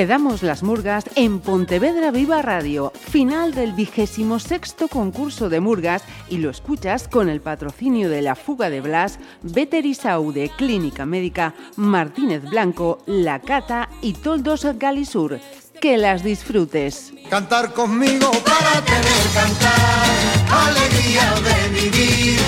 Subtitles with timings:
[0.00, 6.38] Quedamos las murgas en Pontevedra Viva Radio, final del vigésimo sexto concurso de murgas y
[6.38, 13.02] lo escuchas con el patrocinio de la fuga de Blas, Veterisaude, Clínica Médica, Martínez Blanco,
[13.04, 15.38] La Cata y Toldos Galisur.
[15.82, 17.12] Que las disfrutes.
[17.28, 20.06] Cantar conmigo para tener cantar,
[20.50, 22.40] alegría de vivir.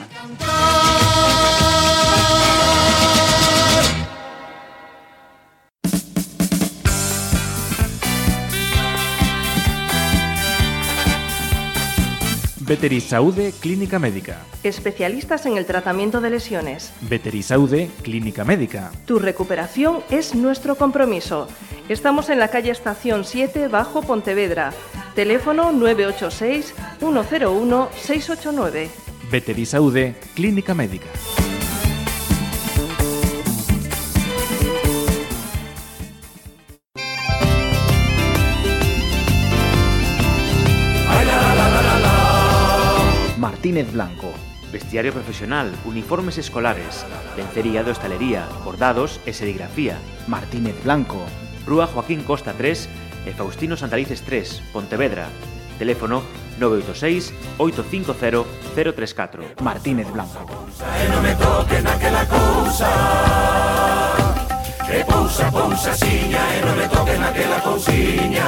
[12.72, 14.46] Veterisaude Clínica Médica.
[14.62, 16.90] Especialistas en el tratamiento de lesiones.
[17.02, 18.90] Veterisaude Clínica Médica.
[19.04, 21.48] Tu recuperación es nuestro compromiso.
[21.90, 24.72] Estamos en la calle Estación 7, Bajo Pontevedra.
[25.14, 28.90] Teléfono 986 101 689.
[29.30, 31.08] Veterisaude Clínica Médica.
[43.62, 44.32] Martínez Blanco.
[44.72, 50.02] Vestiario profesional, uniformes escolares, lencería de hostalería, bordados e serigrafía.
[50.26, 51.22] Martínez Blanco.
[51.64, 52.90] Rúa Joaquín Costa 3
[53.22, 55.30] e Faustino Santalices 3, Pontevedra.
[55.78, 56.26] Teléfono
[56.58, 57.30] 986
[57.62, 58.42] 850
[58.74, 59.62] 034.
[59.62, 60.42] Martínez Blanco.
[61.06, 62.90] Non me toquen aquela cousa
[64.90, 68.42] Que pousa, pousa, siña E non me toquen aquela cousiña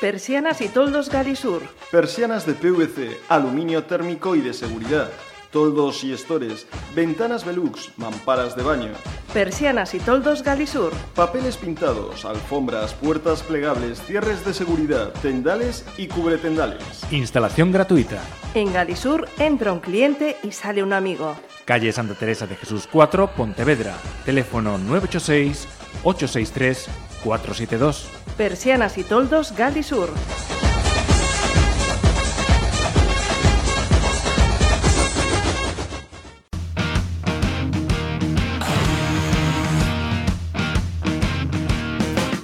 [0.00, 1.60] Persianas y toldos Galisur.
[1.90, 5.10] Persianas de PVC, aluminio térmico y de seguridad.
[5.50, 8.92] Toldos y estores, ventanas Velux, mamparas de baño,
[9.34, 10.92] Persianas y toldos Galisur.
[11.16, 17.02] papeles pintados, alfombras, puertas plegables, cierres de seguridad, tendales y cubretendales.
[17.10, 18.22] Instalación gratuita.
[18.54, 21.34] En Galisur entra un cliente y sale un amigo.
[21.64, 23.96] Calle Santa Teresa de Jesús 4, Pontevedra.
[24.24, 25.66] Teléfono 986
[26.04, 28.08] 863 472.
[28.36, 30.10] Persianas y toldos Galisur.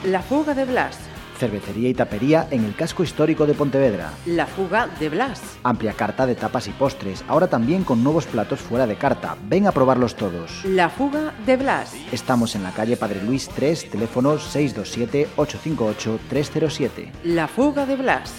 [0.05, 1.14] La fuga de Blas.
[1.39, 4.13] Cervecería y tapería en el casco histórico de Pontevedra.
[4.27, 5.41] La fuga de Blas.
[5.63, 9.37] Amplia carta de tapas y postres, ahora también con nuevos platos fuera de carta.
[9.47, 10.65] Ven a probarlos todos.
[10.65, 11.95] La fuga de Blas.
[12.13, 17.11] Estamos en la calle Padre Luis 3, teléfono 627-858-307.
[17.25, 18.33] La fuga de Blas.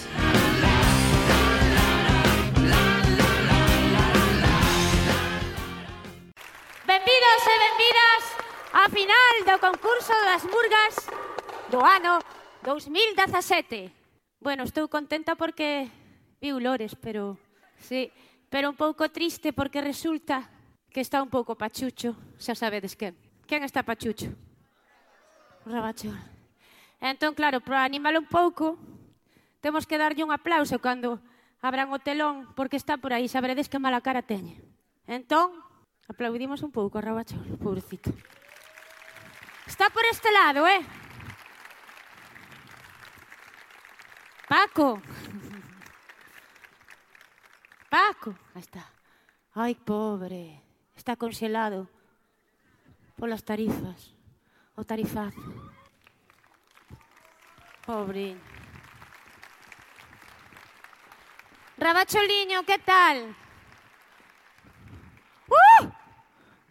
[6.86, 8.22] Benvidos e benvidas
[8.72, 10.94] á final do concurso das murgas
[11.70, 12.22] do ano
[12.66, 13.92] 2017.
[14.40, 15.86] Bueno, estou contenta porque
[16.42, 17.38] viu Lores, pero
[17.78, 18.10] sí,
[18.50, 20.50] pero un pouco triste porque resulta
[20.90, 23.14] que está un pouco pachucho, xa sabedes quen.
[23.46, 24.34] Quen está pachucho?
[25.62, 26.18] Rabachol.
[26.98, 28.74] Entón, claro, para animalo un pouco,
[29.62, 31.22] temos que darlle un aplauso cando
[31.62, 34.58] abran o telón, porque está por aí, saberedes que mala cara teñe.
[35.06, 35.54] Entón,
[36.10, 38.10] aplaudimos un pouco a Rabachol, pobrecito.
[39.70, 41.05] Está por este lado, eh?
[44.48, 45.02] Paco.
[47.90, 48.30] Paco.
[48.54, 48.84] Aí está.
[49.54, 50.62] Ai, pobre.
[50.94, 51.88] Está conxelado
[53.16, 54.14] polas tarifas.
[54.76, 55.40] O tarifazo.
[57.86, 58.36] Pobre.
[61.78, 63.34] Rabacholiño, que tal?
[65.48, 65.88] Uh!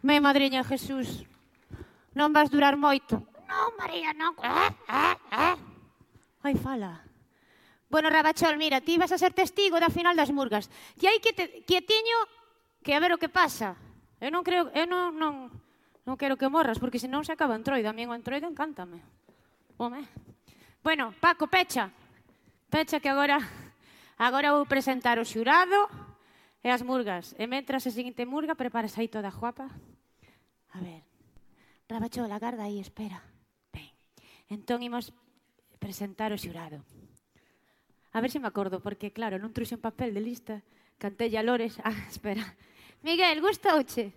[0.02, 1.26] Me madriña Jesús.
[2.14, 3.26] Non vas durar moito.
[3.50, 4.38] Non, María, non.
[4.40, 5.58] Ai, ah, ah,
[6.42, 6.56] ah.
[6.62, 7.05] fala.
[7.96, 10.68] Bueno, Rabachol, mira, ti vas a ser testigo da final das murgas.
[11.00, 12.28] Ti aí que te, quietiño
[12.84, 13.80] que a ver o que pasa.
[14.20, 15.48] Eu non creo, eu non, non,
[16.04, 17.88] non quero que morras, porque senón se acaba Entroida.
[17.88, 19.00] A mí o Entroida encántame.
[19.80, 20.04] Home.
[20.84, 21.88] Bueno, Paco, pecha.
[22.68, 23.40] Pecha que agora
[24.20, 25.88] agora vou presentar o xurado
[26.60, 27.32] e as murgas.
[27.40, 29.72] E mentras a seguinte murga, preparas aí toda guapa.
[30.76, 31.08] A ver.
[31.88, 33.24] Rabachol, agarda aí, espera.
[33.72, 33.88] Ben.
[34.52, 35.16] Entón imos
[35.80, 36.84] presentar o xurado.
[38.16, 40.64] A ver se me acordo, porque claro, non truxe un papel de lista.
[40.96, 41.76] Cantella Lores.
[41.84, 42.48] Ah, espera.
[43.04, 44.16] Miguel, gustouche?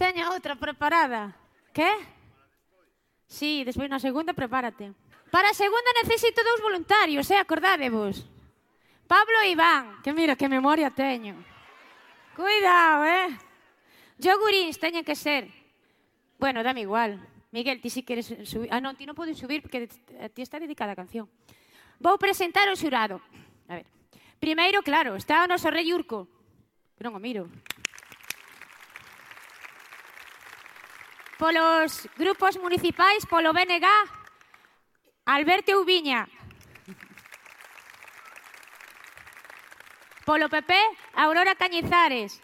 [0.00, 1.36] Teño outra preparada.
[1.76, 1.92] Que?
[3.28, 4.96] Sí, despois na segunda prepárate.
[5.28, 8.24] Para a segunda necesito dous voluntarios, eh, acordádevos.
[9.04, 11.36] Pablo e Iván, que mira que memoria teño.
[12.32, 13.28] Cuidado, eh.
[14.16, 15.52] Yogurins teñen que ser.
[16.40, 17.20] Bueno, dame igual.
[17.52, 18.72] Miguel, ti si queres subir...
[18.72, 19.84] Ah, non, ti non podes subir porque
[20.32, 21.28] ti está dedicada a canción.
[22.00, 23.20] Vou presentar o xurado.
[23.68, 23.86] A ver.
[24.38, 26.28] Primeiro, claro, está o noso rei Urco.
[27.00, 27.48] Non o miro.
[31.36, 33.84] Polos grupos municipais, polo BNG,
[35.26, 36.28] Alberto Ubiña.
[40.24, 40.72] Polo PP,
[41.14, 42.40] Aurora Cañizares.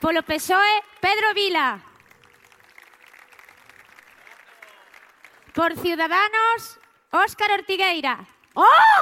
[0.00, 1.80] Polo PSOE, Pedro Vila.
[5.52, 6.79] Por Ciudadanos,
[7.12, 8.26] Óscar Ortigueira.
[8.54, 9.00] Oh!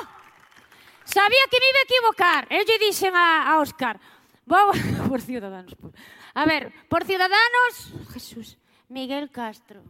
[1.04, 2.42] Sabía que me iba a equivocar.
[2.50, 4.00] Eu lle dixen a, a Óscar.
[4.44, 4.72] Vou...
[5.08, 5.74] por Ciudadanos.
[5.74, 5.92] Por...
[6.34, 7.92] A ver, por Ciudadanos...
[8.12, 8.56] Jesús,
[8.88, 9.80] Miguel Castro.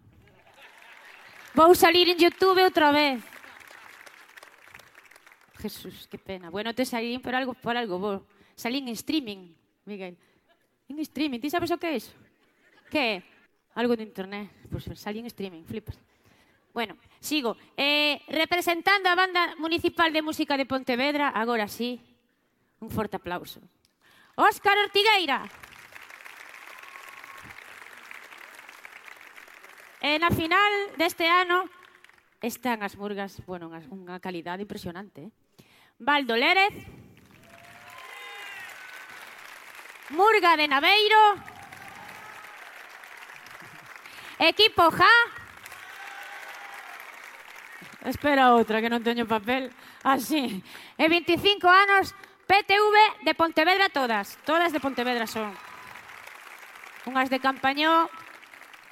[1.55, 3.23] Vou salir en Youtube outra vez.
[5.59, 6.50] Jesús, qué pena.
[6.50, 7.99] Bueno, te salín por algo, por algo.
[7.99, 8.26] Vou.
[8.55, 9.55] Salín en streaming,
[9.87, 10.19] Miguel.
[10.88, 12.15] En streaming, ti sabes o que é iso?
[12.91, 13.17] Que é?
[13.75, 14.50] Algo de internet.
[14.70, 15.99] Pois pues, salí en streaming, flipas.
[16.73, 17.56] Bueno, Sigo.
[17.76, 22.00] Eh, representando a Banda Municipal de Música de Pontevedra, agora sí,
[22.81, 23.61] un forte aplauso.
[24.37, 25.50] Óscar Ortigueira.
[29.99, 31.67] E na final deste ano
[32.38, 35.26] están as murgas, bueno, unha calidade impresionante.
[35.26, 35.31] Eh?
[35.99, 36.70] Valdo Lérez.
[40.15, 41.25] Murga de Naveiro.
[44.38, 45.48] Equipo Ja.
[48.06, 49.75] Espera outra, que non teño papel.
[50.06, 50.62] Ah, Así.
[50.95, 52.15] E 25 anos,
[52.47, 54.39] PTV de Pontevedra todas.
[54.47, 55.50] Todas de Pontevedra son.
[57.11, 58.06] Unhas de Campañó,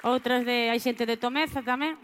[0.03, 0.67] outras de...
[0.67, 1.95] Hai xente de Tomeza tamén.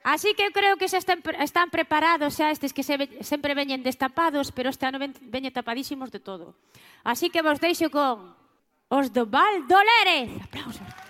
[0.00, 3.84] Así que eu creo que xa están, están preparados xa estes que se, sempre veñen
[3.84, 6.56] destapados, pero este ano ven, veñen tapadísimos de todo.
[7.04, 8.32] Así que vos deixo con
[8.88, 10.40] os do Val Dolérez.
[10.40, 11.09] Aplausos.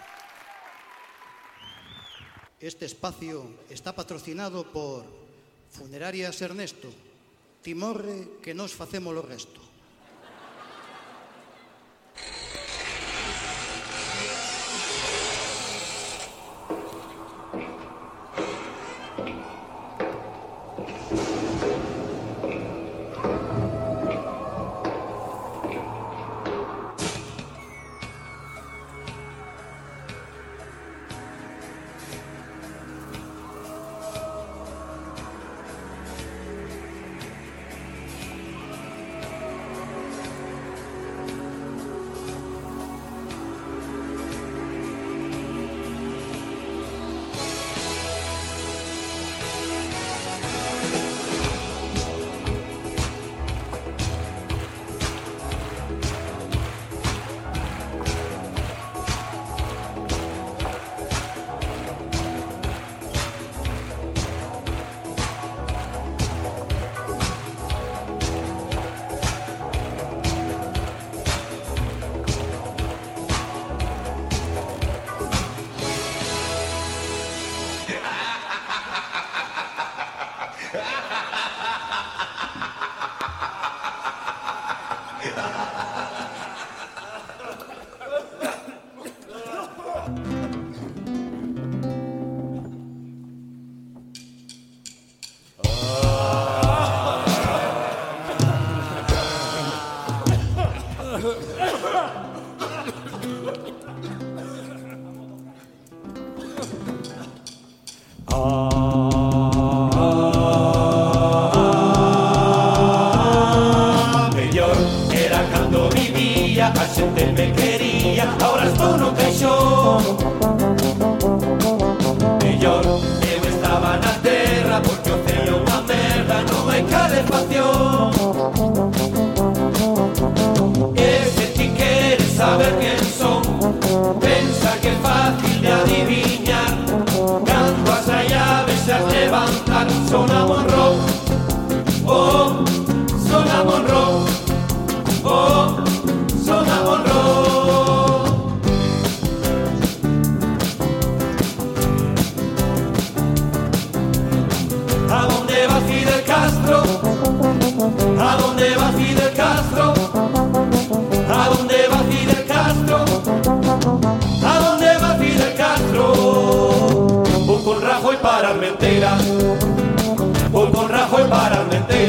[2.61, 5.09] Este espacio está patrocinado por
[5.73, 6.93] Funerarias Ernesto,
[7.65, 9.70] Timorre que nos facemos o resto.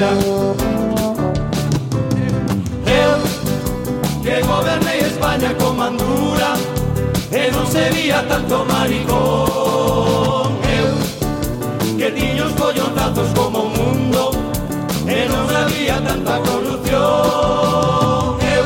[0.01, 0.55] manera
[2.88, 3.22] él
[4.24, 6.55] que goberné España con mandura
[7.31, 10.51] él no sería tanto maricón.
[10.77, 14.31] Él que niños coyotazos como mundo
[15.08, 18.38] él no sabía tanta corrupción.
[18.41, 18.65] Él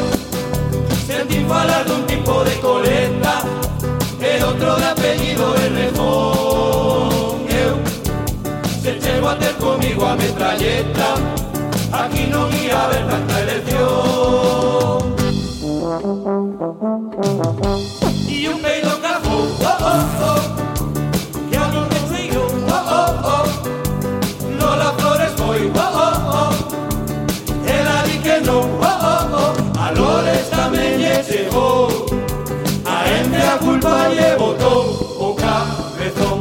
[1.06, 3.42] sentí falar de un tipo de coleta
[4.20, 5.55] el otro de apellido
[9.96, 11.16] a ter comigo a metralleta
[11.92, 15.16] Aquí non ia haber tanta elección.
[18.28, 20.42] E un peido cafo, oh, oh, oh
[21.50, 23.46] Que a min me sigo, oh, oh, oh
[24.60, 26.54] Lola Flores foi, oh, oh, oh
[27.66, 31.88] Ela di que non, oh, oh, oh A Lores tamén lle chegou
[32.84, 36.40] A ente a culpa lle botou o cabezón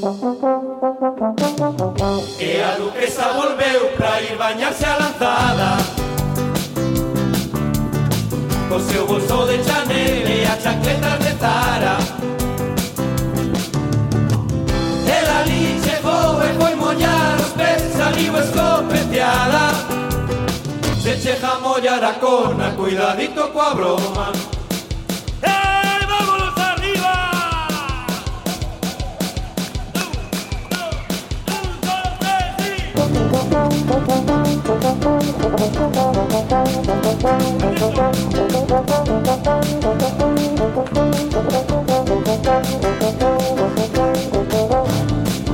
[0.00, 0.02] E
[2.62, 5.76] a duquesa volveu pra ir bañarse a lanzada.
[8.70, 11.98] Co seu bolso de Chanel e a chancletas de Zara.
[15.06, 19.74] Ela ali chegou e foi mollar os pés, saliu escopeteada
[21.02, 24.32] Se chega a mollar a cona, cuidadito coa broma.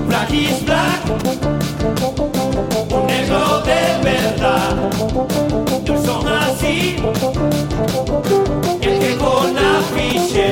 [0.07, 1.01] Black is black,
[2.91, 4.77] un negro de verdad.
[5.85, 6.97] Yo son así,
[8.81, 10.47] el que con la ficha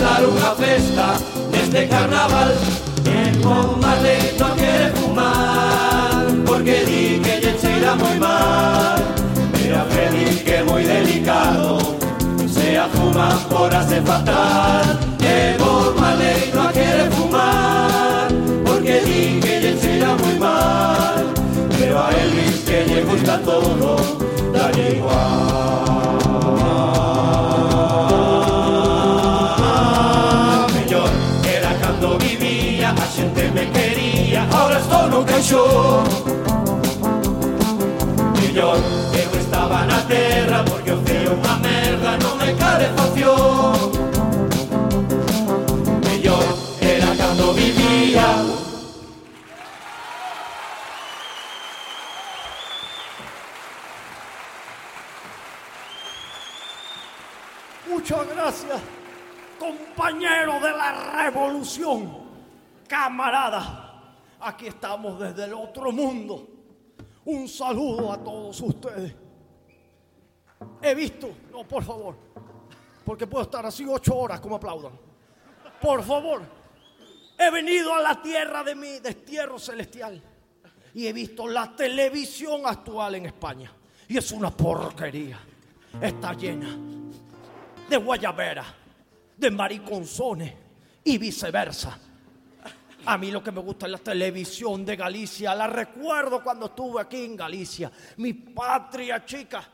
[0.00, 1.06] Montar unha festa
[1.52, 2.56] neste carnaval.
[3.04, 8.96] E con Marley non quere fumar Porque di que lle cheira moi mal.
[9.52, 11.76] Pero a fe di que moi delicado
[12.48, 14.96] Se a fuma por hace fatal.
[15.20, 18.32] E Bob Marley non quere fumar
[18.64, 21.28] Porque di que lle cheira moi mal.
[21.76, 24.00] Pero a Elvis que lle gusta todo
[24.48, 25.99] Dalle igual
[33.20, 36.04] xente me quería Ahora estou no caixón
[38.40, 38.78] Mellor
[39.22, 43.92] eu estaba na terra Porque o frío unha merda Non me calefacción.
[46.04, 46.44] Mellor
[46.80, 48.28] era cando vivía.
[57.88, 58.80] Muchas gracias,
[59.58, 60.90] compañero de la
[61.22, 62.19] revolución,
[62.90, 64.16] camarada.
[64.40, 66.48] Aquí estamos desde el otro mundo.
[67.24, 69.14] Un saludo a todos ustedes.
[70.82, 72.16] He visto, no, por favor,
[73.04, 74.92] porque puedo estar así ocho horas como aplaudan.
[75.80, 76.42] Por favor,
[77.38, 80.20] he venido a la tierra de mi destierro celestial
[80.92, 83.72] y he visto la televisión actual en España.
[84.08, 85.38] Y es una porquería.
[86.00, 86.76] Está llena
[87.88, 88.64] de guayabera,
[89.36, 90.52] de mariconzones
[91.04, 92.09] y viceversa.
[93.06, 95.54] A mí lo que me gusta es la televisión de Galicia.
[95.54, 99.66] La recuerdo cuando estuve aquí en Galicia, mi patria chica,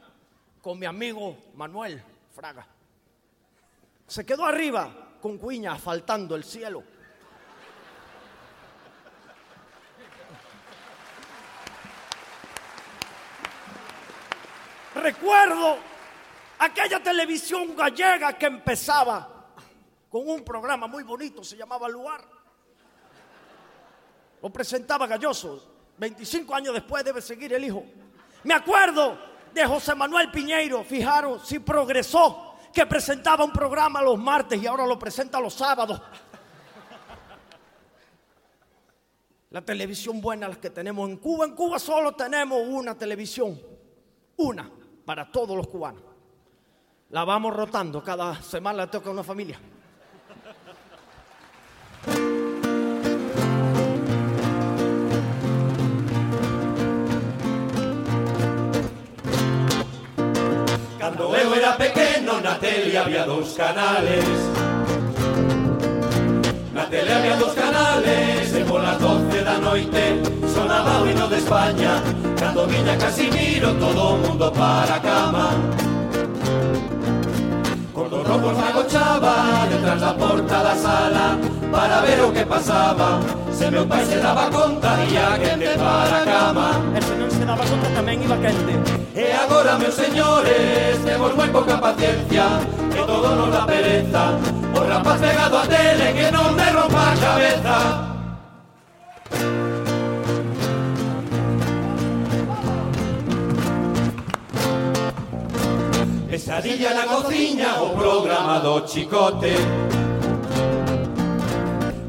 [0.63, 2.03] con mi amigo Manuel
[2.35, 2.67] Fraga.
[4.07, 6.83] Se quedó arriba con cuña asfaltando el cielo.
[14.95, 15.77] Recuerdo
[16.59, 19.51] aquella televisión gallega que empezaba
[20.09, 22.36] con un programa muy bonito, se llamaba Luar.
[24.47, 25.61] Lo presentaba Galloso.
[25.99, 27.83] 25 años después debe seguir el hijo.
[28.45, 29.19] Me acuerdo
[29.53, 34.87] de José Manuel Piñeiro, fijaros si progresó, que presentaba un programa los martes y ahora
[34.87, 36.01] lo presenta los sábados.
[39.51, 41.45] La televisión buena, las que tenemos en Cuba.
[41.45, 43.61] En Cuba solo tenemos una televisión,
[44.37, 44.71] una,
[45.05, 46.05] para todos los cubanos.
[47.11, 49.59] La vamos rotando, cada semana le toca una familia.
[61.07, 64.27] Cando eu era pequeno na tele había dous canales.
[66.75, 70.21] Na tele había dous canales E polas doce da noite
[70.53, 72.03] sonaba o hino de España.
[72.37, 75.86] Cando viña Casimiro todo o mundo para a cama.
[79.87, 81.39] tras la porta da sala
[81.71, 83.21] para ver o que pasaba.
[83.53, 86.69] Se meu pai se daba conta ia quente para a cama.
[86.97, 88.75] E se non se daba conta tamén iba quente
[89.15, 92.59] E agora, meus señores, temos moi pouca paciencia
[92.91, 94.35] Que todo nos da pereza.
[94.75, 97.77] O rapaz pegado a tele que non derrompa a cabeza.
[106.37, 109.55] Pesadilla na cociña, o oh programa do chicote.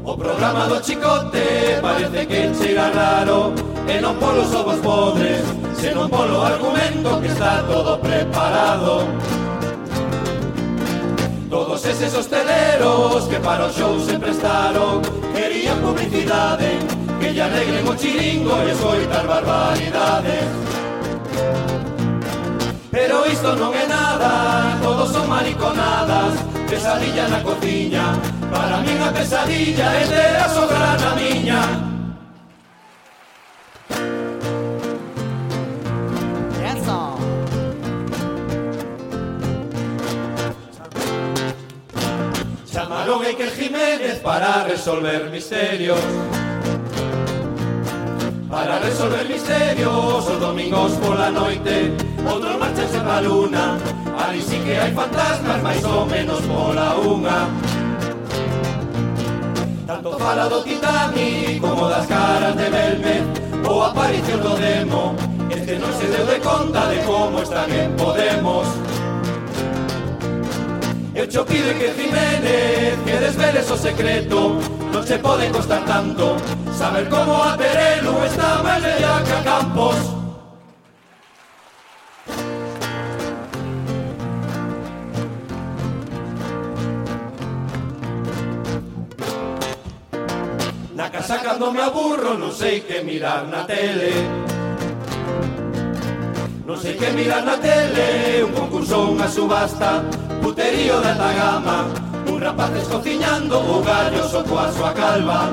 [0.04, 3.54] Oh o programa do chicote parece que chega raro.
[3.88, 5.40] E non polo somos podres,
[5.80, 9.08] senón polo argumento que está todo preparado.
[11.48, 15.00] Todos eses hosteleros que para o show se prestaron
[15.32, 16.76] Querían publicidade,
[17.18, 20.67] que lle alegren o chiringo e escoitar barbaridades.
[22.98, 26.34] Pero isto non é nada, todos son mariconadas
[26.66, 28.18] Pesadilla na cociña,
[28.50, 31.62] para min a pesadilla é ter a sogra na miña.
[42.66, 43.22] Chamaron
[43.58, 46.02] Jiménez para resolver misterios
[48.58, 51.94] Para resolver misterios os domingos pola noite
[52.26, 53.78] Outros marchanse pa luna.
[54.18, 57.46] Ali sí que hai fantasmas máis ou menos pola unha
[59.86, 63.22] Tanto fala do Titanic como das caras de Belmez
[63.62, 65.14] Ou aparición do demo
[65.54, 68.66] Este non se deu de conta de como están en Podemos.
[71.14, 74.58] Eu cho pide que Jiménez que desveles o secreto
[74.92, 76.36] Non se pode costar tanto
[76.72, 79.98] Saber como a Terelu está máis bella que a Campos.
[90.94, 94.14] Na casa cando me aburro non sei que mirar na tele.
[96.62, 100.04] Non sei que mirar na tele Un concurso, unha subasta
[100.44, 102.07] Puterío de alta gama
[102.38, 105.50] Rapaces cociñando O gallo so coa súa calva.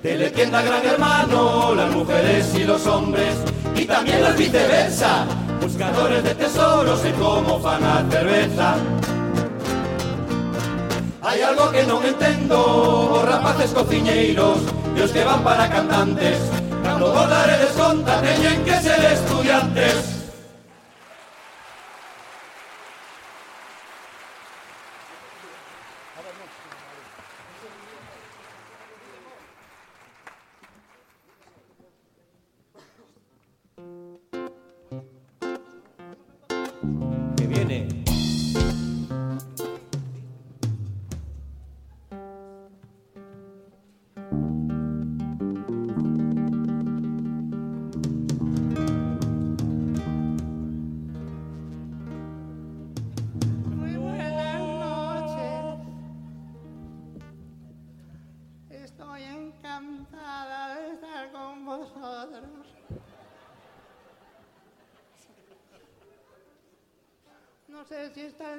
[0.00, 3.34] Teletienda Gran Hermano Las mujeres y los hombres
[3.74, 5.26] Y también las viceversa
[5.60, 8.76] Buscadores de tesoros En cómo fan a cerveza
[11.24, 14.60] Hai algo que non entendo Os rapaces cociñeiros
[14.94, 16.38] E os que van para cantantes
[16.84, 20.13] Cando vos daredes conta Teñen que ser estudiantes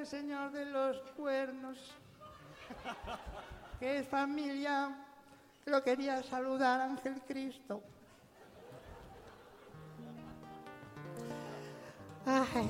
[0.05, 1.77] señor de los cuernos,
[3.79, 4.95] que es familia.
[5.65, 7.81] Lo quería saludar, Ángel Cristo.
[12.25, 12.67] Ay.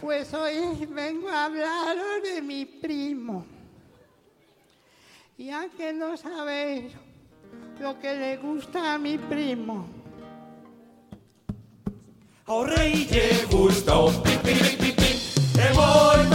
[0.00, 3.44] Pues hoy vengo a hablaros de mi primo.
[5.36, 6.92] Ya que no sabéis
[7.80, 9.93] lo que le gusta a mi primo.
[12.46, 14.12] ao rei de Rustão.
[14.22, 15.60] Pim, pim, pim, pim, pim.
[15.60, 16.33] É mole,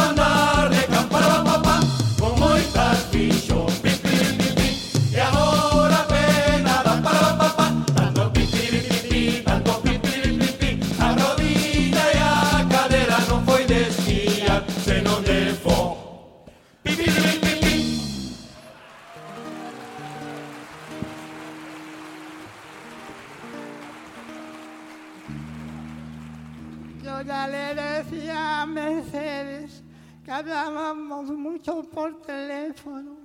[27.82, 29.84] decía a Mercedes
[30.24, 33.18] que hablábamos mucho por teléfono.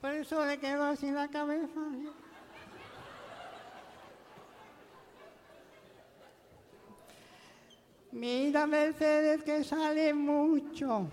[0.00, 1.80] Por eso le quedó así la cabeza.
[8.14, 11.08] mira Mercedes que sale mucho.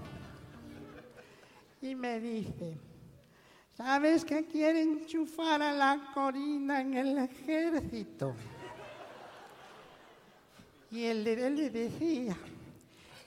[1.81, 2.77] Y me dice,
[3.75, 8.35] ¿sabes que quiere enchufar a la Corina en el ejército?
[10.91, 12.37] Y él, él le decía,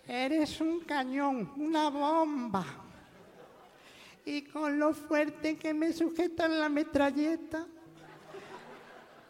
[0.07, 2.65] eres un cañón, una bomba.
[4.25, 7.67] Y con lo fuerte que me sujetan la metralleta,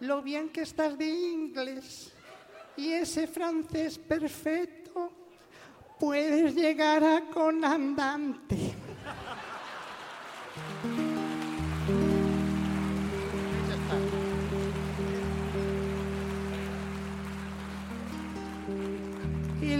[0.00, 2.12] lo bien que estás de inglés
[2.76, 5.10] y ese francés perfecto,
[5.98, 8.56] puedes llegar a comandante.
[8.56, 8.83] Y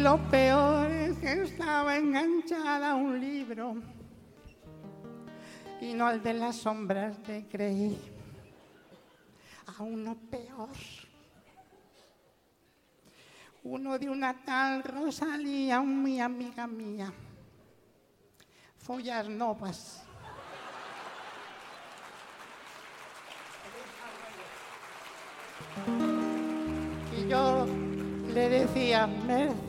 [0.05, 3.77] lo peor es que estaba enganchada a un libro
[5.81, 7.99] y no al de las sombras de Grey,
[9.67, 10.69] a uno peor.
[13.63, 17.11] Uno de una tal Rosalía, muy amiga mía.
[18.77, 20.05] Follas novas.
[27.17, 27.84] Y yo
[28.35, 29.63] le decía Mercedes,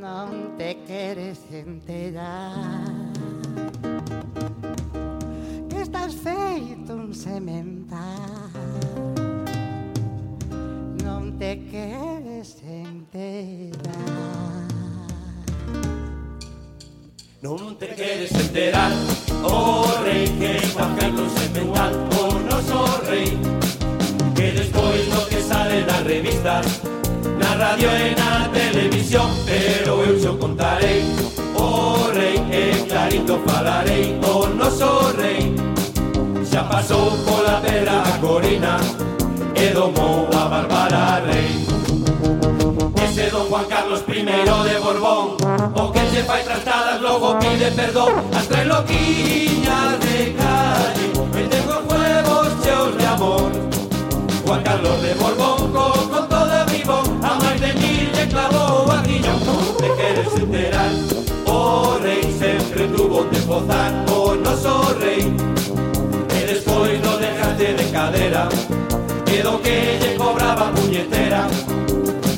[0.00, 3.12] non te queres enterar
[5.68, 8.48] que estás feito un semental.
[11.04, 14.24] Non te queres enterar
[17.44, 18.90] Non te queres enterar,
[19.44, 23.63] oh rei que baja oh, no semental, oh noso rei
[25.74, 26.80] en las revistas,
[27.38, 31.02] na radio e na televisión, pero eu xo contarei,
[31.58, 35.50] o oh rei e clarito falarei, o oh noso rei,
[36.46, 38.78] xa pasou pola pedra a Corina,
[39.54, 41.66] e domou a Bárbara Rei.
[43.04, 45.36] Ese don Juan Carlos I de Borbón,
[45.74, 51.06] o que se fai trastadas logo pide perdón, as tres loquiñas de calle,
[51.40, 53.73] el tengo huevos cheos de amor,
[54.46, 59.00] Juan Carlos de Borbón co, con todo vivo A máis de mil lle clavou a
[59.46, 60.92] Non te queres enterar
[61.46, 65.24] O rei sempre tuvo de pozar O noso rei
[66.36, 68.48] E despois lo dejaste de cadera
[69.34, 71.48] E do que lle cobraba puñetera.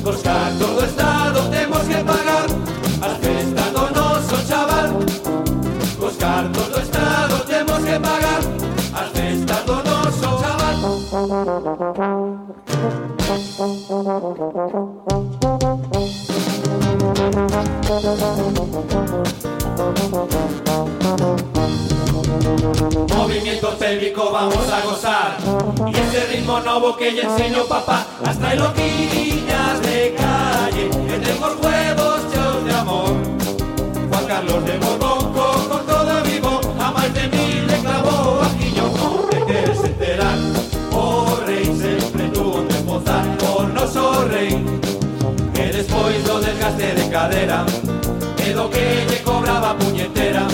[0.03, 2.56] Cos cartos do Estado temos que pagar
[23.17, 25.37] Movimiento pélvico vamos a gozar.
[25.87, 30.89] Y ese ritmo nuevo que ya enseñó papá Las trae loquillas de calle.
[31.07, 33.09] Que tengo os huevos de amor.
[34.09, 36.26] Juan Carlos de Borbón co- con todo vivo
[44.37, 44.49] rei
[45.53, 47.65] Que despois do desgaste de cadera
[48.45, 50.47] E do que lle cobraba puñetera.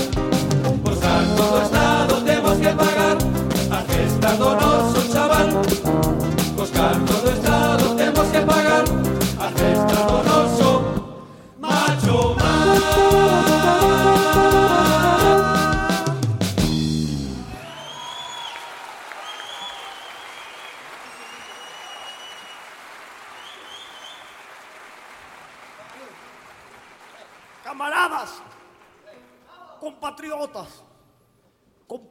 [0.90, 3.18] Os cartos do Estado temos que pagar
[3.78, 4.73] As festas do noso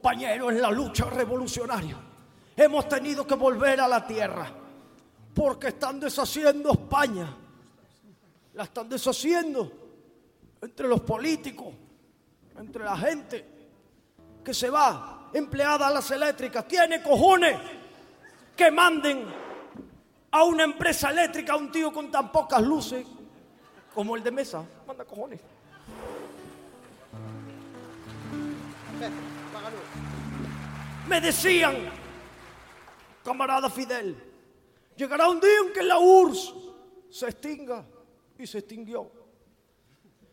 [0.03, 1.95] compañeros en la lucha revolucionaria,
[2.57, 4.51] hemos tenido que volver a la tierra
[5.33, 7.37] porque están deshaciendo España.
[8.53, 9.71] La están deshaciendo
[10.61, 11.73] entre los políticos,
[12.57, 13.45] entre la gente
[14.43, 16.67] que se va empleada a las eléctricas.
[16.67, 17.57] Tiene cojones
[18.57, 19.25] que manden
[20.31, 23.07] a una empresa eléctrica a un tío con tan pocas luces
[23.95, 24.65] como el de mesa.
[24.85, 25.39] Manda cojones.
[31.07, 31.91] Me decían,
[33.23, 34.15] camarada Fidel,
[34.95, 36.53] llegará un día en que la URSS
[37.09, 37.85] se extinga
[38.37, 39.11] y se extinguió.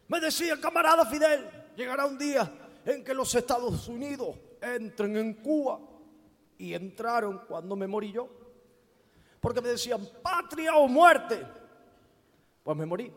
[0.07, 2.53] Me decía, camarada Fidel, llegará un día
[2.85, 5.81] en que los Estados Unidos entren en Cuba
[6.57, 8.29] y entraron cuando me morí yo.
[9.41, 11.45] Porque me decían, patria o muerte.
[12.63, 13.13] Pues me morí.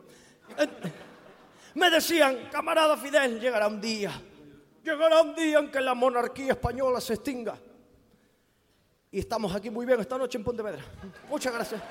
[1.75, 4.11] Me decían, camarada Fidel, llegará un día,
[4.83, 7.57] Llegará un día en que la monarquía española se extinga.
[9.11, 10.83] Y estamos aquí muy bien esta noche en Pontevedra.
[11.29, 11.81] Muchas gracias.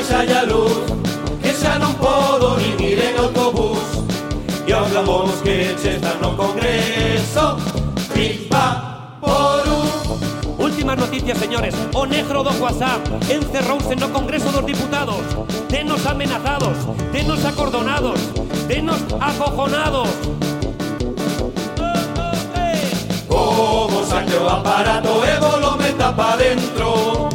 [0.00, 0.84] Cospedal baixa a luz
[1.42, 3.80] Que xa non podo nin ir en autobús
[4.66, 4.88] E os
[5.42, 7.56] que che están no congreso
[8.14, 9.90] Pipa por un
[10.60, 11.74] Últimas noticias, señores.
[11.94, 15.24] O negro do WhatsApp encerrouse no Congreso dos Diputados.
[15.68, 16.76] Tenos amenazados,
[17.12, 18.20] tenos acordonados,
[18.68, 20.08] tenos acojonados.
[23.26, 27.28] Como saque o aparato e bolo meta pa dentro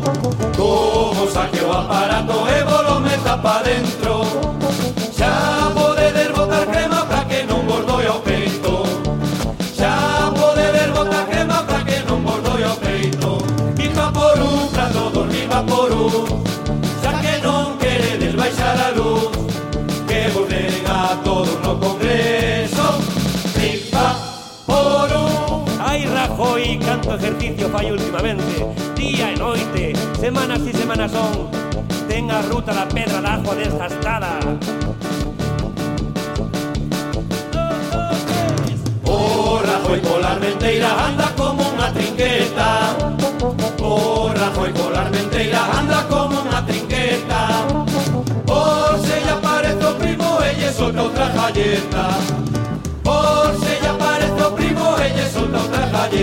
[0.56, 4.22] Como non saque o aparato e volo meta pa dentro.
[5.18, 8.86] Xa podedes botar crema pra que non vos doi ao peito.
[9.74, 13.42] Xa podedes botar crema pra que non vos doi ao peito.
[13.74, 16.45] Viva por un, pra todos, viva por un.
[27.14, 28.66] Ejercicio fai últimamente.
[28.96, 31.50] Día e noite, semanas e semanas son.
[32.10, 34.40] Ten a ruta da pedra da agua desgastada.
[39.06, 42.98] O Rajoy pola menteira anda como unha trinqueta
[43.80, 47.70] O Rajoy pola menteira anda como unha trinqueta
[48.50, 52.55] Por se lle aparece o primo e lle solta outra galleta
[56.06, 56.14] Ai,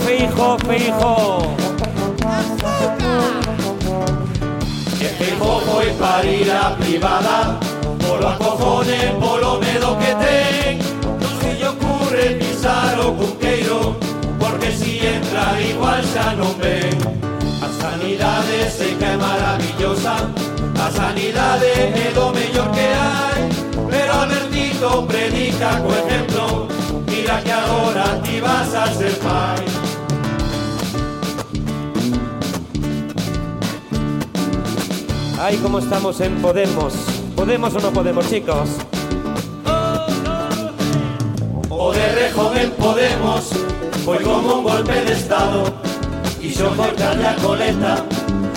[0.00, 1.56] feijo, feijo.
[4.98, 7.58] Que Feijóo foi parir a privada
[8.06, 10.78] Polo acojone, polo medo que ten.
[11.18, 13.96] Non se lle ocurre pisar o cunqueiro
[14.38, 16.92] Porque si entra igual xa non ven.
[17.64, 20.59] A sanidade sei que é maravillosa
[20.90, 23.48] A sanidade é do mellor que hai
[23.90, 26.66] Pero Albertito predica co exemplo
[27.06, 29.64] Mira que agora ti vas a ser pai
[35.38, 36.92] Ai, como estamos en Podemos.
[37.36, 38.82] Podemos ou non podemos, chicos?
[41.70, 43.54] O de Rejón en Podemos.
[44.04, 45.70] Foi como un golpe de estado.
[46.42, 48.04] Quixo cortarle a coleta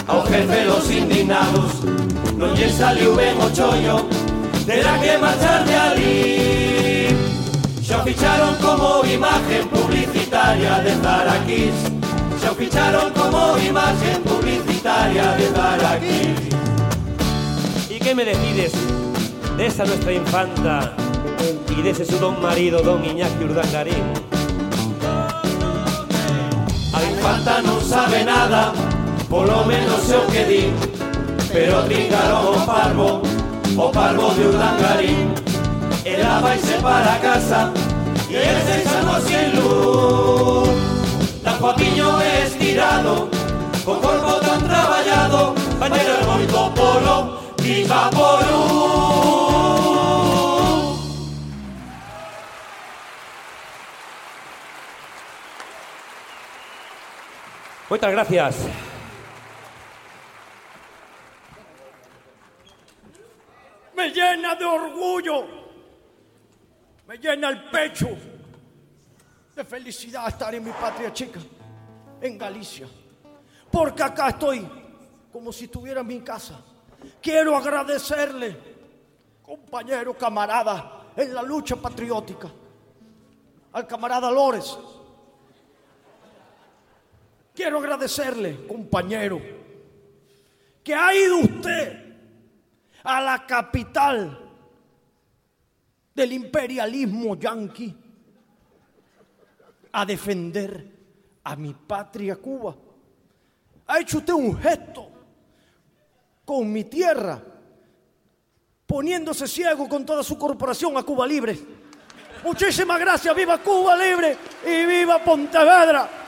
[0.10, 2.04] ao jefe dos indignados
[2.38, 4.10] Non lle saliu ben o chollo
[4.66, 7.18] Terá que marchar de ali
[7.86, 11.78] Xa o ficharon como imagen publicitaria de Zaraquis
[12.42, 16.40] Xa o ficharon como imagen publicitaria de Zaraquis
[17.90, 18.74] ¿Y qué me decides
[19.58, 20.96] de esa nuestra infanta
[21.70, 24.06] y de ese su don marido, don Iñaki Urdangarín?
[26.94, 28.74] A infanta non sabe nada
[29.30, 30.93] Polo menos sei o que di
[31.54, 33.22] Pero trincaron o parvo
[33.78, 35.36] O parvo de Urdangarín
[36.04, 37.72] Ela vaise para casa
[38.28, 40.70] E ese xa no sin luz.
[41.44, 43.30] Tan Joaquiño estirado
[43.86, 45.54] Con corpo tan traballado.
[45.78, 47.18] Pero é moito polo
[47.62, 48.94] Viva por un
[57.90, 58.93] Muchas gracias.
[64.14, 65.46] Llena de orgullo.
[67.08, 68.10] Me llena el pecho
[69.56, 71.40] de felicidad estar en mi patria chica,
[72.22, 72.88] en Galicia.
[73.70, 74.68] Porque acá estoy
[75.32, 76.62] como si estuviera en mi casa.
[77.22, 78.56] Quiero agradecerle,
[79.42, 82.50] compañero, camarada, en la lucha patriótica,
[83.74, 84.78] al camarada Lores.
[87.54, 89.40] Quiero agradecerle, compañero,
[90.84, 92.03] que ha ido usted
[93.04, 94.40] a la capital
[96.14, 97.96] del imperialismo yanqui
[99.92, 100.92] a defender
[101.44, 102.76] a mi patria Cuba.
[103.88, 105.10] Ha hecho usted un gesto
[106.46, 107.42] con mi tierra,
[108.86, 111.60] poniéndose ciego con toda su corporación a Cuba Libre.
[112.44, 116.23] Muchísimas gracias, viva Cuba Libre y viva Pontevedra.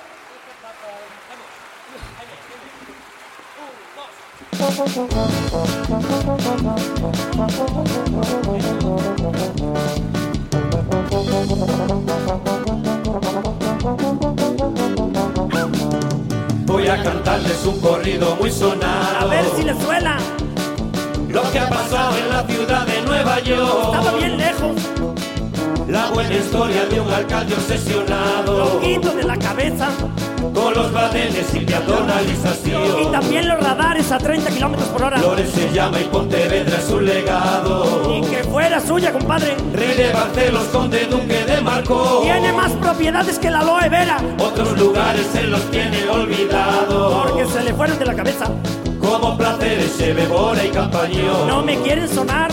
[16.66, 19.20] Voy a cantarles un corrido muy sonado.
[19.20, 20.18] A ver si le suena.
[21.30, 23.94] Lo que ha pasado en la ciudad de Nueva York.
[23.94, 25.15] Estaba bien lejos.
[25.88, 28.58] La buena historia de un alcalde obsesionado.
[28.58, 29.90] Loquito de la cabeza.
[30.54, 33.04] Con los badenes y peatonalización.
[33.04, 35.18] Y también los radares a 30 kilómetros por hora.
[35.20, 38.12] Flores se llama y Pontevedra es su legado.
[38.12, 39.56] Y que fuera suya, compadre.
[39.74, 42.22] Rey de Barcelos, conde duque de Marco.
[42.24, 44.18] Tiene más propiedades que la aloe vera.
[44.40, 47.28] Otros lugares se los tiene olvidados.
[47.28, 48.46] Porque se le fueron de la cabeza.
[49.00, 51.48] Como placeres, Chevebora y Campañón.
[51.48, 52.50] No me quieren sonar.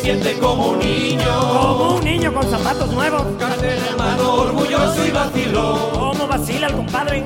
[0.00, 1.40] Siente como un niño.
[1.40, 3.22] Como un niño con zapatos nuevos.
[3.38, 5.90] Cartel hermano, orgulloso y vacilón.
[5.92, 7.24] Como vacila el compadre.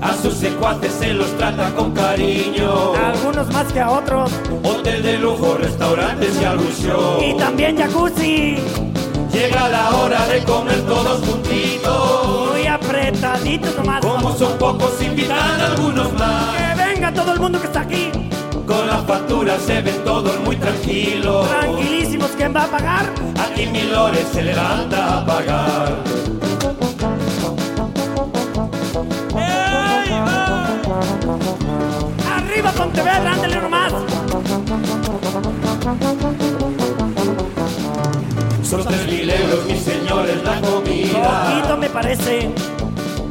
[0.00, 2.94] A sus secuaces se los trata con cariño.
[2.94, 4.30] A algunos más que a otros.
[4.62, 7.20] Hotel de lujo, restaurantes y algún show.
[7.22, 8.58] Y también jacuzzi.
[9.32, 12.50] Llega la hora de comer todos juntitos.
[12.52, 14.04] Muy apretaditos nomás.
[14.04, 16.56] Como son pocos, invitan a algunos más.
[16.56, 18.10] Que venga todo el mundo que está aquí.
[18.68, 21.48] Con las facturas se ven todos muy tranquilos.
[21.48, 23.06] Tranquilísimos, ¿quién va a pagar?
[23.40, 26.04] Aquí Milores se levanta a pagar.
[29.34, 30.66] ¡Ey, va!
[32.36, 33.92] ¡Arriba Pontevedra, ándale nomás!
[38.68, 41.44] Son tres mil euros, mis señores, la comida.
[41.54, 42.50] Poquito me parece.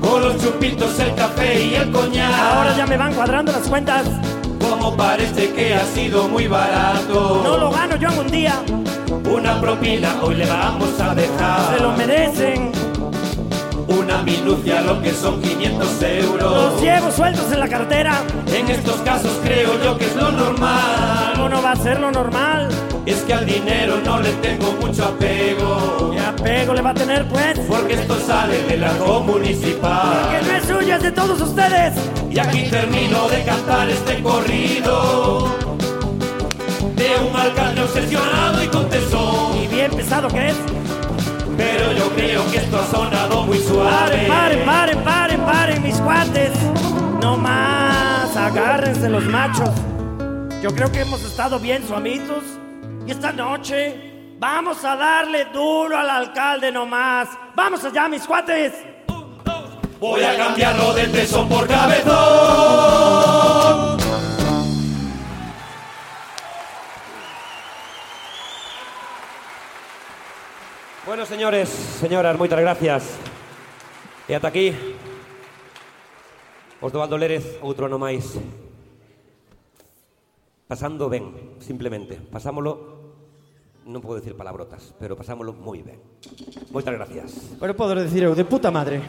[0.02, 2.34] Con los chupitos, el café y el coñac.
[2.34, 4.08] Ahora ya me van cuadrando las cuentas.
[4.80, 7.42] Como parece que ha sido muy barato.
[7.44, 8.62] No lo gano yo un día.
[9.26, 11.76] Una propina hoy le vamos a dejar.
[11.76, 12.72] Se lo merecen.
[13.88, 16.74] Una minucia lo que son 500 euros.
[16.74, 18.22] Los llevo sueltos en la cartera.
[18.54, 21.34] En estos casos creo yo que es lo normal.
[21.34, 22.70] ¿Cómo no va a ser lo normal?
[23.08, 26.12] Es que al dinero no le tengo mucho apego.
[26.12, 27.58] ¿Qué apego le va a tener pues?
[27.60, 28.92] Porque esto sale de la
[29.26, 30.30] municipal.
[30.30, 31.94] Que no es suyo, es de todos ustedes.
[32.30, 35.48] Y aquí termino de cantar este corrido.
[36.98, 39.56] De un alcalde obsesionado y con tesón.
[39.56, 40.56] Y bien pesado que es.
[41.56, 44.28] Pero yo creo que esto ha sonado muy suave.
[44.28, 46.52] Paren, paren, paren, paren, paren, mis cuates.
[47.22, 49.70] No más, agárrense los machos.
[50.62, 52.44] Yo creo que hemos estado bien suamitos.
[53.08, 57.30] Y esta noche vamos a darle duro al alcalde nomás.
[57.56, 58.74] Vamos allá, mis cuates.
[59.98, 62.08] Voy a cambiarlo de tesón por cabezón.
[71.06, 73.16] Bueno, señores, señoras, moitas gracias.
[74.28, 74.76] E ata aquí
[76.84, 78.36] Osvaldo Lérez, outro ano máis.
[80.68, 82.20] Pasando ben, simplemente.
[82.20, 82.97] Pasámolo
[83.88, 85.96] non podo decir palabrotas, pero pasámolo moi ben.
[86.76, 87.56] Moitas gracias.
[87.56, 89.00] Pero podo decir eu, de puta madre.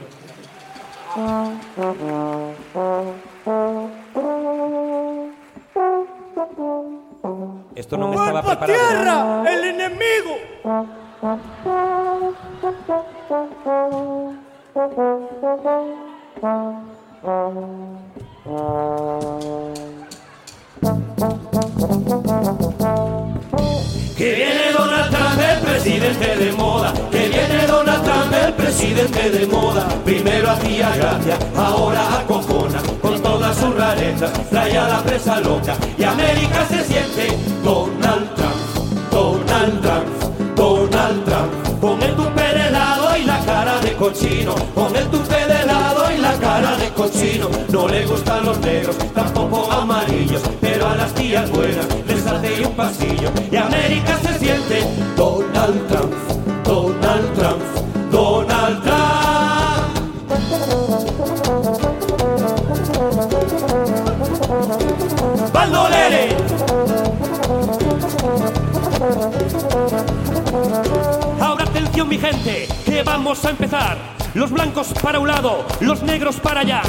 [7.74, 8.78] Esto non me estaba ¡Golpe a preparado.
[8.78, 9.16] tierra!
[9.50, 10.34] ¡El enemigo!
[24.18, 26.92] Que viene Donald Trump, el presidente de moda.
[27.09, 29.87] Que viene Donald Trump, el presidente de moda.
[30.04, 32.83] Primero hacía gracia, ahora acojona.
[33.00, 35.76] Con toda su rareza, trae a la presa loca.
[35.96, 41.81] Y América se siente Donald Trump, Donald Trump, Donald Trump.
[41.81, 44.54] Con el tupe de lado y la cara de cochino.
[44.74, 47.48] Con el tupe de lado y la cara de cochino.
[47.71, 50.42] No le gustan los negros, tampoco amarillos.
[50.60, 51.87] Pero a las tías buenas
[52.79, 54.85] Y América se siente
[55.16, 56.14] Donald Trump,
[56.62, 57.60] Donald Trump,
[58.12, 58.98] Donald Trump.
[65.52, 66.29] ¡Bandolere!
[71.40, 73.98] Ahora atención mi gente, que vamos a empezar.
[74.35, 76.83] Los blancos para un lado, los negros para allá.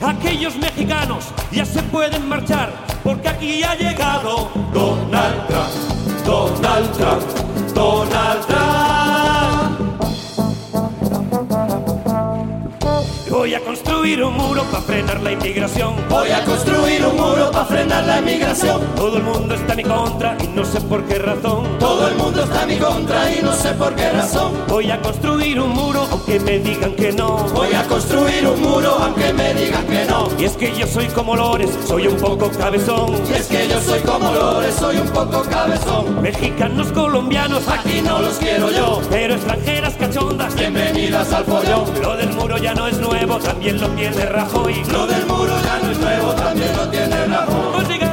[0.00, 2.72] Aquellos mexicanos ya se pueden marchar,
[3.04, 9.03] porque aquí ha llegado Donald Trump, Donald Trump, Donald Trump.
[13.44, 15.96] Voy a construir un muro para frenar la inmigración.
[16.08, 18.80] Voy a construir un muro para frenar la inmigración.
[18.96, 21.78] Todo el mundo está en mi contra y no sé por qué razón.
[21.78, 24.50] Todo el mundo está en mi contra y no sé por qué razón.
[24.66, 27.36] Voy a construir un muro aunque me digan que no.
[27.52, 30.30] Voy a construir un muro aunque me digan que no.
[30.38, 33.12] Y es que yo soy como Lores, soy un poco cabezón.
[33.28, 36.22] Y es que yo soy como Lores, soy un poco cabezón.
[36.22, 39.02] Mexicanos, colombianos, aquí no los quiero yo.
[39.10, 41.84] Pero extranjeras cachondas, bienvenidas al follón.
[42.00, 44.84] Lo del muro ya no es nuevo, también lo tiene Rajoy.
[44.84, 47.82] Lo del muro ya no es nuevo, también lo tiene Rajoy.
[47.82, 48.12] ¡Música!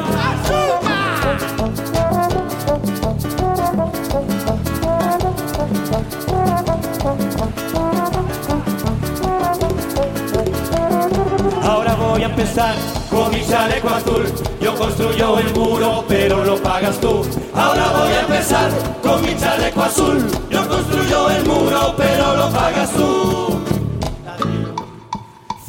[11.64, 12.76] Ahora voy a empezar
[13.10, 14.26] con mi chaleco azul.
[14.60, 17.26] Yo construyo el muro, pero lo pagas tú.
[17.54, 20.26] Ahora voy a empezar con mi chaleco azul.
[20.50, 23.71] Yo construyo el muro, pero lo pagas tú.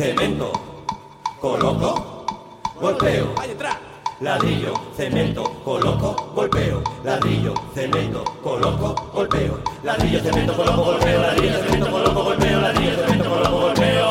[0.02, 0.50] Cemento,
[1.40, 2.26] coloco,
[2.80, 3.32] golpeo.
[4.18, 6.82] Ladrillo, cemento, coloco, golpeo.
[7.04, 9.60] Ladrillo, cemento, coloco, golpeo.
[9.84, 11.20] Ladrillo, cemento, coloco, golpeo.
[11.22, 12.60] Ladrillo, cemento, coloco, golpeo.
[12.60, 14.08] Ladrillo, cemento, coloco, golpeo.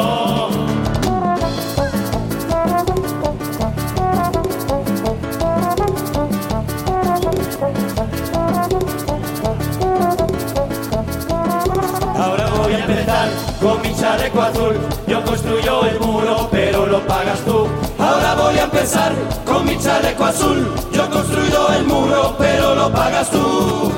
[12.16, 13.30] Ahora voy a empezar
[13.60, 15.01] con mi chaleco azul.
[15.32, 17.66] Yo construyo el muro, pero lo pagas tú.
[17.98, 19.14] Ahora voy a empezar
[19.46, 20.70] con mi chaleco azul.
[20.92, 23.94] Yo construyo el muro, pero lo pagas tú.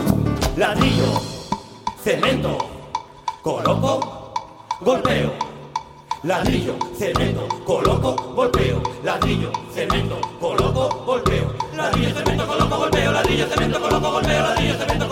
[0.55, 1.19] Ladrillo,
[2.03, 2.55] cemento,
[3.41, 4.31] coloco,
[4.81, 5.33] golpeo.
[6.21, 8.83] Ladrillo, cemento, coloco, golpeo.
[9.03, 11.51] Ladrillo, cemento, coloco, golpeo.
[11.75, 13.11] Ladrillo, cemento, coloco, golpeo.
[13.11, 14.41] Ladrillo, cemento, coloco, golpeo.
[14.43, 15.09] Ladrillo, cemento,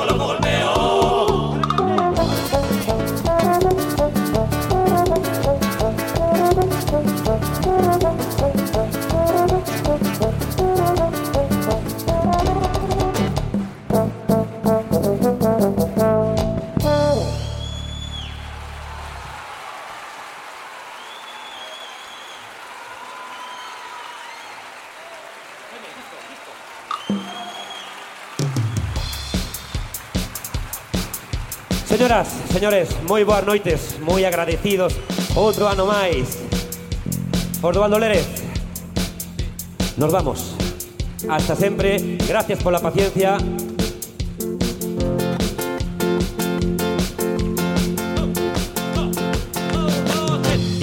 [32.11, 34.99] Señoras, señores, moi boas noites, moi agradecidos
[35.31, 36.43] outro ano máis.
[37.63, 38.27] Ordovaldo Lérez,
[39.95, 40.59] nos vamos.
[41.31, 43.39] Hasta sempre, gracias pola paciencia.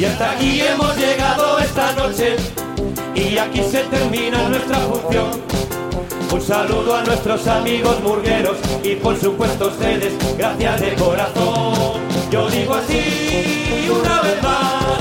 [0.00, 2.36] Y hasta aquí hemos llegado esta noche
[3.12, 5.57] y aquí se termina nuestra función.
[6.30, 12.00] Un saludo a nuestros amigos murgueros y por supuesto a ustedes, gracias de corazón.
[12.30, 14.98] Yo digo así una vez más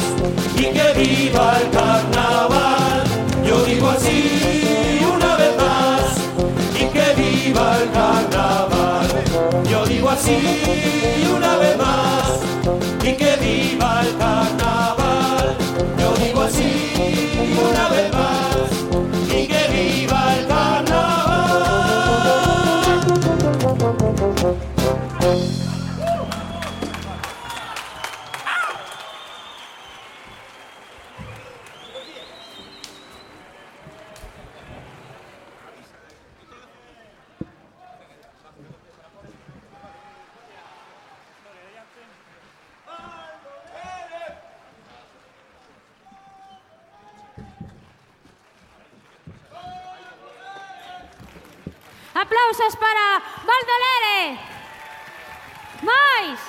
[0.55, 3.03] y que viva el carnaval.
[3.45, 6.17] Yo digo así una vez más
[6.75, 9.07] y que viva el carnaval.
[9.69, 10.37] Yo digo así
[11.35, 12.39] una vez más
[13.03, 15.57] y que viva el carnaval.
[15.99, 18.26] Yo digo así una vez más
[54.17, 54.39] Valdolere.
[55.83, 56.39] Mais.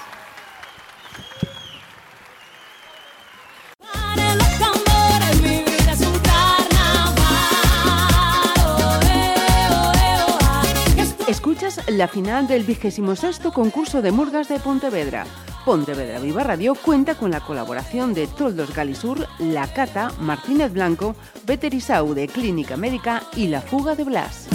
[11.28, 15.26] Escuchas la final del vigésimo sexto concurso de Murgas de Pontevedra.
[15.64, 21.14] Pontevedra Viva Radio cuenta con la colaboración de Toldos Galisur, La Cata, Martínez Blanco,
[21.44, 24.48] Veterisau de Clínica Médica y La Fuga de Blas.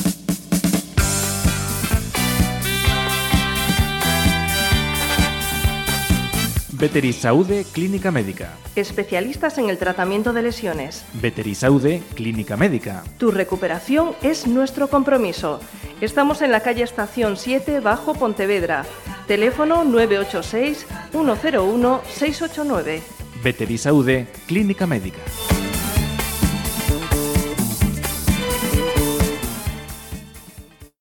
[6.83, 8.57] Veterisaude Clínica Médica.
[8.75, 11.05] Especialistas en el tratamiento de lesiones.
[11.13, 13.05] Veterisaude Clínica Médica.
[13.17, 15.61] Tu recuperación es nuestro compromiso.
[16.01, 18.85] Estamos en la calle Estación 7, Bajo Pontevedra.
[19.27, 23.01] Teléfono 986 101 689.
[23.41, 25.19] Veterisaude Clínica Médica.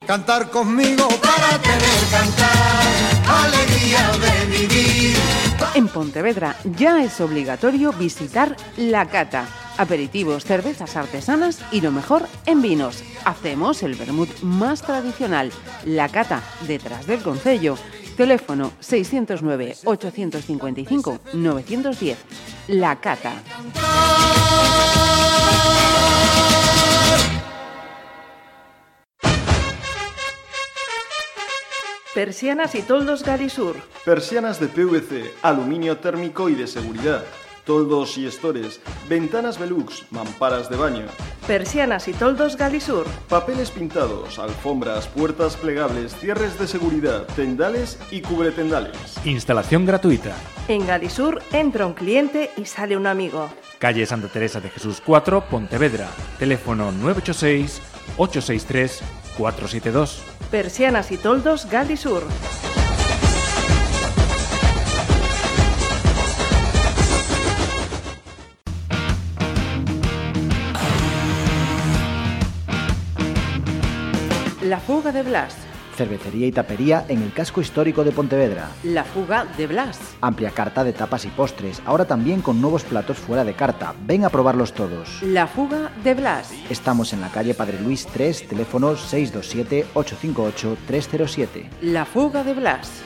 [0.07, 2.85] Cantar conmigo para tener cantar,
[3.27, 5.52] alegría de vivir.
[5.75, 9.47] En Pontevedra ya es obligatorio visitar La Cata.
[9.79, 13.03] Aperitivos, cervezas artesanas y lo mejor en vinos.
[13.25, 15.51] Hacemos el vermut más tradicional,
[15.85, 17.77] La Cata, detrás del Concello.
[18.17, 22.19] Teléfono 609 855 910.
[22.69, 23.33] La Cata.
[32.15, 33.77] Persianas y toldos Galisur.
[34.05, 37.25] Persianas de PVC, aluminio térmico y de seguridad.
[37.65, 41.07] Toldos y estores, ventanas Velux, mamparas de baño.
[41.47, 43.07] Persianas y toldos Galisur.
[43.31, 49.17] Papeles pintados, alfombras, puertas plegables, cierres de seguridad, tendales y cubretendales.
[49.25, 50.37] Instalación gratuita.
[50.69, 53.49] En Galisur entra un cliente y sale un amigo.
[53.79, 56.09] calle Santa Teresa de Jesús 4, Pontevedra.
[56.39, 57.81] Teléfono 986
[58.19, 60.23] 863 472.
[60.51, 62.25] Persianas y toldos Galisur.
[74.63, 75.72] La fuga de Blas.
[75.97, 78.71] Cervecería y tapería en el casco histórico de Pontevedra.
[78.83, 79.99] La fuga de Blas.
[80.21, 83.95] Amplia carta de tapas y postres, ahora también con nuevos platos fuera de carta.
[84.07, 85.23] Ven a probarlos todos.
[85.23, 86.53] La fuga de Blas.
[86.71, 91.69] Estamos en la calle Padre Luis 3, teléfono 627-858-307.
[91.83, 93.03] La fuga de Blas.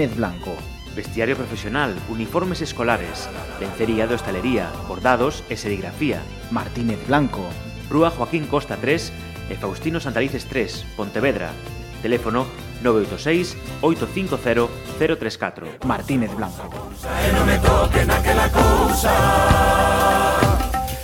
[0.00, 0.56] Martínez Blanco.
[0.96, 3.28] Vestiario profesional, uniformes escolares,
[3.60, 6.24] lencería de hostalería, bordados e serigrafía.
[6.50, 7.44] Martínez Blanco.
[7.92, 9.12] Rúa Joaquín Costa 3
[9.52, 11.52] e Faustino Santalices 3, Pontevedra.
[12.00, 12.48] Teléfono
[12.80, 15.84] 986 850 034.
[15.84, 16.64] Martínez Blanco.
[17.04, 19.12] E non me toquen aquela cousa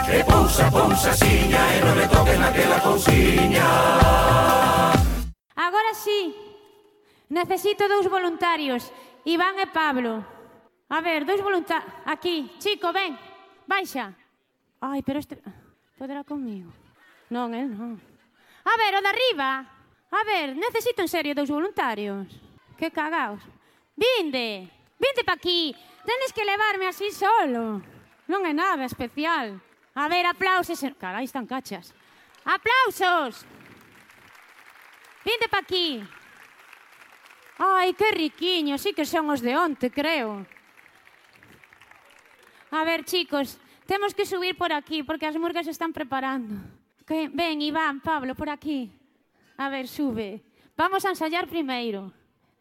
[0.08, 3.68] Que pousa, pousa, siña E non me toquen aquela cousiña
[5.52, 6.45] Agora sí.
[7.28, 8.92] Necesito dous voluntarios,
[9.24, 10.22] Iván e Pablo.
[10.88, 11.90] A ver, dous voluntarios.
[12.06, 13.18] Aquí, chico, ven,
[13.66, 14.14] baixa.
[14.80, 15.42] Ai, pero este...
[15.98, 16.70] Poderá comigo?
[17.30, 17.96] Non, el non.
[18.62, 19.64] A ver, o de arriba.
[20.12, 22.28] A ver, necesito en serio dous voluntarios.
[22.76, 23.42] Que cagaos.
[23.96, 24.68] Vinde,
[25.00, 25.74] vinde pa aquí.
[26.04, 27.82] Tenes que levarme así solo.
[28.28, 29.58] Non é nada especial.
[29.96, 30.78] A ver, aplausos.
[31.00, 31.90] Carai, están cachas.
[32.44, 33.42] Aplausos.
[35.24, 36.04] Vinde pa aquí.
[37.58, 40.44] Ai, que riquiño, sí que son os de onte, creo.
[42.70, 46.60] A ver, chicos, temos que subir por aquí, porque as murgas están preparando.
[47.06, 48.92] Que, ven, Iván, Pablo, por aquí.
[49.56, 50.42] A ver, sube.
[50.76, 52.12] Vamos a ensayar primeiro.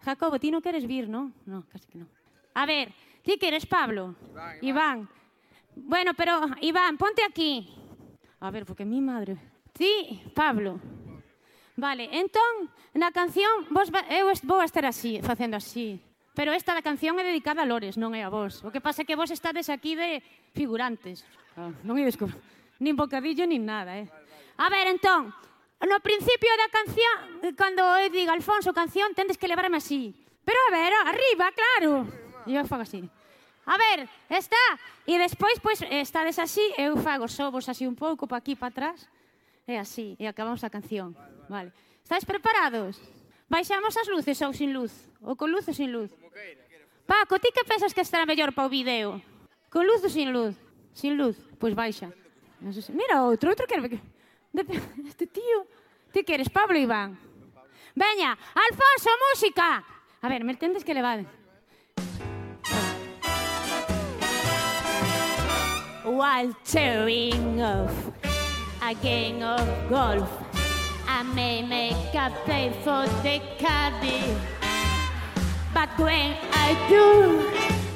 [0.06, 1.34] Jacobo, ti non queres vir, non?
[1.43, 2.08] Non, casi que non.
[2.56, 2.93] A ver,
[3.26, 4.16] ti queres, Pablo?
[4.32, 4.64] Iván, Iván.
[4.64, 4.98] Iván.
[5.76, 7.68] Bueno, pero, Iván, ponte aquí.
[8.39, 9.36] A ver, porque mi madre...
[9.76, 10.80] Ti, Pablo.
[11.76, 15.99] Vale, entón, na canción, vos, eu vou estar así, facendo así.
[16.36, 18.63] Pero esta da canción é dedicada a Lores, non é a vos.
[18.63, 20.23] O que pasa é que vos estades aquí de
[20.55, 21.28] figurantes.
[21.55, 22.32] Ah, non ides con...
[22.80, 24.07] Nin bocadillo, nin nada, eh.
[24.59, 25.32] A ver, entón,
[25.84, 30.15] no principio da canción, cando eu diga Alfonso canción, tendes que levarme así.
[30.43, 32.07] Pero a ver, arriba, claro.
[32.47, 33.03] E eu fago así.
[33.67, 34.63] A ver, está.
[35.03, 39.07] E despois, pois, estades así, eu fago sobos así un pouco, pa aquí, pa atrás.
[39.68, 41.13] É así, e acabamos a canción.
[41.13, 41.30] Vale.
[41.49, 41.72] vale.
[41.72, 41.86] vale.
[42.05, 43.01] Estáis preparados?
[43.49, 44.93] Baixamos as luces ou sin luz?
[45.26, 46.13] Ou con luz ou sin luz?
[47.09, 49.22] Paco, ti que pensas que estará mellor para o vídeo?
[49.74, 50.53] Con luz ou sin luz?
[50.93, 52.13] Sin luz, pois baixa.
[52.93, 53.86] Mira outro, outro quero...
[55.09, 55.66] Este tío...
[56.13, 57.18] Ti queres, Pablo Iván?
[57.93, 59.84] Veña, Alfonso, música!
[60.22, 61.26] A ver, me entendes que levade?
[66.05, 68.24] While tearing off
[68.88, 70.30] a game of golf,
[71.08, 74.22] I may make a play for the caddy.
[75.74, 77.50] But when I do,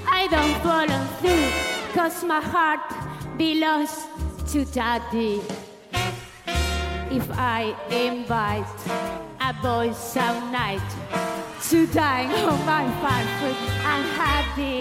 [0.09, 2.81] I don't follow through, cause my heart
[3.37, 4.07] belongs
[4.51, 5.41] to daddy.
[7.11, 8.79] If I invite
[9.41, 10.89] a boy some night
[11.69, 14.79] to dine on my fine food, I'm happy.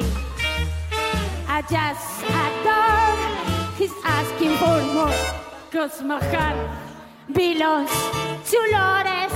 [1.47, 3.77] I just adore.
[3.77, 5.48] He's asking for more.
[5.71, 6.57] Cause my heart
[7.31, 7.91] belongs
[8.51, 9.35] to Lores.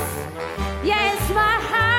[0.83, 1.92] Yes, my heart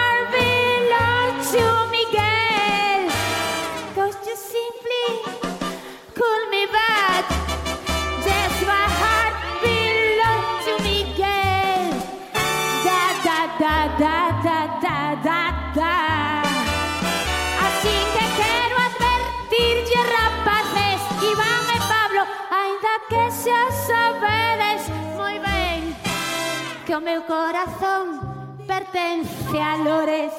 [26.93, 28.21] que o meu corazón
[28.67, 30.31] pertence a Lores.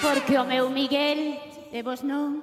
[0.00, 1.36] Porque o meu Miguel
[1.70, 2.40] e vos non.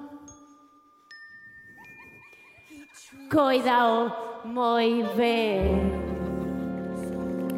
[3.34, 5.74] Coidao moi ben.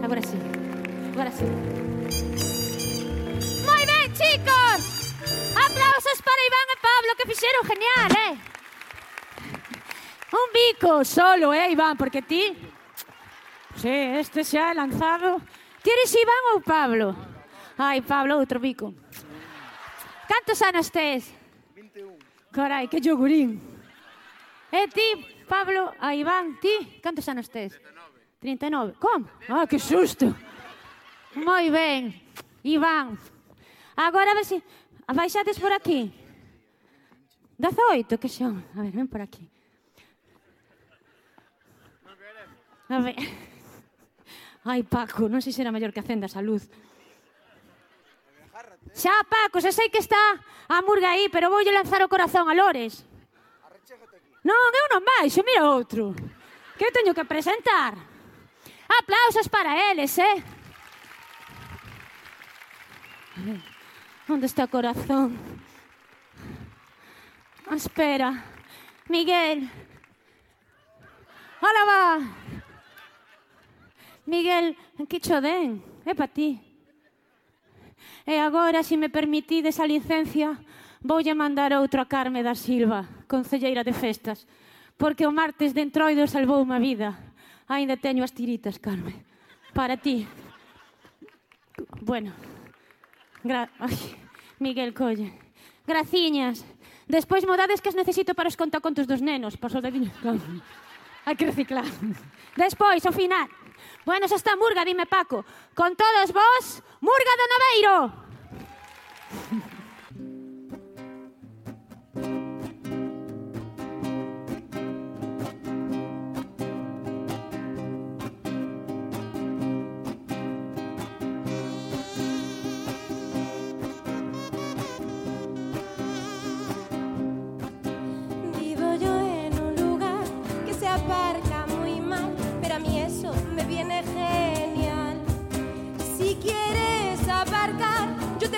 [0.00, 0.40] Agora sí,
[1.12, 1.44] agora sí.
[3.68, 5.12] Moi ben, chicos!
[5.52, 8.34] Aplausos para Iván e Pablo que fixeron genial, eh!
[10.32, 12.71] Un bico solo, eh, Iván, porque ti
[13.76, 13.88] Sí,
[14.20, 15.40] este xa é lanzado.
[15.82, 17.16] Queres Iván ou Pablo?
[17.78, 18.94] Ai, Pablo, outro bico.
[20.28, 21.34] Cantos anos tes?
[21.74, 22.16] 21.
[22.52, 23.60] Carai, que yogurín.
[24.70, 27.72] E ti, Pablo, a Iván, ti, cantos anos tes?
[28.40, 28.94] 39.
[28.94, 28.94] 39.
[29.00, 29.26] Como?
[29.48, 30.34] Ah, que susto.
[31.34, 32.14] Moi ben,
[32.62, 33.18] Iván.
[33.96, 34.62] Agora a se...
[35.12, 36.12] Baixades por aquí.
[37.58, 38.64] 18, que son.
[38.76, 39.50] A ver, ven por aquí.
[42.88, 43.51] A ver.
[44.64, 46.70] Ai, Paco, non sei se era mellor que acenda a luz.
[48.94, 50.38] Xa, Paco, xa sei que está
[50.68, 53.02] a murga aí, pero voulle lanzar o corazón a Lores.
[54.46, 56.14] Non, eu non baixo, mira outro.
[56.78, 57.94] Que eu teño que presentar.
[58.86, 60.38] Aplausos para eles, eh?
[64.28, 65.34] Onde está o corazón?
[67.70, 68.44] Espera.
[69.08, 69.66] Miguel.
[71.62, 72.41] Hola, va.
[74.26, 74.76] Miguel,
[75.08, 76.60] que cho den, é pa ti.
[78.26, 80.54] E agora, se me permitides a licencia,
[81.02, 84.46] voulle mandar outro a Carme da Silva, concelleira de festas,
[84.94, 87.18] porque o martes de entroido salvou unha vida.
[87.66, 89.26] Ainda teño as tiritas, Carme,
[89.74, 90.26] para ti.
[92.02, 92.30] Bueno,
[93.42, 93.66] gra...
[93.82, 93.98] Ay,
[94.62, 95.34] Miguel Colle.
[95.82, 96.62] Graciñas.
[97.10, 100.14] Despois modades que as necesito para os contacontos dos nenos, por soldadinho.
[100.22, 100.38] Claro.
[101.26, 101.86] Hai que reciclar.
[102.54, 103.50] Despois, ao final.
[104.04, 105.44] Bueno, xa está Murga, dime Paco.
[105.74, 106.64] Con todos vos,
[107.00, 107.96] Murga do Naveiro.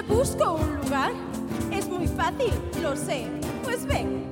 [0.08, 1.12] Busco un lugar.
[1.70, 2.52] Es muy fácil,
[2.82, 3.26] lo sé.
[3.62, 4.24] Pues ven.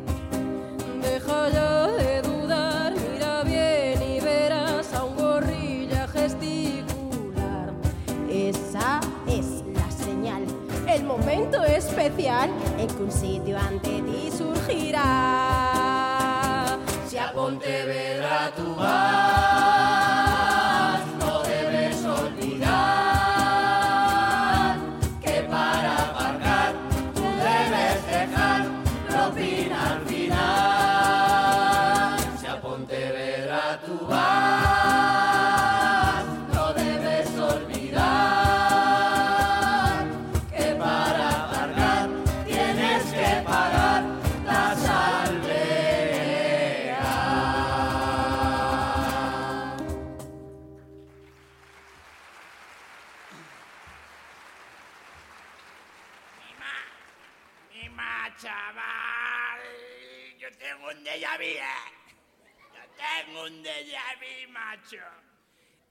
[1.03, 7.73] Deja ya de dudar, mira bien y verás a un gorrilla gesticular.
[8.31, 10.45] Esa es la señal,
[10.87, 15.03] el momento especial en que un sitio ante ti surgirá.
[17.09, 19.52] Si a Pontevedra tú vas,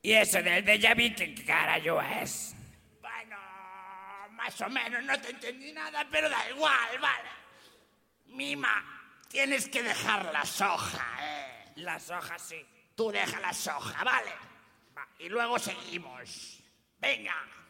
[0.02, 2.56] ¿Y ese del déjà vu qué carajo es?
[3.02, 3.38] Bueno,
[4.32, 7.30] más o menos, no te entendí nada, pero da igual, vale.
[8.26, 8.84] Mima,
[9.28, 11.72] tienes que dejar la soja, ¿eh?
[11.76, 12.66] La soja, sí.
[12.96, 14.32] Tú deja la soja, ¿vale?
[14.98, 16.64] Va, y luego seguimos.
[16.98, 17.61] Venga.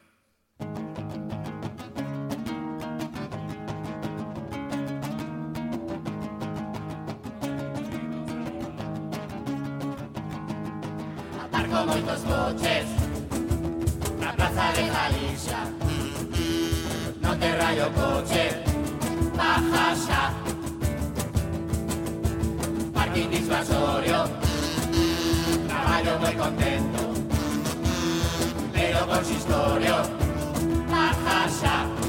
[11.72, 12.86] vendo moitos coches.
[14.20, 15.60] Na plaza de Galicia.
[17.22, 18.60] Non te rayo coche.
[19.36, 20.22] Baja xa
[22.92, 24.28] Parking disuasorio.
[25.68, 27.02] Traballo moi contento.
[28.72, 29.96] Pero consistorio
[30.92, 32.01] Baja xa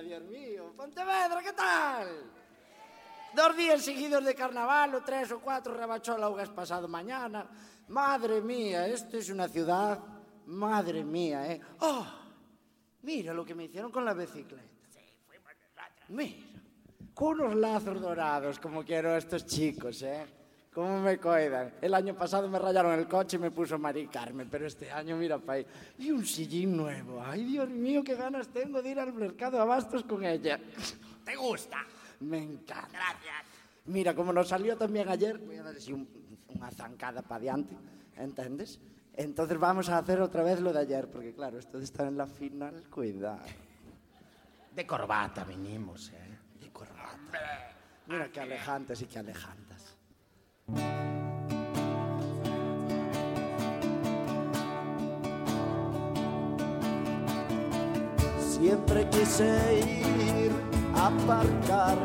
[0.00, 0.72] Dios mío.
[0.76, 2.30] Pontevedra, ¿qué tal?
[3.34, 7.48] Dos días seguidos de carnaval, o tres o cuatro rabachólaugas pasado mañana.
[7.88, 9.98] Madre mía, esto es una ciudad.
[10.46, 11.60] Madre mía, ¿eh?
[11.80, 12.06] ¡Oh!
[13.02, 14.62] Mira lo que me hicieron con la bicicleta.
[16.08, 16.36] Mira,
[17.12, 20.43] con unos lazos dorados, como quiero a estos chicos, ¿eh?
[20.74, 21.72] ¿Cómo me cuidan?
[21.80, 25.16] El año pasado me rayaron el coche y me puso Mari Carmen, pero este año,
[25.16, 25.64] mira, pay,
[25.98, 27.22] y un sillín nuevo.
[27.24, 30.58] Ay, Dios mío, qué ganas tengo de ir al mercado de abastos con ella.
[31.24, 31.78] ¿Te gusta?
[32.20, 32.88] Me encanta.
[32.90, 33.34] Gracias.
[33.86, 36.08] Mira, como nos salió también ayer, voy a dar así un-
[36.48, 37.76] una zancada para adelante,
[38.16, 38.80] ¿entiendes?
[39.12, 42.16] Entonces vamos a hacer otra vez lo de ayer, porque claro, esto de estar en
[42.16, 43.38] la final, cuidado.
[44.74, 46.38] De corbata vinimos, ¿eh?
[46.60, 47.16] De corbata.
[48.08, 49.93] Mira qué alejantes y qué alejantas.
[58.38, 60.52] Siempre quise ir
[60.96, 61.98] a aparcar,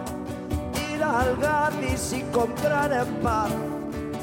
[0.92, 3.50] ir al Gadis y comprar en paz,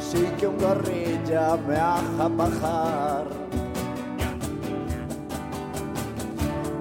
[0.00, 3.24] sin que un gorrilla me haga bajar.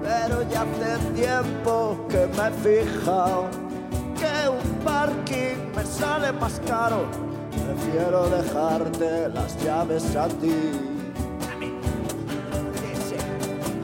[0.02, 3.48] Pero ya hace tiempo que me he fijado
[4.18, 7.25] que un parking me sale más caro.
[7.76, 10.72] Prefiero dejarte las llaves a ti.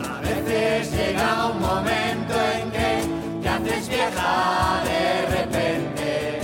[0.00, 3.02] A veces llega un momento en que
[3.42, 6.40] te haces vieja de repente,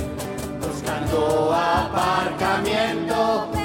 [0.61, 3.58] buscando aparcamiento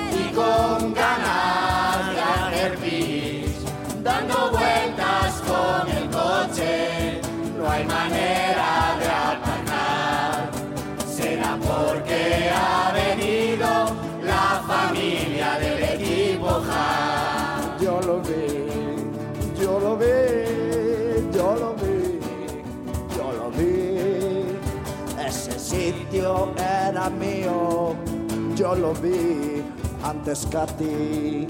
[28.74, 29.64] yo lo vi
[30.04, 31.48] antes que a ti.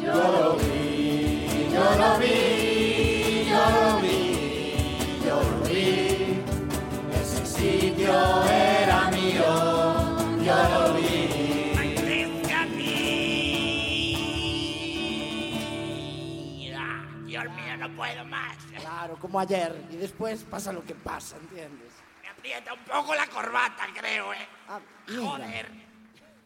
[0.00, 6.42] Yo lo vi, yo lo vi, yo lo vi, yo lo vi.
[7.20, 8.12] Ese sitio
[8.44, 9.50] era mío,
[10.44, 11.10] yo lo vi.
[17.26, 18.56] Dios mío, no puedo más.
[18.80, 19.84] Claro, como ayer.
[19.90, 21.92] Y después pasa lo que pasa, ¿entiendes?
[22.22, 24.48] Me aprieta un poco la corbata, creo, ¿eh?
[25.08, 25.89] Mira, Joder.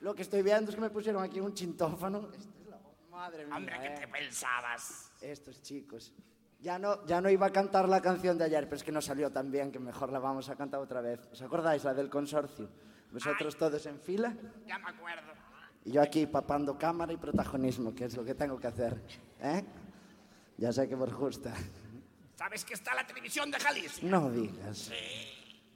[0.05, 2.29] Lo que estoy viendo es que me pusieron aquí un chintófano.
[2.37, 2.79] Esta es la-
[3.11, 3.57] Madre mía.
[3.57, 3.95] Hombre, ¿qué eh.
[4.01, 5.11] te pensabas?
[5.23, 6.13] Estos chicos.
[6.61, 9.01] Ya no, ya no iba a cantar la canción de ayer, pero es que no
[9.01, 11.27] salió tan bien que mejor la vamos a cantar otra vez.
[11.33, 12.69] ¿Os acordáis, la del consorcio?
[13.13, 14.35] Vosotros todos en fila
[14.67, 15.33] Ya me acuerdo.
[15.87, 19.01] y yo aquí papando cámara y protagonismo, que es lo que tengo que hacer.
[19.41, 19.65] ¿Eh?
[20.59, 21.55] Ya sé que os gusta.
[22.37, 24.07] ¿Sabes que está la televisión de Jalisco?
[24.07, 24.91] No digas.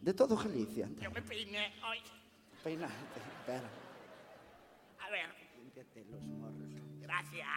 [0.03, 0.87] De todo Galicia.
[1.01, 1.99] Yo me peiné hoy.
[2.63, 3.78] Peinate, espera.
[5.09, 5.31] A ver.
[5.57, 6.69] Límpiate los morros.
[7.01, 7.49] Gracias.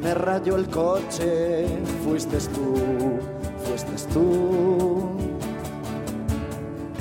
[0.00, 1.66] Me rayó el coche,
[2.04, 3.20] fuiste tú,
[3.66, 5.10] fuiste tú.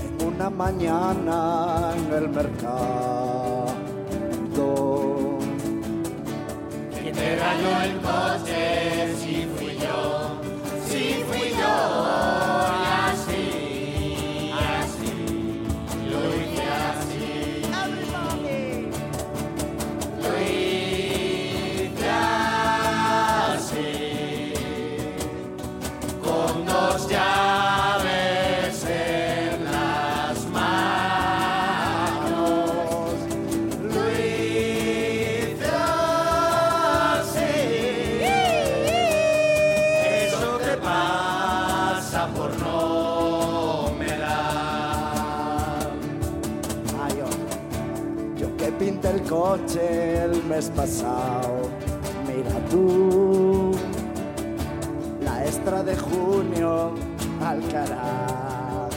[0.04, 3.68] En una mañana en el mercado.
[6.92, 9.16] ¿Quién te rayó el coche?
[9.16, 10.42] Si fui yo,
[10.86, 12.97] si fui yo.
[49.28, 51.70] Coche el mes pasado.
[52.28, 53.72] Mira tú,
[55.22, 56.94] la extra de junio,
[57.44, 58.96] Alcaraz.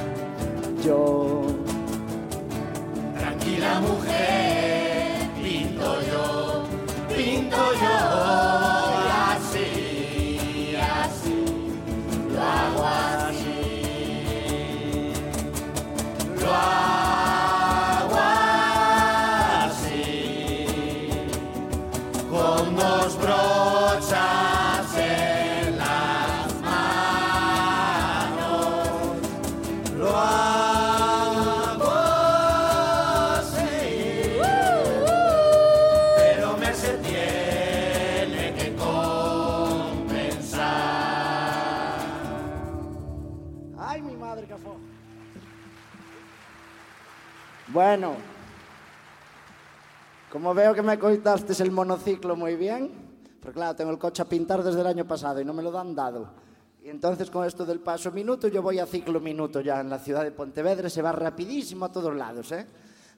[0.85, 1.43] Yo,
[3.19, 6.65] Tranquila mujer, pinto yo,
[7.15, 8.70] pinto yo.
[47.91, 48.15] Bueno,
[50.31, 52.89] como veo que me coitaste el monociclo muy bien,
[53.41, 55.77] pero claro, tengo el coche a pintar desde el año pasado y no me lo
[55.77, 56.31] han dado.
[56.85, 59.99] Y entonces con esto del paso minuto, yo voy a ciclo minuto ya en la
[59.99, 62.65] ciudad de Pontevedra, se va rapidísimo a todos lados, ¿eh?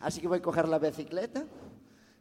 [0.00, 1.44] Así que voy a coger la bicicleta.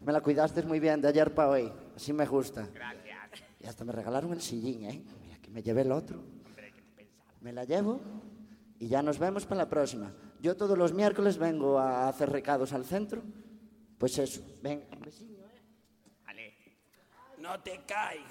[0.02, 2.68] Me la cuidaste muy bien de ayer para hoy, así me gusta.
[2.74, 3.44] Gracias.
[3.62, 5.02] Y hasta me regalaron el sillín, ¿eh?
[5.22, 6.20] Mira, que me llevé el otro.
[6.20, 7.42] Hombre, ¿qué te pensabas?
[7.42, 8.02] me la llevo
[8.78, 10.12] y ya nos vemos para la próxima.
[10.42, 13.22] Yo todos los miércoles vengo a hacer recados al centro.
[14.00, 14.86] Pues eso, venga.
[16.26, 16.56] Vale.
[17.38, 18.26] No te caigas.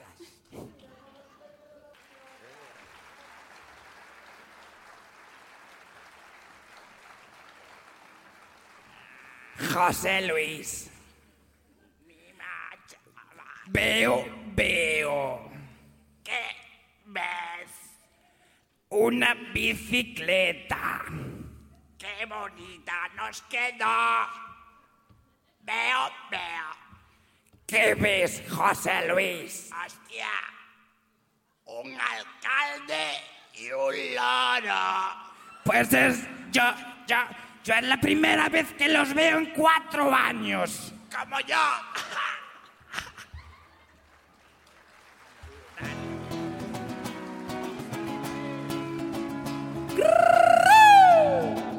[9.73, 10.91] José Luis.
[13.69, 14.25] Veo,
[14.57, 15.49] veo.
[16.25, 16.43] ¿Qué
[17.07, 17.71] ves?
[18.89, 21.05] Una bicicleta.
[22.01, 24.27] ¡Qué bonita nos quedó!
[25.61, 26.67] Veo, veo.
[27.67, 29.71] ¿Qué ves, José Luis?
[29.85, 30.31] Hostia.
[31.67, 33.21] Un alcalde
[33.53, 35.11] y un loro.
[35.63, 36.27] Pues es.
[36.51, 36.63] Yo,
[37.07, 37.19] yo,
[37.65, 40.95] yo es la primera vez que los veo en cuatro años.
[41.15, 41.55] Como yo.
[51.21, 51.70] Nada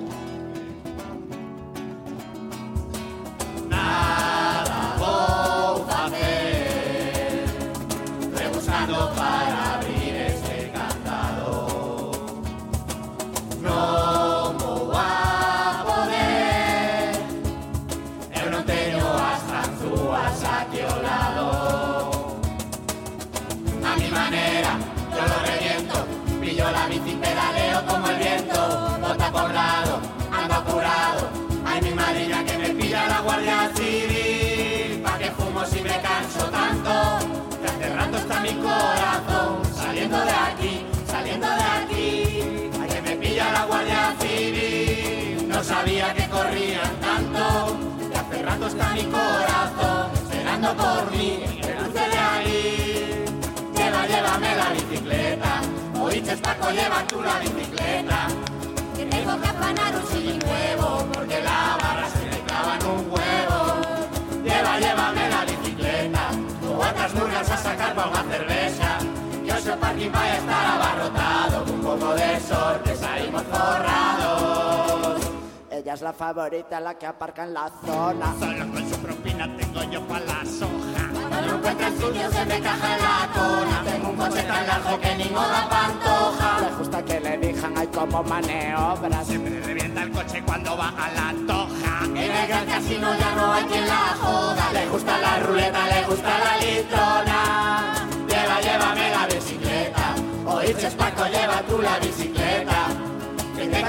[77.02, 78.36] que aparca en la zona.
[78.38, 81.04] Solo con su propina tengo yo para la soja.
[81.30, 83.84] Cuando no encuentra el sitio se me encaja en la cona.
[83.84, 86.60] Tengo un coche tan largo que ni moda pantoja.
[86.62, 89.26] Le gusta que le dijan hay como maniobras.
[89.26, 92.06] Siempre revienta el coche cuando baja la toja.
[92.06, 94.72] En el gran casino ya no hay quien la joda.
[94.72, 97.94] Le gusta la ruleta, le gusta la litrona.
[98.28, 100.16] Lleva, llévame la bicicleta.
[100.46, 103.01] Oíste, Paco, lleva tú la bicicleta.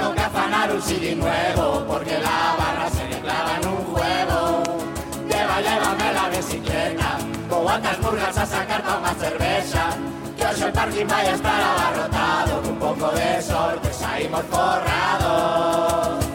[0.03, 3.95] Que tengo que afanar un CD nuevo porque la barra se me clava en un
[3.95, 4.63] huevo.
[5.29, 7.17] Lleva, llévame la bicicleta.
[7.49, 9.91] Con cuantas murgas a sacar para una cerveza.
[10.35, 12.61] Que hoy el parking vaya a estar abarrotado.
[12.61, 16.25] Con un poco de sorte salimos forrados.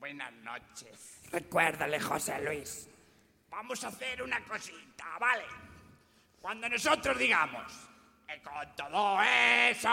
[0.00, 1.20] Buenas noches.
[1.30, 2.88] Recuérdale, José Luis.
[3.58, 5.42] Vamos a hacer una cosita, ¿vale?
[6.40, 7.72] Cuando nosotros digamos,
[8.32, 9.88] "Y con todo eso.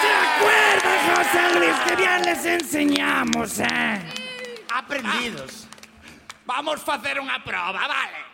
[0.00, 1.76] ¿Se acuerdan, José Luis?
[1.86, 4.00] Que bien les enseñamos, eh?
[4.72, 5.68] Aprendidos.
[6.46, 8.24] Vamos a hacer una prueba, ¿vale?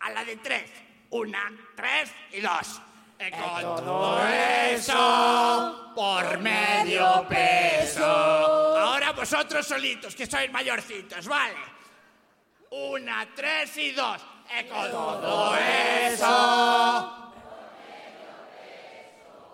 [0.00, 0.72] A la de tres.
[1.10, 2.80] Una, tres y dos.
[3.18, 8.04] Y con todo eso por medio peso.
[8.04, 11.54] Ahora vosotros solitos, que sois mayorcitos, ¿vale?
[12.70, 14.20] Una, tres y dos.
[14.60, 17.32] Y con todo eso.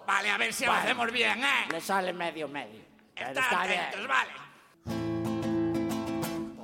[0.07, 0.83] Vale, a ver si lo Vale.
[0.85, 1.67] hacemos bien, ¿eh?
[1.71, 2.81] Le sale medio medio.
[3.15, 3.81] Estad está bien.
[3.81, 4.31] atentos, vale.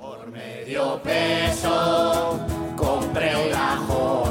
[0.01, 2.39] Por medio peso
[2.75, 4.26] compré una jorra.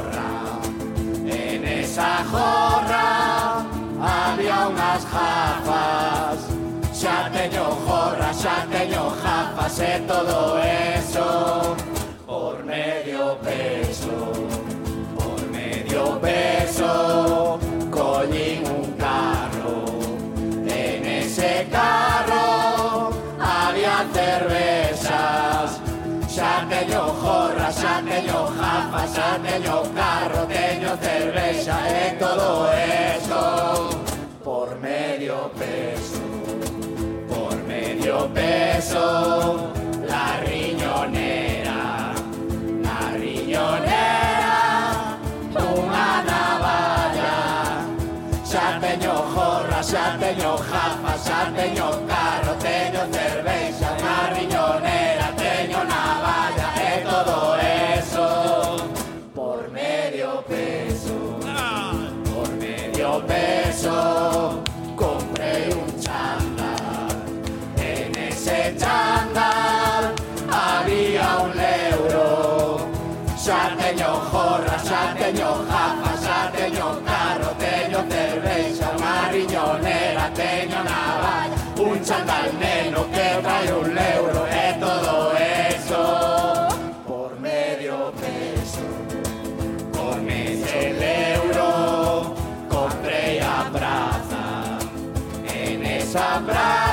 [1.97, 3.65] Esa jorra
[3.99, 6.37] había unas jafas.
[6.93, 11.75] Xa teño jorra, xa teño jafas e todo eso.
[12.27, 14.13] Por medio peso,
[15.17, 16.56] por medio peso,
[27.67, 33.89] casa teño gafas, teño carro, teño cervexa e todo eso
[34.41, 36.23] por medio peso,
[37.27, 39.73] por medio peso,
[40.07, 41.81] la riñonera,
[42.87, 44.55] la riñonera,
[45.75, 47.35] unha navalla,
[48.47, 54.56] xa teño jorra, xa teño jafa, xa teño carro, teño cervexa, na riñonera,
[75.35, 77.99] jorra, xa teño jafa, xa teño carro, teño
[80.89, 85.33] navalla, un chándal neno que trae un euro e todo
[85.75, 86.03] eso.
[87.07, 88.85] Por medio peso,
[89.93, 90.65] por medio
[91.35, 92.35] euro
[92.69, 94.43] comprei a praza,
[95.53, 96.86] en esa praza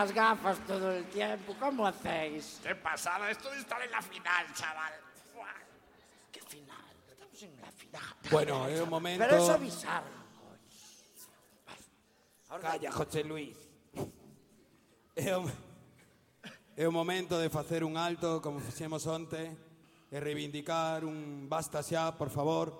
[0.00, 1.54] las gafas todo el tiempo.
[1.60, 2.58] ¿Cómo hacéis?
[2.62, 4.92] Qué pasada, esto de estar en la final, chaval.
[6.32, 6.86] ¿Qué final?
[7.10, 8.14] Estamos en la final.
[8.30, 9.24] Bueno, en un momento.
[9.28, 10.04] Pero es avisar.
[12.62, 13.56] Calla, José Luis.
[15.14, 15.44] É o,
[16.76, 19.52] é o momento de facer un alto, como fixemos onte,
[20.10, 22.72] e reivindicar un basta xa, por favor,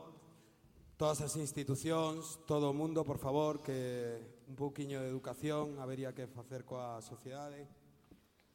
[0.96, 6.26] todas as institucións, todo o mundo, por favor, que un pouquiño de educación habería que
[6.26, 7.70] facer coa sociedade.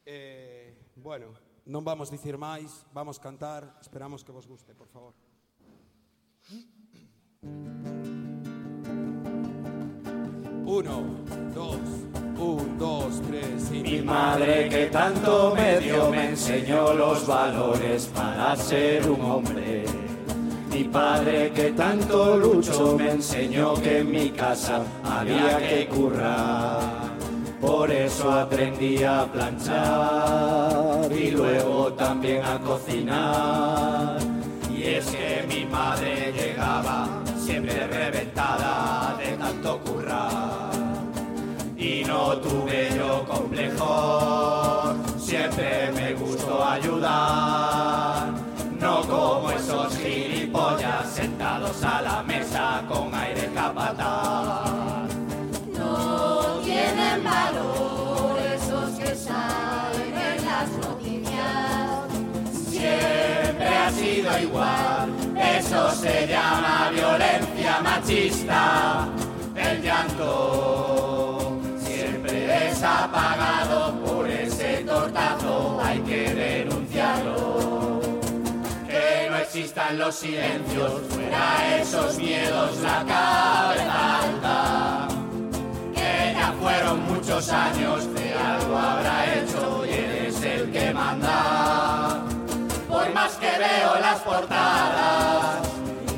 [0.03, 1.31] Eh, bueno,
[1.63, 5.15] non vamos dicir máis, vamos cantar, esperamos que vos guste, por favor.
[10.67, 11.23] Uno,
[11.55, 11.87] dos,
[12.35, 13.79] un, dos, tres y...
[13.79, 20.04] Mi madre que tanto me dio me enseñó los valores para ser un hombre
[20.75, 27.15] Mi padre que tanto luchó me enseñó que en mi casa había que currar.
[27.61, 34.17] Por eso aprendí a planchar y luego también a cocinar.
[34.69, 40.71] Y es que mi madre llegaba siempre reventada de tanto currar
[41.77, 48.27] y no tuve yo complejo, siempre me gustó ayudar,
[48.77, 49.94] no como esos
[51.85, 55.09] a la mesa con aire capataz.
[55.77, 62.01] No tienen valor esos que salen en las noticias.
[62.69, 69.07] Siempre ha sido igual, eso se llama violencia machista,
[69.55, 76.24] el llanto siempre es apagado por ese tortazo, hay que
[79.93, 85.07] los silencios, fuera esos miedos, la cabeza alta.
[85.93, 92.23] Que ya fueron muchos años, de algo habrá hecho y eres el que manda.
[92.87, 95.67] Por más que veo las portadas,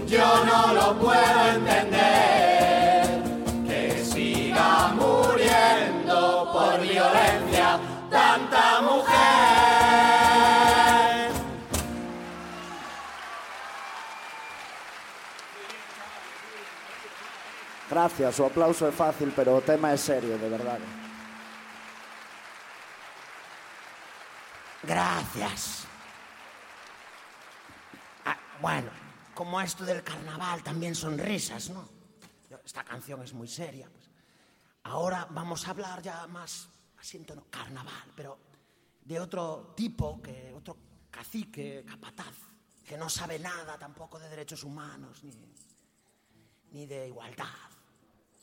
[0.08, 3.22] yo no lo puedo entender.
[3.68, 9.57] Que siga muriendo por violencia tanta mujer.
[17.98, 20.86] Gracias, o aplauso é fácil, pero o tema é serio, de verdade.
[24.84, 25.88] Gracias.
[28.24, 28.92] Ah, bueno,
[29.34, 31.90] como esto del carnaval también son risas, ¿no?
[32.64, 33.90] Esta canción es muy seria.
[33.90, 34.12] pues.
[34.84, 36.70] Ahora vamos a hablar ya más,
[37.00, 38.38] así en tono carnaval, pero
[39.02, 40.78] de otro tipo, que otro
[41.10, 42.36] cacique, capataz,
[42.86, 45.34] que no sabe nada tampoco de derechos humanos ni,
[46.70, 47.77] ni de igualdad.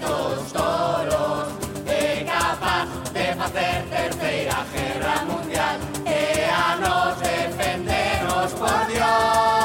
[0.00, 1.48] tolos
[1.86, 5.76] É capaz de facer terceira guerra mundial
[6.06, 9.60] E a nos defenderos por Dios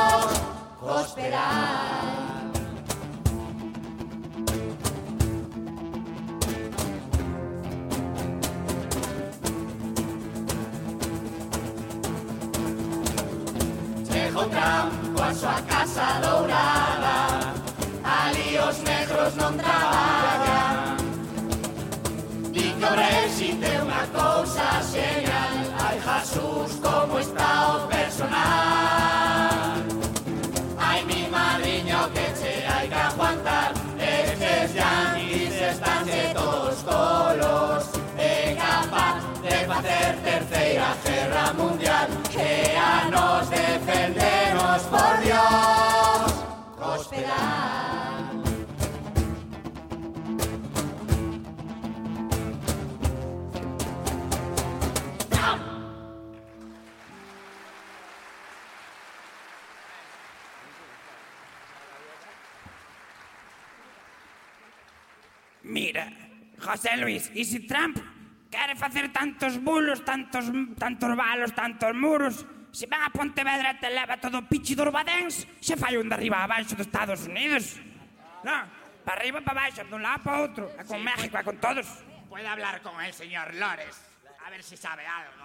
[14.36, 17.16] Chegou Trump coa súa casa dourada
[18.04, 20.25] Ali os negros non traballan
[22.86, 25.54] do Brexit é unha cousa xeñal
[25.86, 29.82] Ai, Jesús, como está o personal?
[30.78, 33.72] Ai, mi madriño, que che hai que aguantar.
[33.98, 37.84] Estes yanquis estánse todos colos
[38.18, 42.08] É capaz de facer terceira guerra mundial.
[42.34, 46.28] Que a nos defendernos, por Dios,
[46.82, 47.85] hospedar
[65.86, 66.10] Mira,
[66.58, 68.02] José Luis, e se Trump
[68.50, 70.50] quere facer tantos bulos, tantos,
[70.82, 72.42] tantos balos, tantos muros,
[72.74, 76.18] se van a Pontevedra te leva todo o pichi do Urbadens, se fai un de
[76.18, 77.78] arriba abaixo dos Estados Unidos.
[78.42, 78.66] Non,
[79.06, 81.86] para arriba para baixo, dun lado para outro, e con sí, México, e con todos.
[82.26, 83.94] Puede hablar con el señor Lores,
[84.42, 85.38] a ver si sabe algo.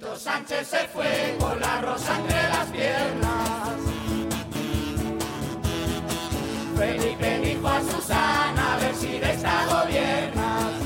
[0.00, 3.78] Sánchez se fue con la rosa entre las piernas.
[6.76, 10.79] Felipe dijo a Susana a ver si de esta gobiernas.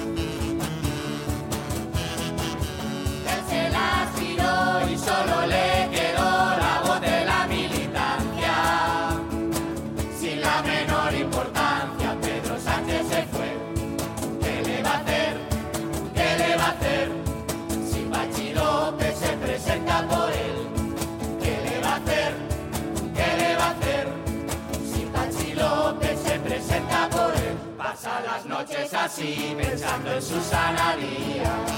[28.04, 31.70] Pasa las noches así pensando en Susana Díaz.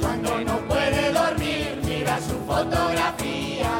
[0.00, 3.70] Cuando no puede dormir, mira su fotografía.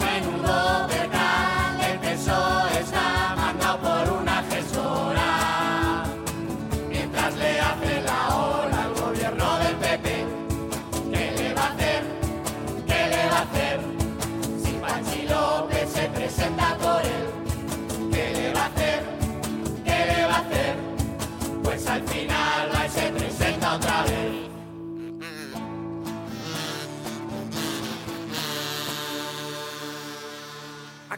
[0.00, 0.92] Menudo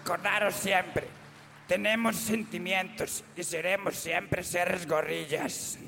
[0.04, 1.08] Acordaros siempre,
[1.66, 5.78] tenemos sentimientos y seremos siempre seres gorrillas.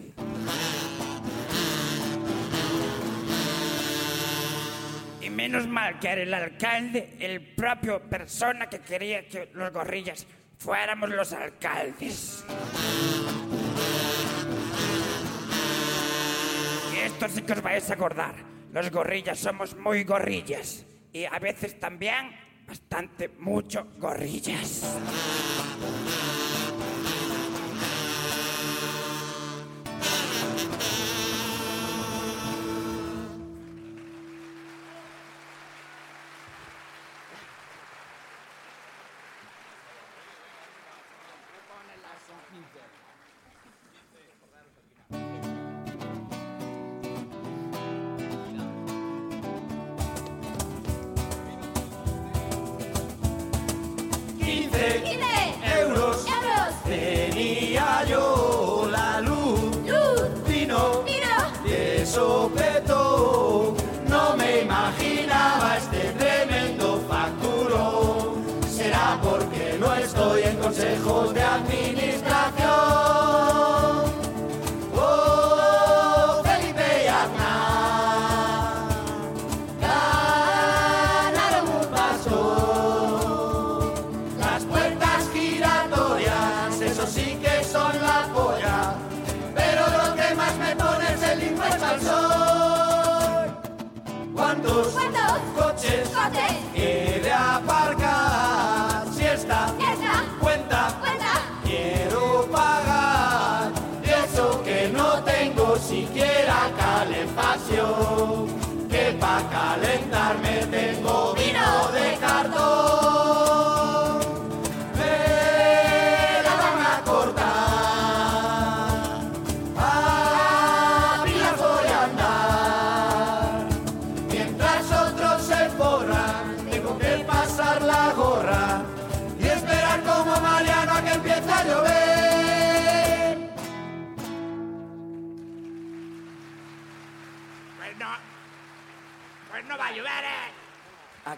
[5.20, 10.26] Y menos mal que era el alcalde, el propio persona que quería que los gorrillas
[10.56, 12.43] fuéramos los alcaldes.
[16.94, 18.34] Y esto sí que os vais a acordar.
[18.72, 20.86] Los gorrillas somos muy gorrillas.
[21.12, 24.82] Y a veces también bastante, mucho gorrillas.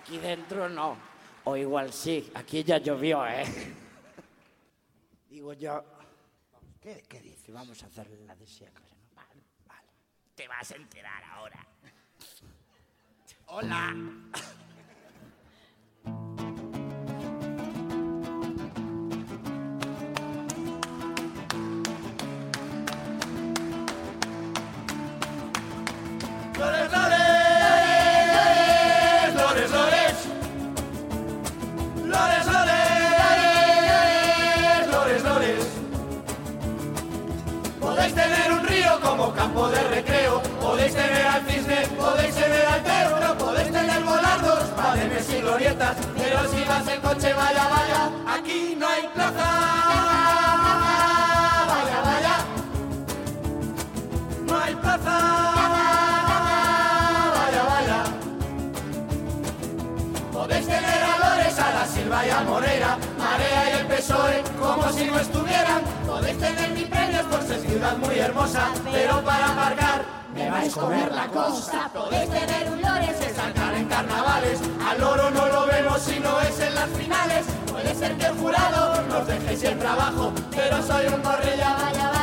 [0.09, 0.97] Aquí dentro no.
[1.45, 3.45] O igual sí, aquí ya llovió, ¿eh?
[5.29, 5.85] Digo yo.
[6.81, 7.53] ¿Qué, qué dice?
[7.53, 8.83] Vamos a hacer la de siempre.
[8.89, 9.15] ¿no?
[9.15, 9.89] Vale, vale.
[10.35, 11.67] Te vas a enterar ahora.
[13.49, 13.95] Hola.
[26.59, 27.18] Lores, lores,
[38.97, 44.77] como campo de recreo, podéis tener al cisne, podéis tener al perro, podéis tener volardos,
[44.77, 49.49] badenes y glorietas, pero si vas en coche, vaya, vaya, aquí no hay plaza.
[51.69, 52.37] Vaya, vaya,
[54.47, 55.17] no hay plaza.
[57.39, 58.05] Vaya, vaya.
[60.33, 64.93] Podéis tener a Lores, a la Silva y a Moreira, Marea y el PSOE, como
[64.93, 65.48] si no estuvieran.
[66.39, 70.05] Tener mil premios por ser ciudad muy hermosa, pero para marcar
[70.35, 71.91] me vais a comer la costa.
[71.93, 76.41] Podéis tener un Lores, es sacar en carnavales, al oro no lo vemos si no
[76.41, 77.47] es en las finales.
[77.71, 82.18] Puede ser que el jurado nos dejéis el trabajo, pero soy un morrilla, vaya, vaya.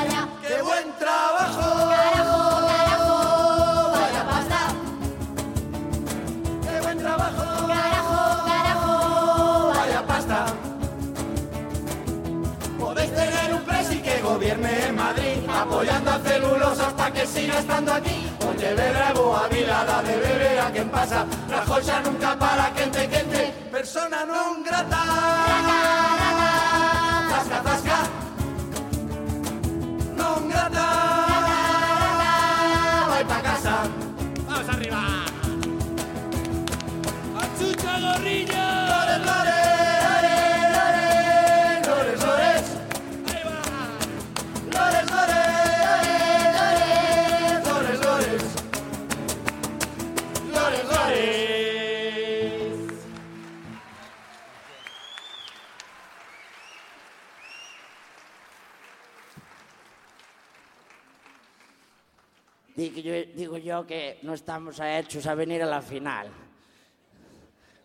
[16.26, 18.28] Celulosas para que siga estando aquí.
[18.40, 24.26] Pontevedra, Boavila, la de beber a quien pasa, Rajoy ya nunca para, quente, quente, persona
[24.26, 26.05] non grata.
[62.96, 66.30] Digo yo, digo yo que no estamos hechos a venir a la final.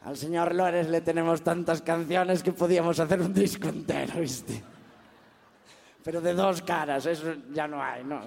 [0.02, 4.62] Al señor Lores le tenemos tantas canciones que podíamos hacer un disco entero, ¿viste?
[6.04, 8.20] Pero de dos caras, eso ya no hay, ¿no?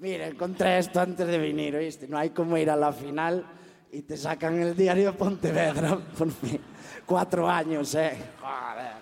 [0.00, 2.06] Mira, encontré esto antes de venir, ¿oíste?
[2.06, 3.46] No hay como ir a la final
[3.90, 6.60] y te sacan el diario Pontevedra, por fin.
[7.06, 8.14] Cuatro años, ¿eh?
[8.40, 8.92] Joder.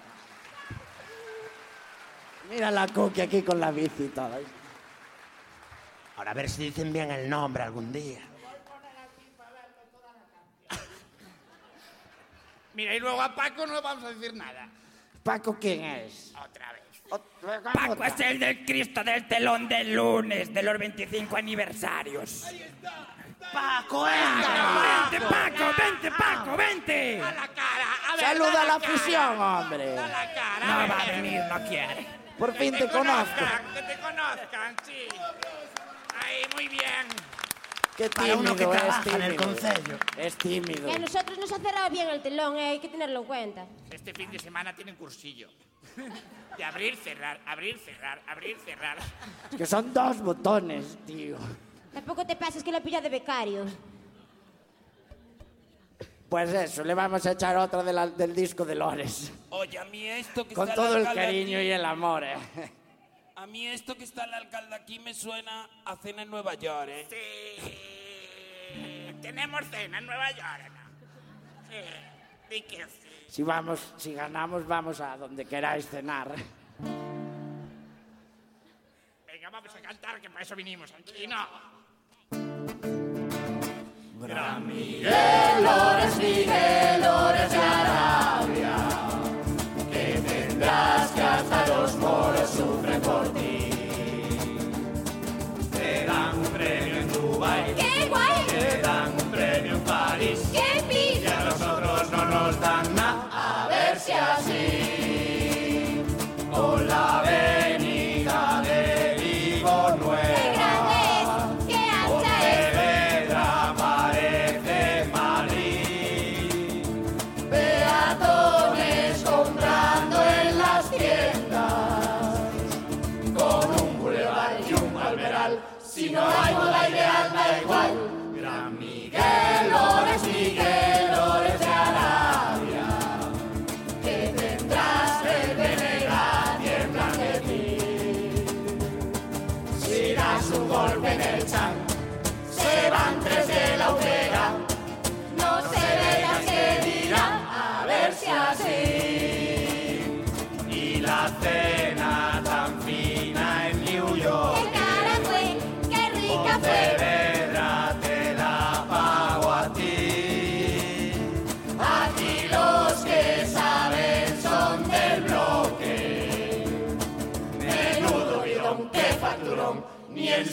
[2.49, 4.37] Mira la cookie aquí con la bici y todo.
[4.37, 4.56] ¿oíste?
[6.17, 8.21] Ahora a ver si dicen bien el nombre algún día.
[12.75, 14.69] Mira, y luego a Paco no le vamos a decir nada.
[15.23, 16.33] ¿Paco quién es?
[16.43, 16.83] Otra vez.
[17.73, 22.47] Paco es el del Cristo del telón del lunes de los 25 aniversarios.
[23.53, 25.73] Paco, ¡Vente, Paco!
[25.79, 26.57] ¡Vente, Paco!
[26.57, 27.23] ¡Vente!
[27.23, 29.95] A la cara, a ver, Saluda da a la fusión, hombre.
[29.95, 30.67] Da la cara.
[30.67, 32.07] No a va a venir, no quiere.
[32.39, 33.35] Por fin te conozco.
[33.37, 35.09] conozcan, Que te conozcan, sí.
[36.25, 36.83] Ahí, muy bien.
[37.97, 39.45] Qué Para tímido uno que es, trabaja en el tímido.
[39.47, 39.99] concello.
[40.19, 40.87] Es tímido.
[40.87, 43.67] Que a nosotros nos ha cerrado bien el telón, eh, hay que tenerlo en cuenta.
[43.91, 45.49] Este fin de semana tienen cursillo.
[46.59, 48.99] De abrir, cerrar, abrir, cerrar, abrir, cerrar.
[49.51, 51.39] Es que son dos botones, tío.
[51.95, 53.65] Tampoco te pases que lo pilla de becario.
[56.29, 59.33] Pues eso, le vamos a echar otra de la- del disco de Lores.
[59.51, 62.37] Oye, a mí esto que Con está todo el cariño y el amor, eh.
[63.37, 66.89] A mí esto que está el alcalde aquí me suena a cena en Nueva York,
[66.91, 67.07] ¿eh?
[67.11, 67.19] Sí.
[69.21, 70.71] Tenemos cena en Nueva York.
[70.71, 70.79] ¿no?
[72.49, 72.63] Sí.
[72.63, 73.27] Que sí.
[73.29, 76.35] Si vamos, si ganamos, vamos a donde queráis cenar.
[79.27, 81.47] Venga, vamos a cantar, que para eso vinimos aquí, ¿no?
[84.19, 88.77] Gran Miguel, Lores, Miguel, Lores de Arabia,
[89.93, 92.46] que tendrás que hasta los moros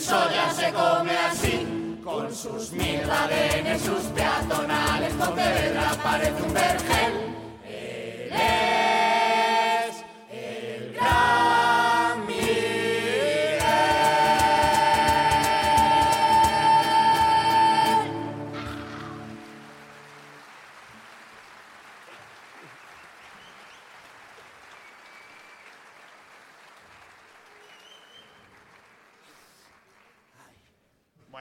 [0.04, 1.98] El soya se come así.
[2.04, 7.34] Con sus mil badenes, sus peatonales, Pontevedra parece un vergel.
[7.64, 9.03] Es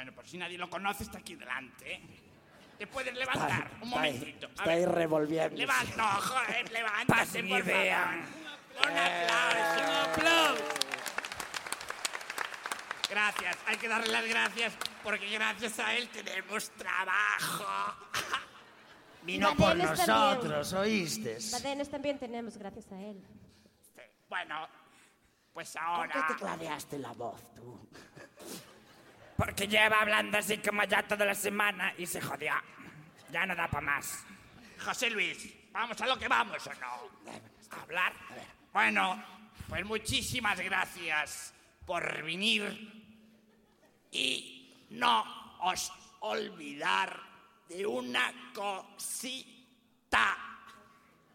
[0.03, 1.93] Bueno, por si nadie lo conoce, está aquí delante.
[1.93, 2.01] ¿eh?
[2.77, 4.47] Te puedes levantar un está ahí, momentito.
[4.47, 5.55] Está ahí revolviendo.
[5.55, 8.03] Levanta, no, joder, levántate, Pasen por idea.
[8.03, 8.91] favor.
[8.91, 10.63] Un aplauso, un aplauso.
[13.09, 14.73] Gracias, hay que darle las gracias
[15.03, 17.95] porque gracias a él tenemos trabajo.
[19.23, 21.37] Vino por nosotros, ¿oíste?
[21.49, 23.23] Badenes también tenemos, gracias a él.
[24.27, 24.67] Bueno,
[25.53, 26.11] pues ¿Por ahora.
[26.27, 27.87] qué te clareaste la voz tú?
[29.37, 32.53] Porque lleva hablando así como ya toda la semana y se jodió.
[33.31, 34.25] Ya no da para más.
[34.79, 37.31] José Luis, ¿vamos a lo que vamos o no?
[37.71, 38.13] ¿A hablar?
[38.71, 39.23] Bueno,
[39.67, 41.53] pues muchísimas gracias
[41.85, 43.03] por venir
[44.11, 47.19] y no os olvidar
[47.67, 50.37] de una cosita.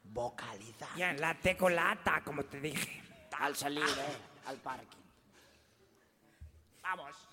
[0.04, 0.88] Vocalizar.
[0.96, 3.02] Y en la tecolata, como te dije.
[3.38, 4.16] Al salir, eh,
[4.46, 4.98] al parking.
[6.82, 7.27] Vamos.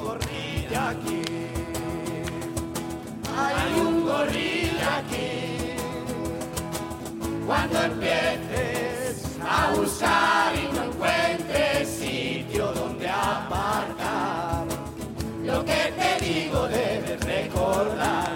[0.00, 1.22] Gorrilla aquí.
[3.36, 5.76] Hay un gorrilla aquí.
[7.46, 14.66] Cuando empieces a buscar y no encuentres sitio donde aparcar,
[15.44, 18.35] lo que te digo debes recordar,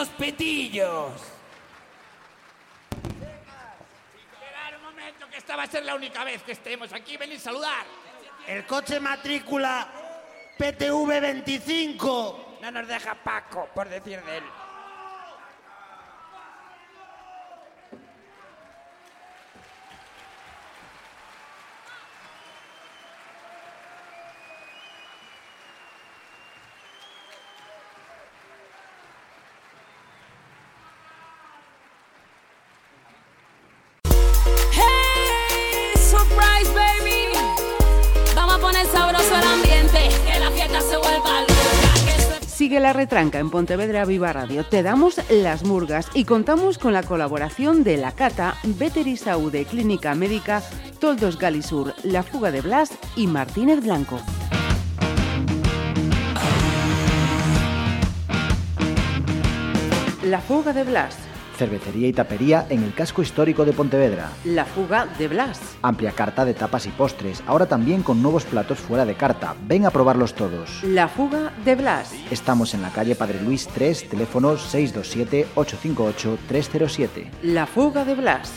[0.00, 1.12] dos petillos.
[4.32, 7.18] Esperar un momento, que esta va a ser la única vez que estemos aquí.
[7.18, 7.84] Venid a saludar.
[8.46, 9.86] El coche matrícula
[10.56, 12.58] PTV 25.
[12.62, 14.44] No nos deja Paco, por decir de él.
[42.80, 44.64] La retranca en Pontevedra Viva Radio.
[44.64, 50.14] Te damos las murgas y contamos con la colaboración de la Cata, Veteri Saúde Clínica
[50.14, 50.62] Médica,
[50.98, 54.18] Toldos Galisur, La Fuga de Blas y Martínez Blanco.
[60.22, 61.16] La Fuga de Blas,
[61.60, 64.30] Cervecería y tapería en el casco histórico de Pontevedra.
[64.46, 65.60] La fuga de Blas.
[65.82, 69.54] Amplia carta de tapas y postres, ahora también con nuevos platos fuera de carta.
[69.66, 70.82] Ven a probarlos todos.
[70.82, 72.14] La fuga de Blas.
[72.30, 77.26] Estamos en la calle Padre Luis 3, teléfono 627-858-307.
[77.42, 78.50] La fuga de Blas.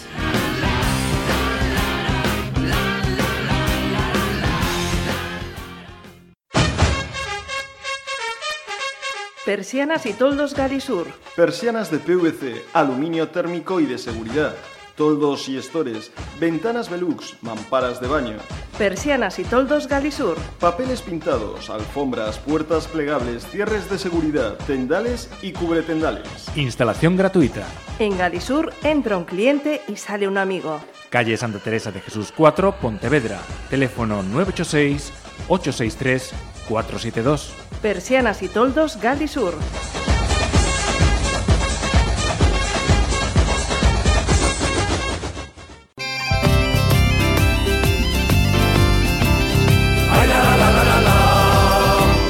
[9.45, 11.07] Persianas y toldos Galisur.
[11.35, 14.55] Persianas de PVC, aluminio térmico y de seguridad.
[14.95, 18.37] Toldos y estores, ventanas Velux, mamparas de baño.
[18.77, 20.37] Persianas y toldos Galisur.
[20.61, 26.47] Papeles pintados, alfombras, puertas plegables, cierres de seguridad, tendales y cubretendales.
[26.55, 27.67] Instalación gratuita.
[27.99, 30.79] En Galisur entra un cliente y sale un amigo.
[31.09, 33.39] Calle Santa Teresa de Jesús 4, Pontevedra.
[33.69, 35.11] Teléfono 986
[35.47, 36.33] 863
[36.67, 37.53] 472.
[37.81, 39.55] Persianas y toldos Galisur.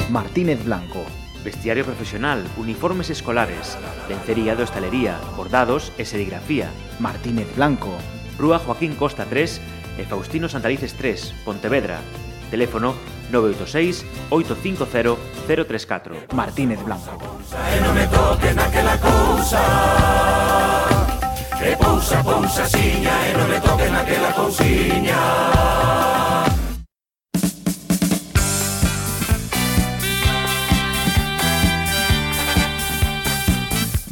[0.09, 1.05] Martínez Blanco.
[1.43, 3.77] Vestiario profesional, uniformes escolares,
[4.09, 6.71] lencería de hostalería, bordados e serigrafía.
[6.99, 7.93] Martínez Blanco.
[8.39, 9.61] Rúa Joaquín Costa 3
[9.99, 12.01] e Faustino Santalices 3, Pontevedra.
[12.53, 12.93] Teléfono
[13.31, 15.17] 986 850
[15.47, 16.15] 034.
[16.33, 17.17] Martínez Blanco.
[17.49, 19.57] E non me toquen aquela cousa
[21.57, 25.17] Que pousa, pousa, siña E non me toquen aquela cousiña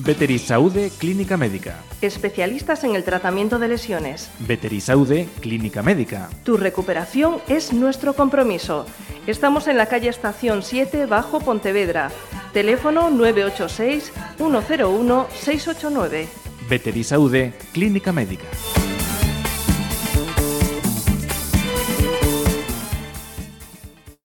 [0.04, 1.76] Veterisaude Clínica Médica.
[2.02, 4.32] Especialistas en el tratamiento de lesiones.
[4.40, 6.28] Veterisaude Clínica Médica.
[6.44, 8.88] Tu recuperación es nuestro compromiso.
[9.28, 12.12] Estamos en la calle Estación 7, Bajo Pontevedra.
[12.52, 16.28] Teléfono 986 101 689.
[16.68, 18.46] Veterisaude Clínica Médica.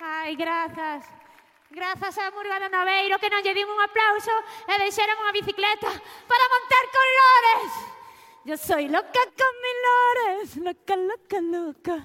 [0.00, 1.17] Ai, grazas.
[1.70, 4.32] Grazas a Murgada Naveiro que non lle din un aplauso
[4.64, 5.90] e deixaron unha bicicleta
[6.24, 7.72] para montar con lores.
[8.48, 11.96] Yo soy loca con mi lores, loca, loca, loca.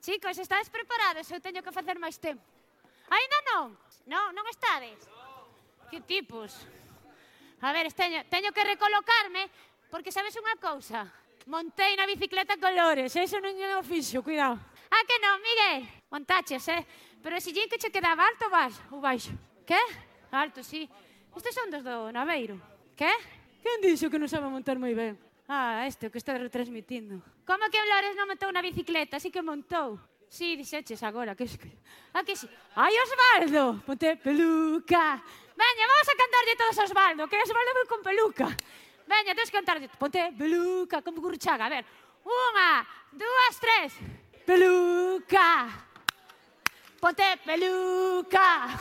[0.00, 1.28] Chicos, estades preparados?
[1.28, 2.40] Eu teño que facer máis tempo.
[3.12, 3.76] Ainda non?
[4.08, 4.96] Non, non estades?
[5.04, 5.52] No,
[5.92, 6.64] que tipos?
[7.60, 9.52] A ver, teño, teño que recolocarme,
[9.92, 11.04] porque sabes unha cousa?
[11.44, 14.56] Montei na bicicleta colores, eso non o fixo, cuidado.
[14.88, 15.84] Ah, que non, Miguel?
[16.08, 16.82] Montaches, eh?
[17.22, 19.30] Pero se que che quedaba alto baixo, ou baixo?
[19.64, 19.78] Que?
[20.30, 20.90] Alto, sí.
[21.36, 22.58] Estes son dos do Naveiro.
[22.98, 23.08] Que?
[23.62, 25.14] Quen dixo que non sabe montar moi ben?
[25.46, 27.22] Ah, este o que está retransmitindo.
[27.46, 30.02] Como que Lores non montou na bicicleta, así que montou.
[30.26, 31.46] Sí, dixeches agora, que...
[32.10, 32.48] Ah, que sí.
[32.74, 35.22] Ai, Osvaldo, ponte peluca.
[35.54, 38.48] Veña, vamos a cantarlle todos a Osvaldo, que Osvaldo vai con peluca.
[39.06, 41.68] Veña, tens que cantarlle, ponte peluca, como curchaga.
[41.68, 41.84] A ver,
[42.24, 42.82] unha,
[43.14, 43.94] dúas, tres.
[44.48, 45.91] Peluca.
[47.02, 48.78] Ponte peluca,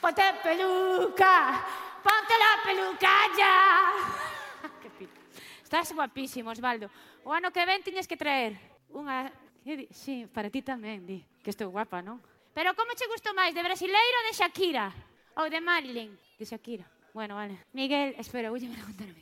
[0.00, 1.66] ponte peluca,
[1.98, 3.92] ponte la peluca ya.
[4.80, 5.08] que.
[5.64, 6.88] Estás guapísimo, Osvaldo.
[7.24, 8.54] O ano que ven tiñes que traer
[8.94, 9.34] unha...
[9.90, 11.26] Sí, para ti tamén, di.
[11.42, 12.22] Que estou guapa, non?
[12.54, 14.94] Pero como che gustou máis, de brasileiro ou de Shakira?
[15.42, 16.14] Ou de Marilyn?
[16.38, 16.86] De Shakira.
[17.10, 17.66] Bueno, vale.
[17.74, 19.14] Miguel, espera, voulle preguntar a.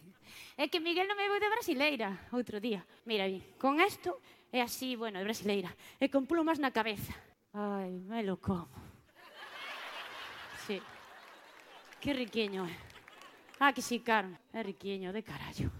[0.61, 2.85] É que Miguel non me veu de brasileira outro día.
[3.09, 4.20] Mira, vi, con isto
[4.52, 5.73] é así, bueno, de brasileira.
[5.97, 7.30] E con plumas na cabeza.
[7.52, 8.68] Ai, me lo como.
[10.66, 10.81] Sí.
[12.01, 12.77] Que riqueño é.
[13.59, 14.39] Ah, que sí, Carmen.
[14.55, 15.70] É riqueño de carallo.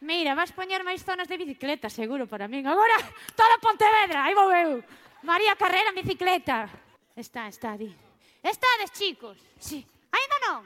[0.00, 2.64] Mira, vas poñer máis zonas de bicicleta, seguro, para min.
[2.64, 2.96] Agora,
[3.36, 4.80] toda Pontevedra, aí vou eu.
[5.22, 6.68] María Carrera en bicicleta.
[7.16, 7.92] Está, está, di.
[8.40, 9.36] Estades, chicos?
[9.60, 9.84] Sí.
[10.08, 10.60] Ainda non?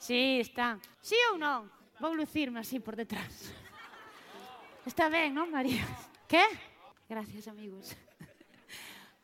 [0.00, 0.80] Sí, está.
[1.04, 1.68] Sí ou non?
[2.00, 3.52] Vou lucirme así por detrás.
[4.88, 5.84] Está ben, non, María?
[6.24, 6.71] Que?
[7.12, 7.94] Gracias, amigos.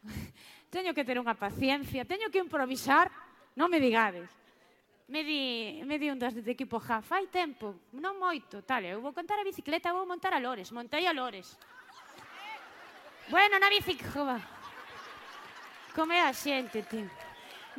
[0.70, 3.09] teño que ter unha paciencia, teño que improvisar,
[3.56, 4.28] non me digades.
[5.09, 9.01] Me di, me di un dos de equipo ja, fai tempo, non moito, tal, eu
[9.01, 11.56] vou contar a bicicleta, vou montar a Lores, montei a Lores.
[13.32, 14.36] Bueno, na bicicleta,
[15.97, 17.09] como é a xente, tío.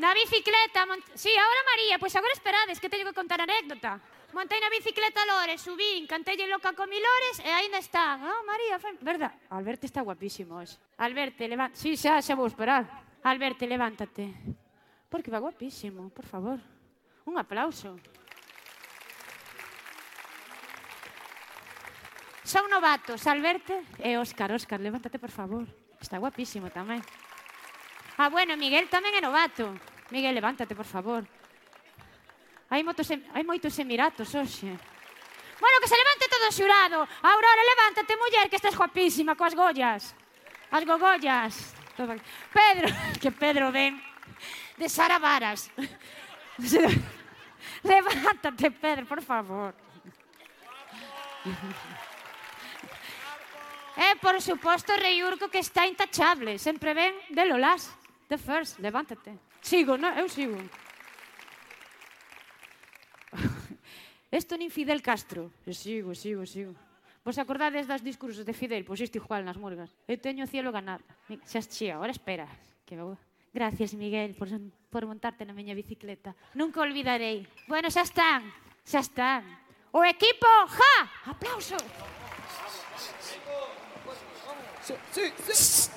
[0.01, 1.05] Na bicicleta, mont...
[1.13, 4.01] Sí, agora María, pois agora esperades que teño que contar anécdota.
[4.29, 8.21] Montei na bicicleta Lores, subín, cantei loca con mi Lores e aínda está.
[8.21, 8.93] Oh, María, foi...
[9.01, 10.77] Verdad, Alberto está guapísimo hoxe.
[11.01, 11.73] Alberto, levanta...
[11.73, 12.85] Sí, xa, xa vou esperar.
[13.25, 14.29] Alberto, levántate.
[15.09, 16.61] Porque va guapísimo, por favor.
[17.25, 17.97] Un aplauso.
[22.45, 24.53] Son novatos, Alberto e Óscar.
[24.53, 25.65] Óscar, levántate, por favor.
[25.97, 27.01] Está guapísimo tamén.
[28.21, 29.73] Ah, bueno, Miguel tamén é novato.
[30.13, 31.25] Miguel, levántate, por favor.
[32.69, 34.69] Hai moitos, hai moitos emiratos hoxe.
[35.59, 36.99] Bueno, que se levante todo o xurado.
[37.25, 40.13] Aurora, levántate, muller, que estás guapísima coas gollas.
[40.69, 41.73] As gogollas.
[42.53, 42.87] Pedro,
[43.21, 43.97] que Pedro ven
[44.77, 45.71] de Sara Varas.
[47.83, 49.73] Levántate, Pedro, por favor.
[53.99, 56.57] E, eh, por suposto, Rei Urco, que está intachable.
[56.57, 57.91] Sempre ven de Lolas.
[58.29, 59.37] The first, levántate.
[59.59, 60.07] Sigo, no?
[60.15, 60.55] Eu sigo.
[64.31, 65.49] Esto nin Fidel Castro.
[65.65, 66.73] E sigo, sigo, sigo.
[67.25, 68.85] Vos acordades das discursos de Fidel?
[68.85, 69.91] Pois isto igual nas murgas.
[70.07, 71.03] Eu teño o cielo ganado.
[71.45, 72.47] Xa chía, ahora espera.
[72.85, 73.17] Que vou...
[73.49, 74.47] Gracias, Miguel, por,
[74.93, 76.37] por montarte na miña bicicleta.
[76.53, 77.49] Nunca olvidarei.
[77.65, 78.45] Bueno, xa están,
[78.85, 79.41] xa están.
[79.89, 80.97] O equipo, ja!
[81.33, 81.77] Aplauso!
[84.85, 85.89] Sí, sí, sí.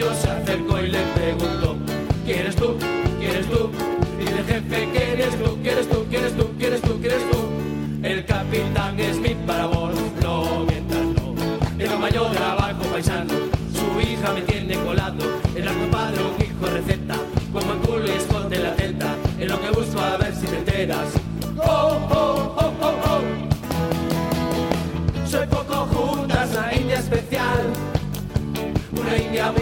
[0.00, 1.59] Cuchillo se acercó y le preguntó,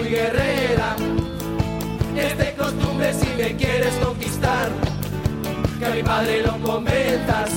[0.09, 0.97] guerrera,
[2.17, 4.69] es de costumbre si me quieres conquistar,
[5.79, 7.51] que a mi padre lo convenzas,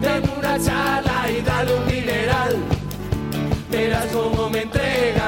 [0.00, 2.56] denme una charla y dale un dineral,
[3.70, 5.21] verás cómo me entrega.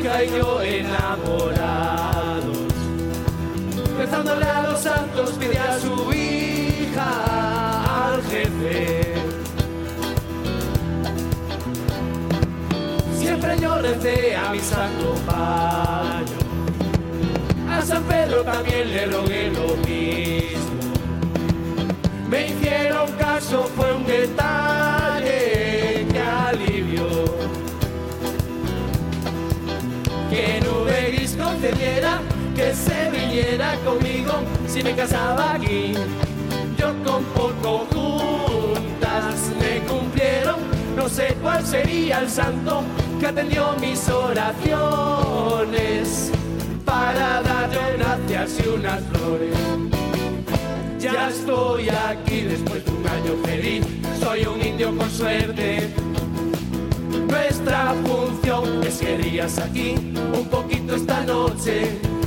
[0.00, 2.56] Hija y yo enamorados.
[3.98, 9.12] Rezándole a los santos pide a su hija al jefe.
[13.18, 16.38] Siempre yo recé a mi santo paño.
[17.70, 20.80] A San Pedro también le rogué lo mismo.
[22.28, 24.49] Me hicieron caso, fue un detalle
[34.70, 35.94] si me casaba aquí.
[36.78, 40.60] Yo con poco juntas me cumplieron,
[40.96, 42.84] no sé cuál sería el santo
[43.18, 44.70] que atendió mis oraciones
[46.84, 49.56] para darle gracias y unas flores.
[51.00, 53.84] Ya estoy aquí después de un año feliz,
[54.20, 55.92] soy un indio con suerte.
[57.28, 59.94] Nuestra función es que aquí
[60.32, 62.19] un poquito esta noche.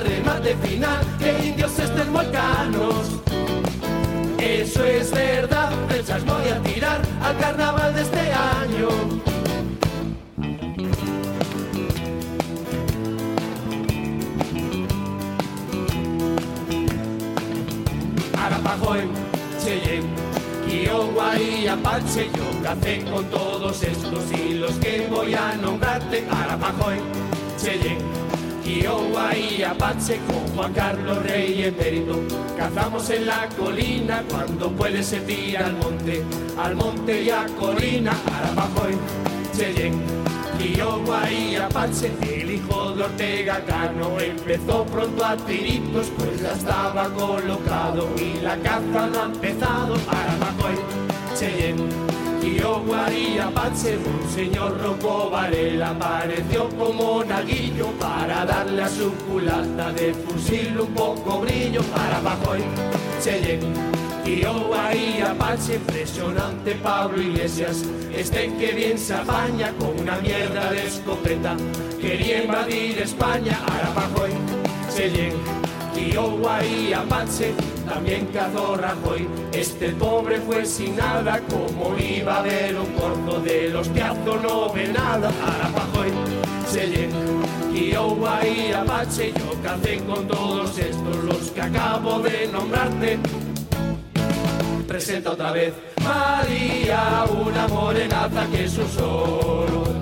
[0.00, 3.20] Remate final que indios estén volcanos.
[4.38, 8.88] Eso es verdad, flechas voy a tirar al carnaval de este año.
[18.38, 19.00] Arapajoy,
[19.62, 20.08] Cheyenne,
[20.66, 26.26] Kiowa y Apache, yo café con todos estos y los que voy a nombrarte.
[26.30, 26.96] Arapajoy,
[27.58, 28.02] Cheyenne,
[28.64, 32.20] Kiowa y Apache, con Juan Carlos Rey Emérito.
[32.56, 36.22] Cazamos en la colina cuando puede se tira al monte,
[36.56, 38.12] al monte y a colina.
[38.38, 38.96] Arapajoy,
[39.56, 40.00] Cheyenne,
[40.58, 47.08] Kiowa y Apache, el hijo de Ortega Cano, empezó pronto a tiritos, pues ya estaba
[47.10, 50.76] colocado y la caza no ha empezado para Macoy,
[51.36, 52.11] Cheyenne.
[52.42, 55.90] Kiowa y Apache, un señor Rocco Varela.
[55.90, 62.64] Apareció como naguillo para darle a su culata de fusil un poco brillo para Bajoy,
[63.22, 63.72] Cheyenne.
[64.24, 70.84] Kiowa y Apache, impresionante Pablo Iglesias, estén que bien se apaña con una mierda de
[70.84, 71.56] escopeta,
[72.00, 74.32] quería invadir España, Arapajoy,
[74.92, 75.62] Cheyenne.
[75.94, 77.54] Kiowa y Apache,
[77.94, 79.28] también cazó Rajoy.
[79.52, 84.72] Este pobre fue sin nada, como iba a ver un corto de los piazos, no
[84.72, 85.30] ve nada.
[85.44, 86.10] Arapajoy,
[86.72, 87.12] Cheyenne,
[87.72, 93.18] Kiowa y Apache, yo cacé con todos estos los que acabo de nombrarte.
[94.88, 99.92] Presenta otra vez María, una morenaza que es un.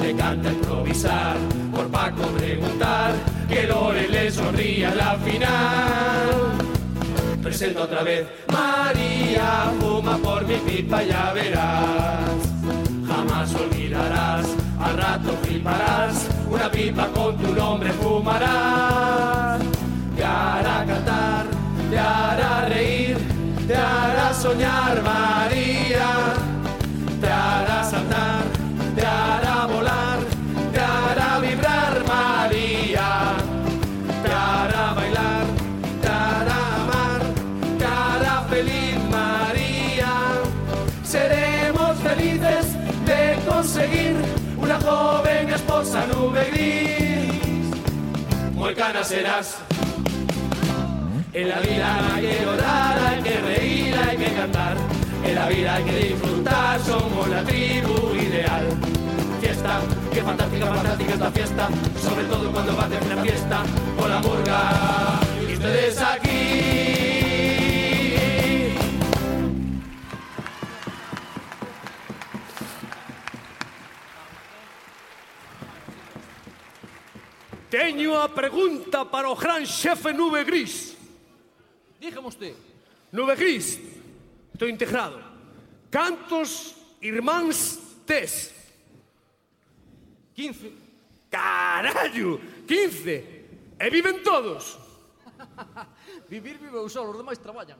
[0.00, 1.36] Le encanta improvisar,
[1.74, 3.14] por Paco preguntar,
[3.48, 6.49] que Lore le sonríe a la final.
[7.42, 12.30] Presenta otra vez María, fuma por mi pipa, ya verás.
[13.08, 14.46] Jamás olvidarás,
[14.78, 19.60] al rato fliparás, una pipa con tu nombre fumarás.
[20.16, 21.46] Te hará cantar,
[21.90, 23.16] te hará reír,
[23.66, 26.29] te hará soñar María,
[49.04, 49.58] serás.
[51.32, 54.76] En la vida hay que llorar, hay que reír, hay que cantar.
[55.24, 58.66] En la vida hay que disfrutar, somos la tribu ideal.
[59.40, 59.80] Fiesta,
[60.12, 61.68] qué fantástica, fantástica esta fiesta.
[62.02, 63.62] Sobre todo cuando va de una fiesta
[63.98, 65.20] con la murga.
[65.48, 66.29] Y ustedes aquí.
[77.90, 80.94] Teño a pregunta para o gran xefe Nube Gris.
[81.98, 82.54] Dígame usted.
[83.10, 83.82] Nube Gris,
[84.54, 85.18] estou integrado.
[85.90, 88.54] Cantos irmáns tes?
[90.38, 90.70] 15.
[91.26, 93.10] Carallo, 15.
[93.74, 94.78] E viven todos.
[96.30, 97.74] Vivir vive eu solo, os demais traballan.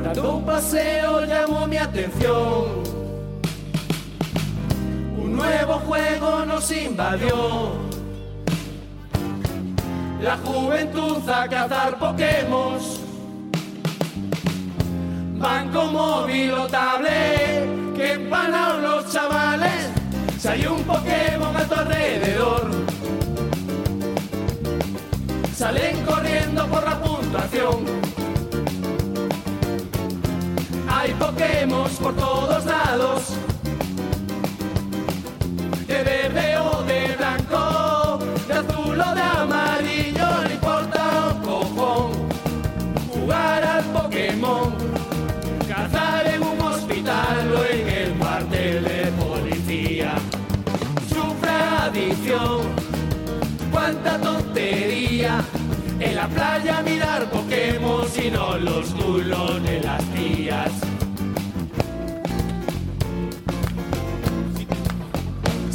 [0.00, 3.09] Dando un paseo llamó mi atención
[5.30, 7.72] Nuevo juego nos invadió.
[10.20, 12.78] La juventud a cazar Pokémon.
[15.38, 19.90] Banco móvil o tablet que empanan los chavales.
[20.38, 22.70] Si hay un Pokémon a tu alrededor,
[25.54, 27.84] salen corriendo por la puntuación.
[30.88, 33.22] Hay Pokémon por todos lados,
[36.32, 42.12] de verde o de blanco, de azul o de amarillo, no importa un cojón.
[43.12, 44.74] Jugar al Pokémon,
[45.68, 50.14] cazar en un hospital o en el cuartel de policía.
[51.08, 52.60] Sufre adicción,
[53.70, 55.44] cuánta tontería.
[55.98, 60.99] En la playa mirar Pokémon y no los culos de las tías.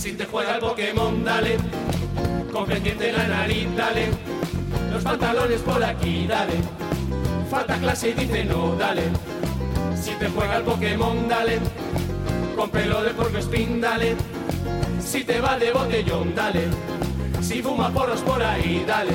[0.06, 1.58] Si te juega el Pokémon, dale.
[2.54, 4.10] Con pendiente en la nariz, dale.
[4.92, 6.54] Los pantalones por aquí, dale.
[7.50, 9.02] Falta clase y dice no, dale.
[10.00, 11.58] Si te juega el Pokémon, dale.
[12.56, 14.16] Con pelo de porco spin, dale.
[15.00, 16.66] Si te va de botellón, dale.
[17.42, 19.14] Si fuma porros por ahí, dale.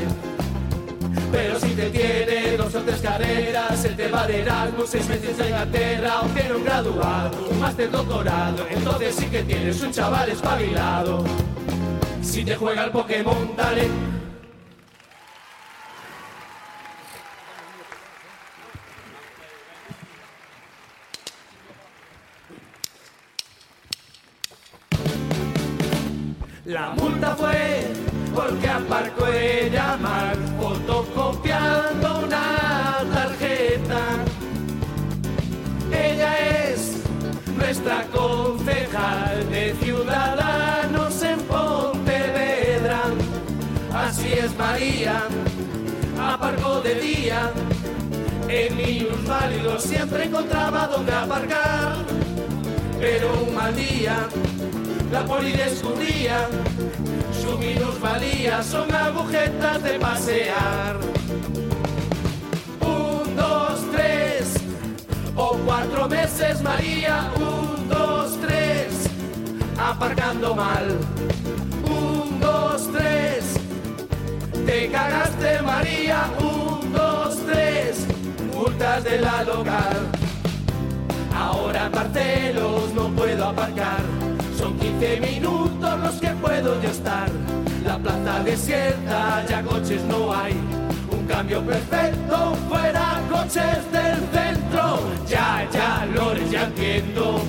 [1.32, 5.39] Pero si te tiene dos o tres carreras, él te va de Erasmus, seis meses
[5.39, 10.28] en Inglaterra, o tiene un graduado, un máster doctorado, entonces sí que tienes un chaval
[10.28, 11.24] espabilado.
[12.23, 13.89] Si te juega el Pokémon, dale.
[26.65, 27.89] La multa fue
[28.32, 30.39] porque aparcó ella mal,
[37.91, 43.03] nuestra concejal de Ciudadanos en Pontevedra.
[43.93, 45.23] Así es María,
[46.19, 47.51] aparcó de día
[48.49, 51.97] En minusválido siempre encontraba donde aparcar.
[53.01, 54.29] Pero un mal día
[55.11, 56.47] la poli descubría
[57.43, 60.99] su minusvalía son agujetas de pasear.
[62.81, 64.55] Un, dos, tres
[65.35, 67.31] o cuatro meses María.
[67.37, 67.69] Un,
[68.31, 69.11] dos, tres
[69.78, 70.98] aparcando mal.
[71.85, 73.55] Un, dos, tres
[74.66, 76.31] te cagaste María.
[76.40, 78.07] Un, dos, tres
[78.55, 79.97] multas de la local.
[81.35, 84.01] Ahora en Barcelos no puedo aparcar.
[84.57, 87.28] Son 15 minutos los que puedo yo estar.
[87.85, 90.52] La plaza desierta, ya coches no hay.
[91.11, 95.01] Un cambio perfecto, fuera coches del centro.
[95.27, 97.40] Ya, ya, Lores, ya entiendo.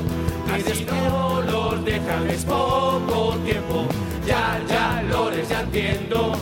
[0.53, 3.86] Así no los dejan, es poco tiempo.
[4.26, 6.34] Ya, ya, Lores, ya entiendo.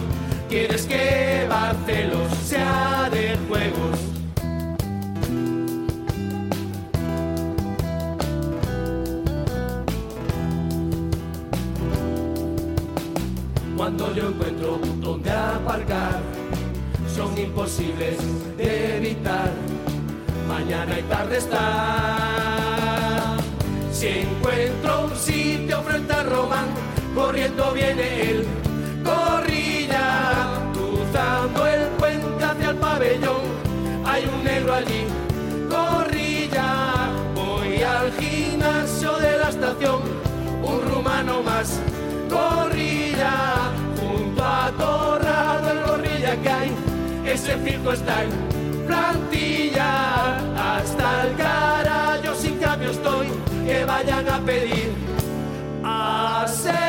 [0.50, 4.00] Quieres que Barcelos sea de juegos.
[13.78, 16.20] Cuando yo encuentro donde aparcar,
[17.16, 18.18] son imposibles
[18.58, 19.52] de evitar.
[20.48, 22.69] Mañana y tarde está.
[24.00, 26.68] Si encuentro un sitio frente a Román,
[27.14, 28.48] corriendo viene él,
[29.04, 33.42] corrilla, cruzando el puente hacia el pabellón.
[34.06, 35.04] Hay un negro allí,
[35.70, 40.02] corrilla, voy al gimnasio de la estación,
[40.64, 41.82] un rumano más,
[42.30, 43.70] corrilla,
[44.00, 46.72] junto a Torrado el gorrilla que hay,
[47.26, 47.52] ese
[47.92, 50.39] está en plantilla,
[54.00, 54.92] vayan a pedir
[55.84, 56.80] a Sevilla.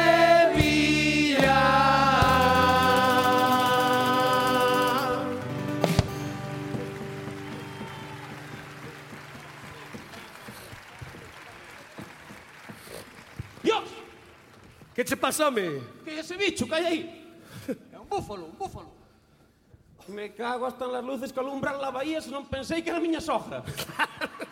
[13.63, 13.83] Dios!
[14.95, 15.83] Que che pasa, me?
[16.05, 17.01] Que é ese bicho que hai aí?
[17.93, 18.91] É un búfalo, un búfalo.
[20.07, 23.01] Me cago hasta en las luces que alumbran la bahía se non pensei que era
[23.01, 23.65] miña sogra.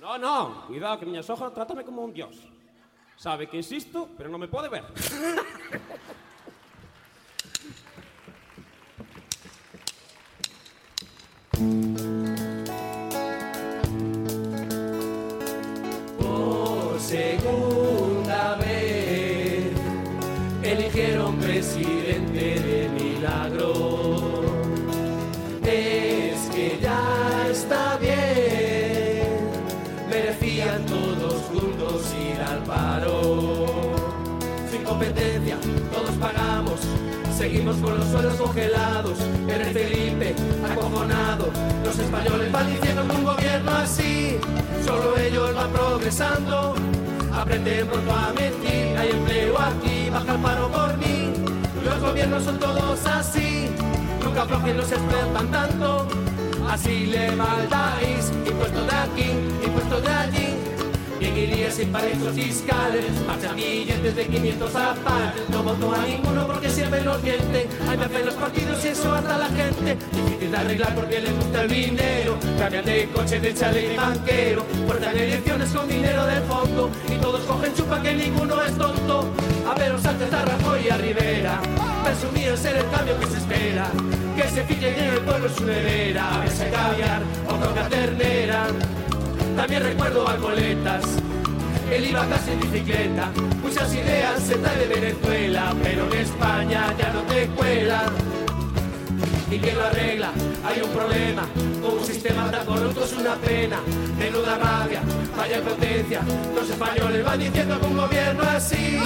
[0.00, 2.48] no, no, cuidado que miña sogra trátame como un dios.
[3.16, 4.84] Sabe que existo, pero non me pode ver.
[37.40, 39.18] Seguimos con los suelos congelados,
[39.48, 40.34] eres Felipe,
[40.70, 41.48] acojonado.
[41.82, 44.38] Los españoles van diciendo que un gobierno así,
[44.84, 46.74] solo ellos van progresando.
[47.32, 51.32] Aprenden pronto a mentir, hay empleo aquí, baja el paro por mí.
[51.82, 53.70] Los gobiernos son todos así,
[54.22, 54.96] nunca aflojen, no se
[55.50, 56.08] tanto.
[56.68, 59.30] Así le va al país, impuestos de aquí,
[59.64, 60.59] impuestos de allí.
[61.20, 65.42] Bien iría sin paraísos fiscales, marcha billetes de 500 aparte.
[65.50, 67.68] No voto a ninguno porque siempre los mienten.
[67.86, 69.98] Hay me hacen los partidos y eso hasta la gente.
[70.12, 72.38] Difícil de arreglar porque les gusta el dinero.
[72.58, 74.64] Cambian de coche, de chale y banquero.
[74.86, 76.90] Portan elecciones con dinero del fondo.
[77.14, 79.28] Y todos cogen chupa que ninguno es tonto.
[79.70, 81.60] A ver, os antes a Rajoy y a Rivera.
[82.02, 83.90] Presumían ser el cambio que se espera.
[84.36, 86.34] Que se fije bien el pueblo su nevera.
[86.34, 88.68] A ver si hay caviar o coca ternera.
[89.56, 91.04] También recuerdo a coletas.
[91.90, 93.30] Él iba casi en bicicleta.
[93.62, 98.04] Muchas ideas se trae de Venezuela, pero en España ya no te cuela.
[99.50, 100.30] ¿Y quién lo arregla?
[100.64, 101.42] Hay un problema.
[101.82, 103.80] Con un sistema tan corrupto es una pena.
[104.16, 105.00] Menuda rabia,
[105.36, 106.20] vaya potencia.
[106.54, 108.98] Los españoles van diciendo que un gobierno así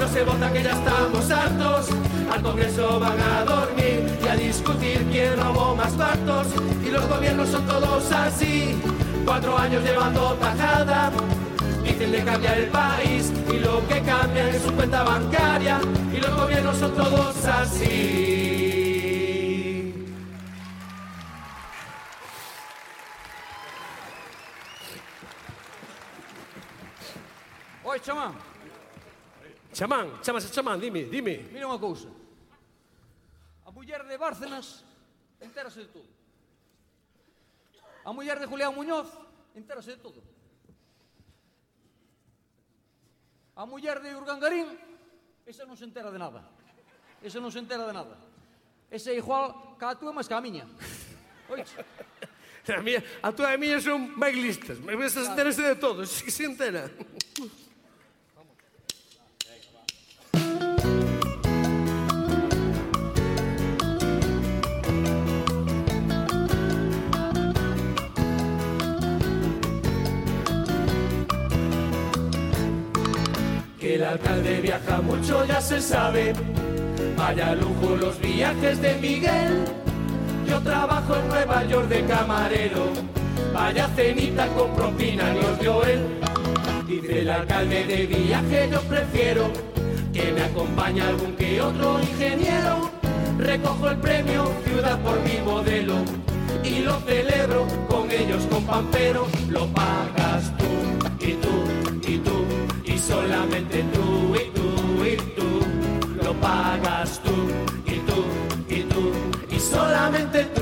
[0.00, 1.88] no se vota que ya estamos hartos.
[2.32, 6.46] Al Congreso van a dormir y a discutir quién robó más partos.
[6.86, 8.76] Y los gobiernos son todos así.
[9.30, 11.12] Cuatro años llevando tajada.
[11.84, 15.80] Dicen de cambiar el país y lo que cambian es su cuenta bancaria.
[16.12, 17.94] Y los gobiernos son todos así.
[27.84, 28.34] Oi, chamán,
[29.72, 31.46] Chamán, chámase chamán, dime, dime.
[31.54, 32.10] mira unha cousa.
[33.62, 34.82] A muller de Bárcenas
[35.38, 36.19] entérase de todo.
[38.10, 39.06] a muller de Julián Muñoz
[39.54, 40.18] entérase de todo.
[43.54, 44.66] A muller de Urgangarín,
[45.46, 46.42] esa non se entera de nada.
[47.22, 48.18] Esa non se entera de nada.
[48.90, 50.66] Esa é igual ca a túa, mas ca a miña.
[51.46, 51.78] Oiche.
[52.70, 54.78] A, mía, a túa e a miña son bailistas.
[54.78, 55.32] Mas claro.
[55.32, 56.86] enterase de todo, si se entera.
[73.94, 76.32] El alcalde viaja mucho ya se sabe.
[77.16, 79.64] Vaya lujo los viajes de Miguel.
[80.48, 82.84] Yo trabajo en Nueva York de camarero.
[83.52, 86.00] Vaya cenita con propina nos dio él.
[86.86, 89.50] Dice el alcalde de viaje yo prefiero
[90.12, 92.90] que me acompañe algún que otro ingeniero.
[93.38, 95.94] Recojo el premio Ciudad por mi modelo
[96.62, 99.26] y lo celebro con ellos con Pampero.
[99.48, 100.52] Lo pagas
[103.00, 105.60] solamente tú y tú y tú.
[106.22, 107.32] Lo pagas tú
[107.86, 108.24] y tú
[108.68, 109.12] y tú
[109.50, 110.60] y solamente tú.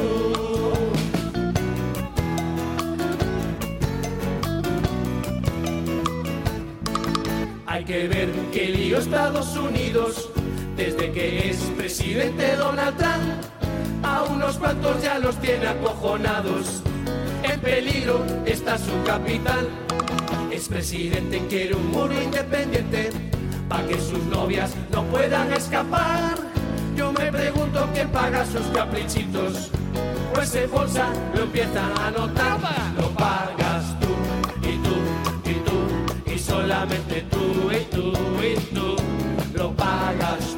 [7.66, 10.30] Hay que ver qué lío Estados Unidos
[10.76, 14.04] desde que es presidente Donald Trump.
[14.04, 16.82] A unos cuantos ya los tiene acojonados.
[17.42, 19.68] En peligro está su capital.
[20.58, 23.10] Es presidente quiere un muro independiente
[23.68, 26.34] para que sus novias no puedan escapar.
[26.96, 29.70] Yo me pregunto quién paga sus caprichitos.
[30.34, 32.58] Pues en bolsa lo empiezan a notar.
[33.00, 34.08] Lo pagas tú
[34.68, 34.96] y tú
[35.48, 38.12] y tú y solamente tú y tú
[38.42, 38.96] y tú.
[39.54, 40.56] Lo pagas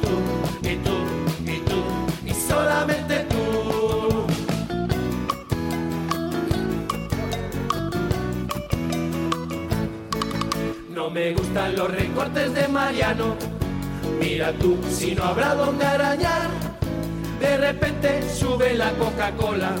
[11.13, 13.35] me gustan los recortes de Mariano.
[14.19, 16.49] Mira tú si no habrá donde arañar.
[17.39, 19.71] De repente sube la Coca-Cola.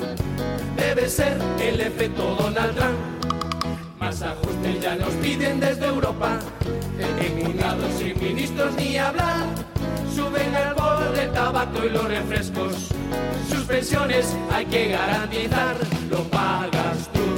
[0.75, 2.97] Debe ser el efecto Donald Trump.
[3.99, 6.39] Más ajustes ya nos piden desde Europa.
[7.19, 9.45] Emigrados y ministros ni hablar.
[10.13, 12.89] Suben el bol del tabaco y los refrescos.
[13.49, 15.75] Sus pensiones hay que garantizar.
[16.09, 17.30] Lo pagas tú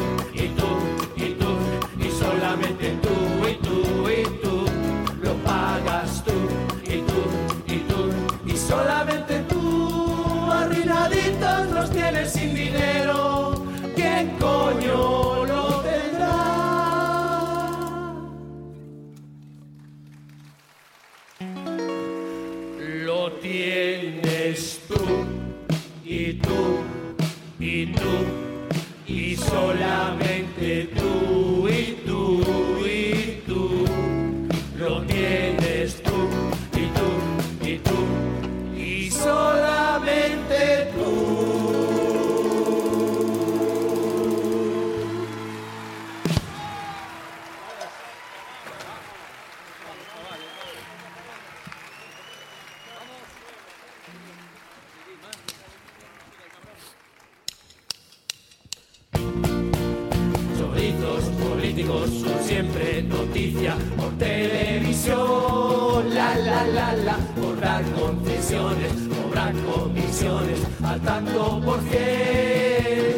[71.04, 73.18] tanto por cien.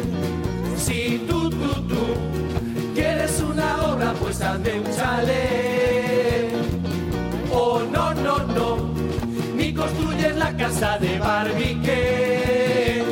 [0.76, 2.02] Si tú, tú, tú
[2.94, 6.52] quieres una obra, pues hazme un chalet.
[7.52, 8.76] Oh, no, no, no,
[9.56, 13.02] ni construyes la casa de Barbique.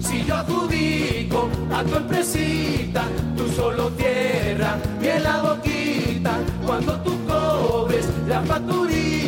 [0.00, 3.04] Si yo adjudico a tu empresita,
[3.36, 6.38] tú solo cierra bien la boquita.
[6.66, 9.25] Cuando tú cobres la facturita,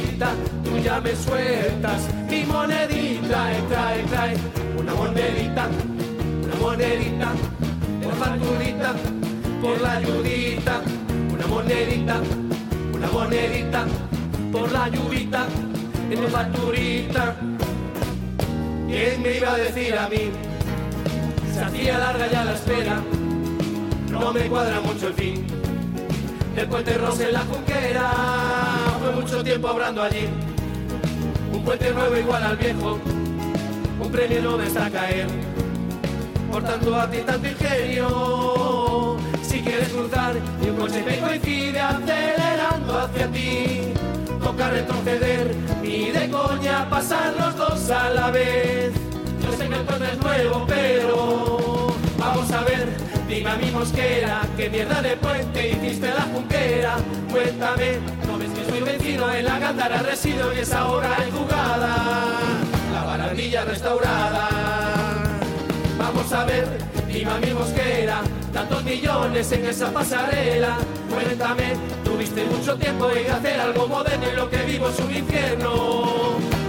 [0.65, 3.53] tú ya me sueltas mi monedita.
[3.53, 4.37] Eh, trae, trae
[4.79, 5.69] una monedita,
[6.45, 7.29] una monedita,
[8.03, 8.95] por facturita,
[9.63, 10.83] por la ayudita.
[11.33, 12.21] Una monedita,
[12.95, 13.87] una monedita,
[14.51, 15.47] por la ayudita,
[16.11, 17.37] en la facturita.
[18.89, 20.31] ¿Quién me iba a decir a mí?
[21.55, 23.01] Se hacía larga ya la espera,
[24.11, 25.58] no me cuadra mucho el fin.
[26.59, 28.11] Del puente Ross en la Junquera,
[29.01, 30.29] fue mucho tiempo obrando allí.
[31.53, 32.99] Un puente nuevo igual al viejo,
[34.01, 35.29] un premio no está caer.
[36.51, 42.99] Por tanto a ti tanto ingenio, si quieres cruzar y un coche me coincide acelerando
[42.99, 43.93] hacia ti.
[44.43, 48.93] Toca retroceder, ni de coña pasar los dos a la vez.
[49.45, 52.89] Yo sé que el puente es nuevo, pero vamos a ver,
[53.29, 56.97] dime a mi mosquera, qué mierda de puente hiciste la junquera.
[57.31, 61.97] Cuéntame, no ves que soy vecino en la Gándara, resido y es ahora en jugada.
[62.93, 64.49] La barandilla restaurada.
[65.99, 68.21] Vamos a ver, Dime a mi mosquera,
[68.53, 70.77] tantos millones en esa pasarela.
[71.11, 71.73] Cuéntame,
[72.05, 75.73] tuviste mucho tiempo en hacer algo moderno y lo que vivo es un infierno.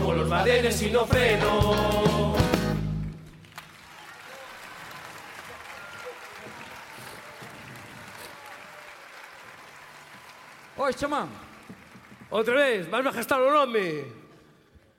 [0.06, 2.36] Con los badenes y no freno.
[10.80, 11.28] Oi, chamán.
[12.32, 14.06] Outra vez, vas a gastar o nome.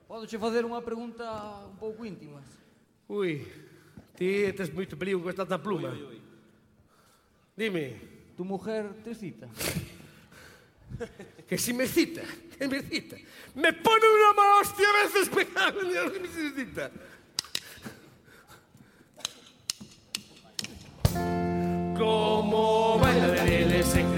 [0.07, 1.25] Podo che facer unha pregunta
[1.65, 2.45] un pouco íntima?
[3.09, 3.41] Ui,
[4.13, 5.89] ti tes moito perigo con esta tanta pluma.
[7.57, 7.97] Dime.
[8.37, 9.49] Tu mujer te cita?
[11.49, 13.17] Que si me cita, que me cita.
[13.57, 15.49] Me pone unha mala hostia a veces me
[15.89, 16.93] Dios que me cita.
[21.97, 24.10] Como baila se menea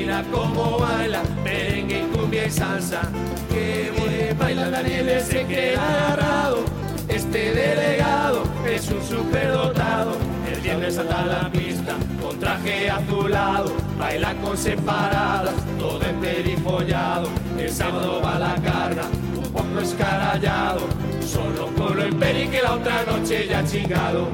[0.00, 3.02] Mira cómo baila merengue y cumbia y salsa.
[3.50, 6.64] Que bien baila Daniel ese que agarrado
[7.06, 10.12] Este delegado es un superdotado.
[10.50, 17.28] El viernes salta a la pista con traje azulado Baila con separadas, todo enterifollado
[17.58, 19.04] El sábado va la carga,
[19.36, 20.80] un poco escarallado
[21.20, 24.28] Solo con lo imperi que la otra noche ya ha chingado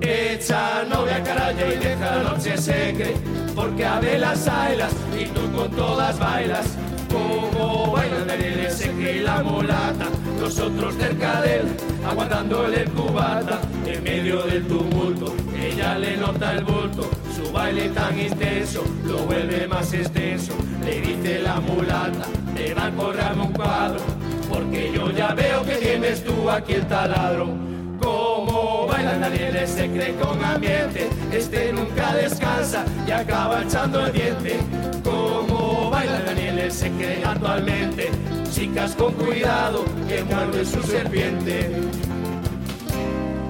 [0.00, 3.14] Echa novia caralla y deja la noche secre
[3.54, 6.66] Porque a velas bailas y tú con todas bailas.
[7.12, 10.06] Como bailan ese que y la mulata.
[10.38, 11.68] Nosotros cerca de él,
[12.08, 13.60] aguantándole el cubata.
[13.84, 17.10] En medio del tumulto, ella le nota el bulto.
[17.34, 20.54] Su baile tan intenso, lo vuelve más extenso.
[20.84, 22.24] Le dice la mulata,
[22.54, 24.00] te va a un cuadro.
[24.48, 27.70] Porque yo ya veo que tienes tú aquí el taladro
[28.00, 34.58] como baila Daniel se cree con ambiente Este nunca descansa y acaba echando el diente.
[35.04, 38.10] Como baila Daniel se cree actualmente
[38.50, 41.70] Chicas con cuidado que muerde su serpiente.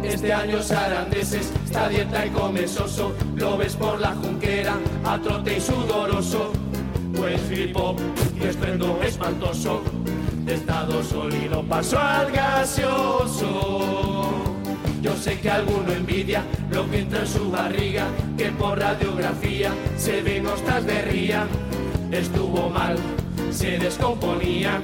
[0.03, 4.75] Este año sarandeses, está dieta y come soso Lo ves por la junquera,
[5.05, 6.53] a trote y sudoroso.
[7.13, 7.97] Buen flipo
[8.39, 9.83] y estrendo espantoso
[10.51, 14.29] De estado sólido pasó al gaseoso
[15.01, 20.23] yo sé que alguno envidia lo que entra en su barriga, que por radiografía se
[20.23, 21.47] ven hostas de ría.
[22.11, 22.97] Estuvo mal,
[23.53, 24.83] se descomponía,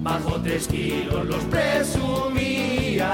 [0.00, 3.12] bajo tres kilos los presumía.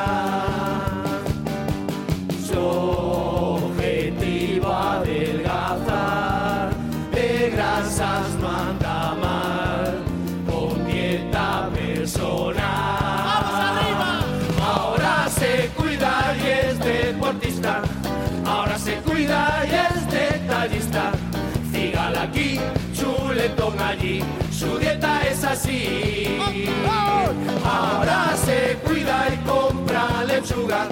[27.65, 30.89] Ahora se cuida y compra lechuga.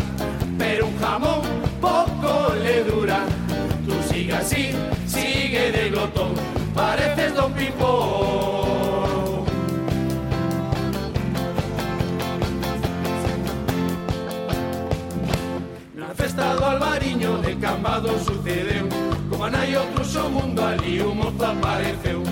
[0.59, 1.41] Pero un jamón
[1.81, 3.21] poco le dura.
[3.87, 4.73] Tú sigue así,
[5.07, 6.35] sigue de glotón.
[6.75, 9.45] Pareces Don Pipo.
[15.95, 18.89] Na festa do Albariño de Cambado sucedeu
[19.31, 22.23] Como nai outro so mundo un mozo apareceu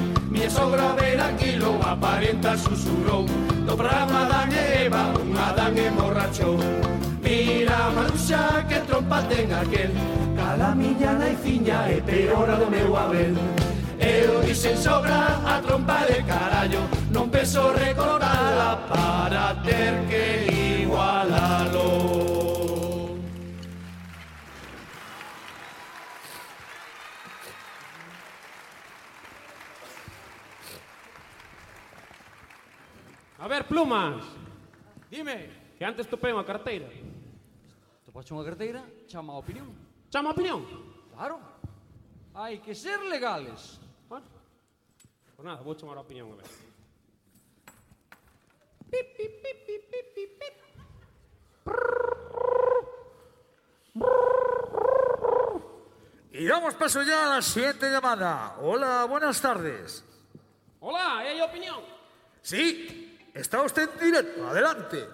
[0.45, 3.25] Calle sobra ver aquilo aparenta susurrou
[3.65, 6.59] Do programa Dan e Eva un Adán emborrachou
[7.23, 9.89] Mira maruxa que trompa ten aquel.
[10.37, 13.33] Cala miña naifiña e peora do meu abel.
[13.97, 16.85] Eu dixen sobra a trompa de carallo.
[17.09, 22.14] Non peso recordala para ter que igualalo.
[33.45, 34.25] A ver, plumas.
[35.11, 36.89] Dime, que antes topei unha carteira.
[38.09, 39.69] Topaste unha carteira, chama a opinión.
[40.09, 40.65] Chama a opinión?
[41.13, 41.37] Claro.
[42.33, 43.77] Hai que ser legales.
[44.09, 44.25] Bueno,
[45.37, 46.49] pues nada, vou chamar a opinión a ver.
[48.89, 50.57] Pip, pip, pip, pip, pip, pip, pip.
[56.33, 58.57] Y damos paso ya a la siguiente llamada.
[58.65, 60.01] Hola, buenas tardes.
[60.81, 61.85] Hola, ¿hay opinión?
[62.41, 63.14] Sí.
[63.35, 65.09] Está usted en directo, adelante.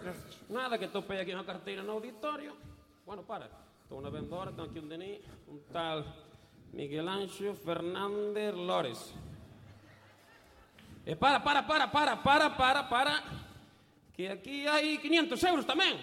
[0.50, 2.52] Nada, que topei aquí unha carteira no auditorio.
[3.08, 3.48] Bueno, para,
[3.80, 5.12] estou na vendora, tengo aquí un DNI,
[5.48, 6.04] un tal
[6.76, 9.00] Miguel Anxo Fernández Lores.
[11.08, 13.14] E para, para, para, para, para, para, para,
[14.12, 15.96] que aquí hai 500 euros tamén.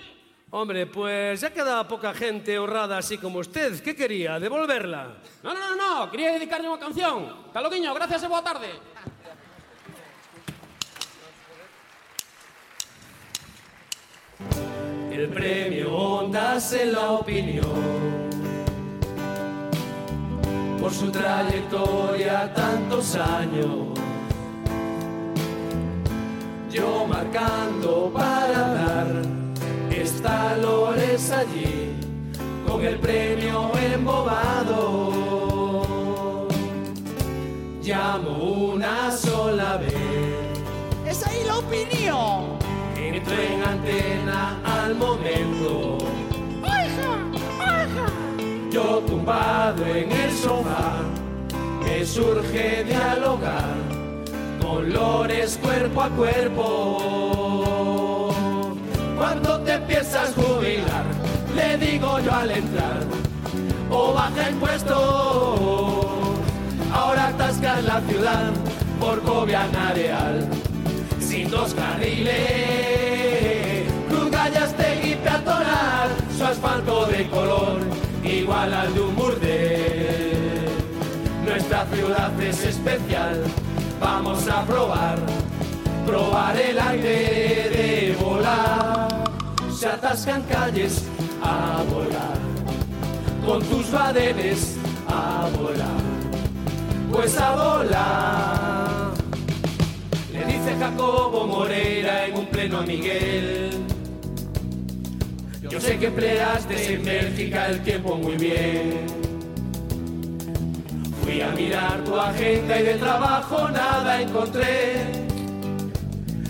[0.50, 3.78] Hombre, pues ya queda poca gente honrada así como usted.
[3.84, 4.40] ¿Qué quería?
[4.42, 5.22] ¿Devolverla?
[5.46, 5.94] No, no, no, no.
[6.10, 7.54] Quería dedicarle unha canción.
[7.54, 8.97] Caloguiño, gracias e boa tarde.
[15.18, 17.66] El premio Ondas en la opinión.
[20.80, 23.98] Por su trayectoria tantos años,
[26.72, 29.08] yo marcando para dar
[29.90, 31.96] estalores allí
[32.68, 35.18] con el premio embobado.
[37.82, 39.96] Llamo una sola vez.
[41.08, 42.57] ¡Es ahí la opinión!
[43.30, 45.98] En antena al momento.
[48.72, 51.02] Yo tumbado en el sofá,
[51.84, 53.76] me surge dialogar
[54.62, 56.68] con Lores cuerpo a cuerpo.
[59.18, 61.06] Cuando te empiezas a jubilar,
[61.56, 63.00] le digo yo al entrar,
[63.90, 66.14] o baja el puesto.
[66.94, 68.52] Ahora atascas la ciudad
[69.00, 70.48] por Cobian Areal,
[71.38, 72.34] sin dos carriles.
[74.10, 77.80] Cruz Gallastegui peatonal, su asfalto de color
[78.24, 80.70] igual al de un burdel.
[81.46, 83.44] Nuestra ciudad es especial,
[84.00, 85.18] vamos a probar,
[86.06, 89.08] probar el aire de volar.
[89.72, 91.04] Se atascan calles
[91.44, 92.40] a volar,
[93.46, 94.76] con tus badenes
[95.08, 96.04] a volar,
[97.12, 99.07] pues a volar.
[100.80, 103.70] Jacobo Moreira en un pleno a Miguel.
[105.70, 109.06] Yo sé que empleaste en Bélgica el tiempo muy bien.
[111.24, 115.02] Fui a mirar tu agenda y de trabajo nada encontré.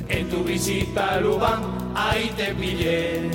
[0.10, 1.62] En tu visita a Lubán,
[1.95, 3.30] ahí te pillé.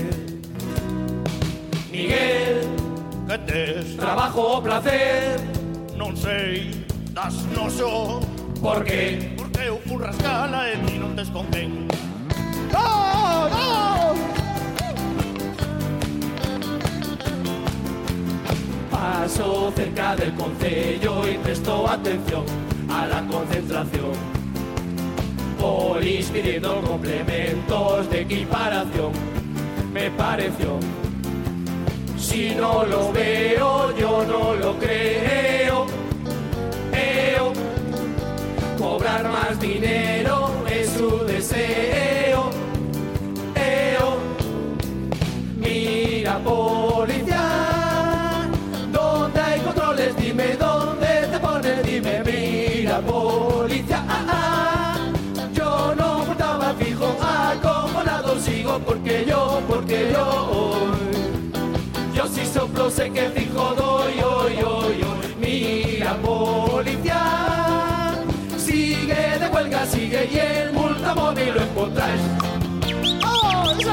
[1.90, 2.60] Miguel,
[3.28, 3.96] Que tes?
[3.96, 5.40] trabajo o placer,
[5.96, 8.20] Non sei, das no so.
[8.60, 9.36] Por qué?
[9.62, 11.86] Porque eu fui rascala e ti non te esconden.
[12.72, 13.48] ¡No!
[13.48, 14.14] ¡No!
[18.90, 22.44] Paso cerca del concello y prestó atención
[22.90, 24.14] a la concentración.
[25.60, 29.12] Polis pidiendo complementos de equiparación.
[29.92, 30.80] Me pareció.
[32.16, 35.51] Si no lo veo, yo no lo creo.
[39.12, 42.48] Cobrar más dinero es su deseo.
[43.54, 44.16] Eo.
[45.58, 48.48] Mira, policía,
[48.90, 50.16] ¿dónde hay controles?
[50.16, 54.02] Dime dónde te pones, dime, mira, policía.
[54.08, 54.96] ah, ah.
[55.52, 60.86] Yo no portaba fijo, acojonado sigo porque yo, porque yo.
[62.14, 63.28] Yo sí soplo, sé que
[71.12, 72.20] el multamóvil lo encontráis.
[73.24, 73.74] ¡Oh!
[73.78, 73.92] ¡Esa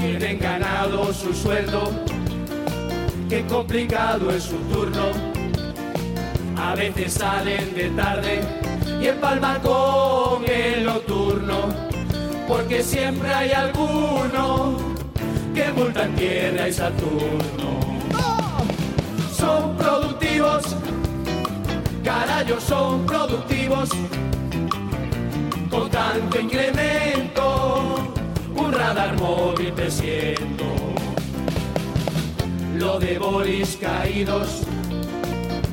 [0.00, 1.90] tienen ganado su sueldo,
[3.28, 5.10] qué complicado es su turno.
[6.56, 8.40] A veces salen de tarde
[9.00, 11.68] y empalman con el nocturno,
[12.48, 14.76] porque siempre hay alguno
[15.54, 17.80] que multa en tierra y Saturno.
[19.36, 20.76] Son productivos,
[22.06, 23.88] carayos son productivos,
[25.68, 27.96] con tanto incremento
[28.54, 30.66] un radar móvil te siento.
[32.76, 34.62] Lo de Boris caídos,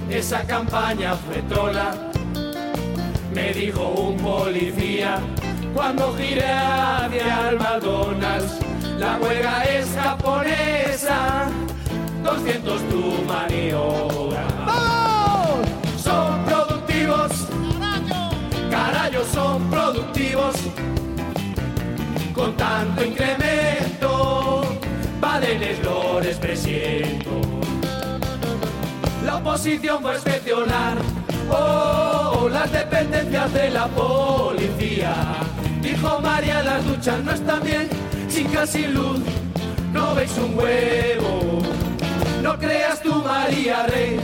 [0.09, 1.93] esa campaña fue trola,
[3.31, 5.19] me dijo un policía
[5.75, 8.57] cuando giré hacia el McDonald's.
[8.97, 11.45] La huelga es japonesa,
[12.23, 14.12] 200 tu maniobra.
[23.05, 24.63] Incremento,
[25.83, 27.41] lo les presiento.
[29.25, 30.97] La oposición fue inspeccionar
[31.49, 35.13] oh, las dependencias de la policía.
[35.81, 37.89] Dijo María, las duchas no están bien,
[38.29, 39.19] sin casi luz,
[39.91, 41.61] no veis un huevo.
[42.41, 44.19] No creas tú, María Rey.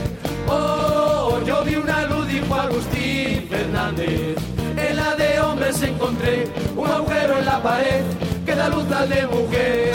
[0.48, 4.36] Oh, yo vi una luz, dijo Agustín Fernández.
[4.76, 8.04] En la de hombres encontré un agujero en la pared
[8.50, 9.92] que da de mujer.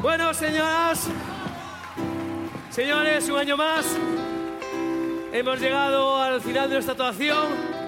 [0.00, 1.08] Bueno, señoras,
[2.70, 3.84] señores, un año más.
[5.32, 7.78] Hemos llegado al final de nuestra actuación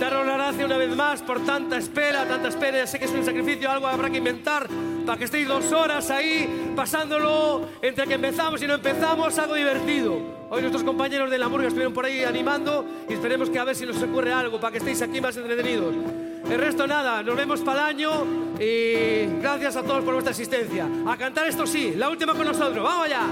[0.00, 2.78] daros las gracias una vez más por tanta espera, tanta espera.
[2.78, 4.66] Ya sé que es un sacrificio, algo habrá que inventar,
[5.06, 10.16] para que estéis dos horas ahí pasándolo entre que empezamos y no empezamos, algo divertido.
[10.50, 13.76] Hoy nuestros compañeros de la murga estuvieron por ahí animando y esperemos que a ver
[13.76, 15.94] si nos ocurre algo para que estéis aquí más entretenidos.
[16.50, 18.10] El resto nada, nos vemos para el año
[18.58, 20.88] y gracias a todos por vuestra asistencia.
[21.06, 23.22] A cantar esto sí, la última con nosotros, vamos allá.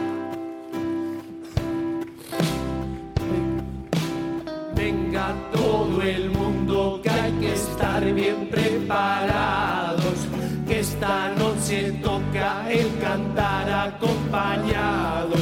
[4.76, 10.28] Venga todo el mundo que hay que estar bien preparados,
[10.68, 15.40] que esta noche toca el cantar acompañados.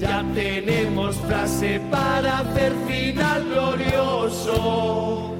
[0.00, 5.32] Ya tenemos frase para hacer final glorioso.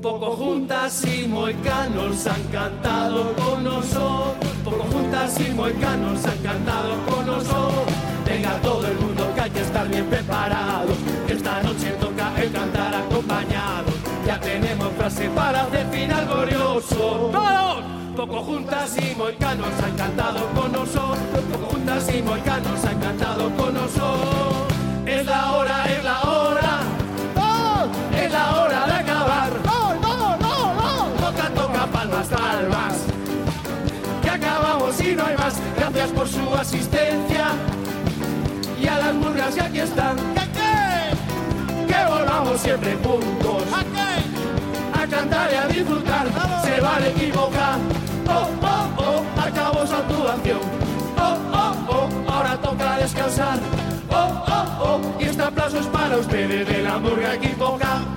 [0.00, 4.52] Poco juntas y moicanos han cantado con nosotros.
[4.64, 7.94] Poco juntas y moicanos han cantado con nosotros.
[8.24, 10.96] Venga todo el mundo que hay que estar bien preparados.
[11.26, 13.92] que Esta noche toca el cantar acompañado.
[14.26, 17.30] Ya tenemos frase para hacer final glorioso.
[17.30, 17.93] ¡Todos!
[18.16, 21.18] Poco juntas y moicanos han cantado con nosotros.
[21.50, 24.72] Poco juntas y moicanos han cantado con nosotros.
[25.04, 26.78] Es la hora, es la hora.
[27.36, 27.86] ¡Oh!
[28.16, 29.50] Es la hora de acabar.
[29.64, 31.08] ¡No, no, no, no!
[31.18, 32.94] Toca, toca, palmas, palmas.
[34.22, 35.54] Que acabamos y no hay más.
[35.76, 37.48] Gracias por su asistencia.
[38.80, 40.16] Y a las murgas que aquí están.
[41.88, 43.64] Que volvamos siempre juntos.
[44.94, 46.28] A cantar y a disfrutar.
[46.64, 48.03] Se vale equivocar.
[48.34, 50.60] oh, oh, oh, acabó su actuación.
[51.16, 53.58] Oh, oh, oh, ahora toca descansar.
[54.10, 58.13] Oh, oh, oh, y este aplauso es para ustedes de la hamburguesa equivocada.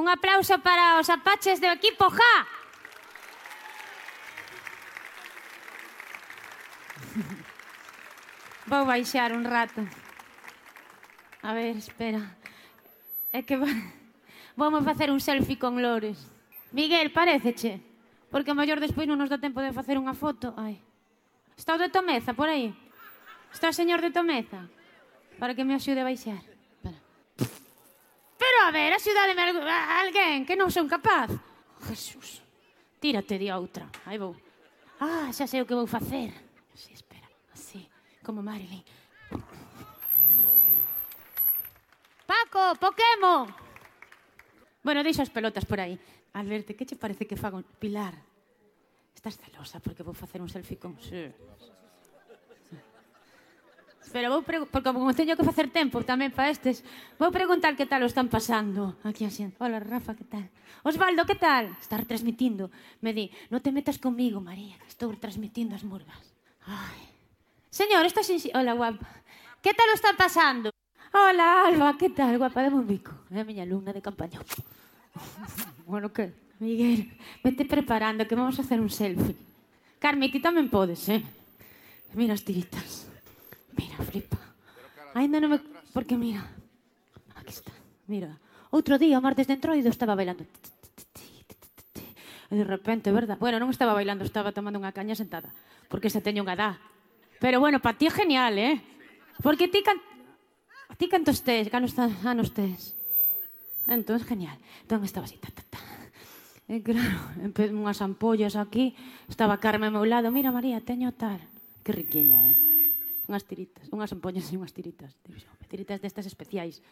[0.00, 2.36] Un aplauso para os apaches do equipo JA.
[8.70, 9.84] Vou baixar un rato.
[11.44, 12.32] A ver, espera.
[13.28, 13.60] É que
[14.56, 16.16] vamos facer un selfie con Lores.
[16.72, 17.84] Miguel, pareceche?
[18.32, 20.56] Porque mellor despois non nos dá tempo de facer unha foto.
[20.56, 20.80] Ai.
[21.60, 22.72] Está o de Tomeza por aí?
[23.52, 24.64] Está o señor de Tomeza?
[25.36, 26.49] Para que me axude a baixar
[28.70, 31.26] a ver, axudademe a alguén que non son capaz.
[31.90, 32.38] Jesús,
[33.02, 33.90] tírate de outra.
[34.06, 34.38] Aí vou.
[35.02, 36.30] Ah, xa sei o que vou facer.
[36.70, 37.26] Así, espera.
[37.50, 37.82] Así,
[38.22, 38.86] como Marilyn.
[42.30, 43.50] Paco, Pokémon.
[44.86, 45.98] Bueno, deixa as pelotas por aí.
[46.38, 47.66] Alberto, que che parece que fago?
[47.82, 48.14] Pilar,
[49.18, 50.94] estás celosa porque vou facer un selfie con...
[51.02, 51.26] Sí.
[54.08, 56.80] Pero vou porque como teño que facer tempo tamén para estes,
[57.20, 59.44] vou preguntar que tal o están pasando aquí así.
[59.60, 60.48] Hola, Rafa, que tal?
[60.82, 61.76] Osvaldo, que tal?
[61.76, 62.72] Estar transmitindo.
[63.04, 66.32] Me di, non te metas comigo, María, que estou transmitindo as murgas.
[66.64, 67.12] Ai.
[67.68, 68.40] Señor, estás sin...
[68.56, 69.06] Hola, guapa.
[69.60, 70.72] Que tal o están pasando?
[71.12, 72.40] Hola, Alba, que tal?
[72.40, 73.12] Guapa, dame un bico.
[73.28, 74.40] É a miña alumna de campaña.
[75.86, 76.32] bueno, que?
[76.58, 77.12] Miguel,
[77.44, 79.36] vete preparando que vamos a hacer un selfie.
[80.00, 81.20] Carmi, ti tamén podes, eh?
[82.16, 83.09] Mira as tiritas.
[83.80, 84.36] Mira, flipa.
[85.16, 85.58] Ainda non me...
[85.96, 86.44] Porque mira,
[87.32, 87.72] aquí está,
[88.04, 88.36] mira.
[88.68, 90.44] Outro día, o martes de entroido, estaba bailando.
[92.50, 93.40] E de repente, verdad?
[93.40, 95.48] Bueno, non estaba bailando, estaba tomando unha caña sentada.
[95.88, 96.76] Porque se teño unha edad.
[97.40, 98.76] Pero bueno, para ti é genial, eh?
[99.40, 99.96] Porque ti can...
[101.00, 102.92] Ti cantos tes, canos anos tes.
[103.88, 104.60] Entón, genial.
[104.84, 105.80] Entón estaba así, ta, ta, ta.
[106.68, 107.16] E claro,
[107.74, 108.94] unhas ampollas aquí,
[109.26, 111.42] estaba Carmen ao meu lado, mira María, teño tal.
[111.82, 112.69] Que riquiña, eh?
[113.30, 115.14] unhas tiritas, unhas ampollas e unhas tiritas.
[115.22, 116.82] Dixo, tiritas destas especiais.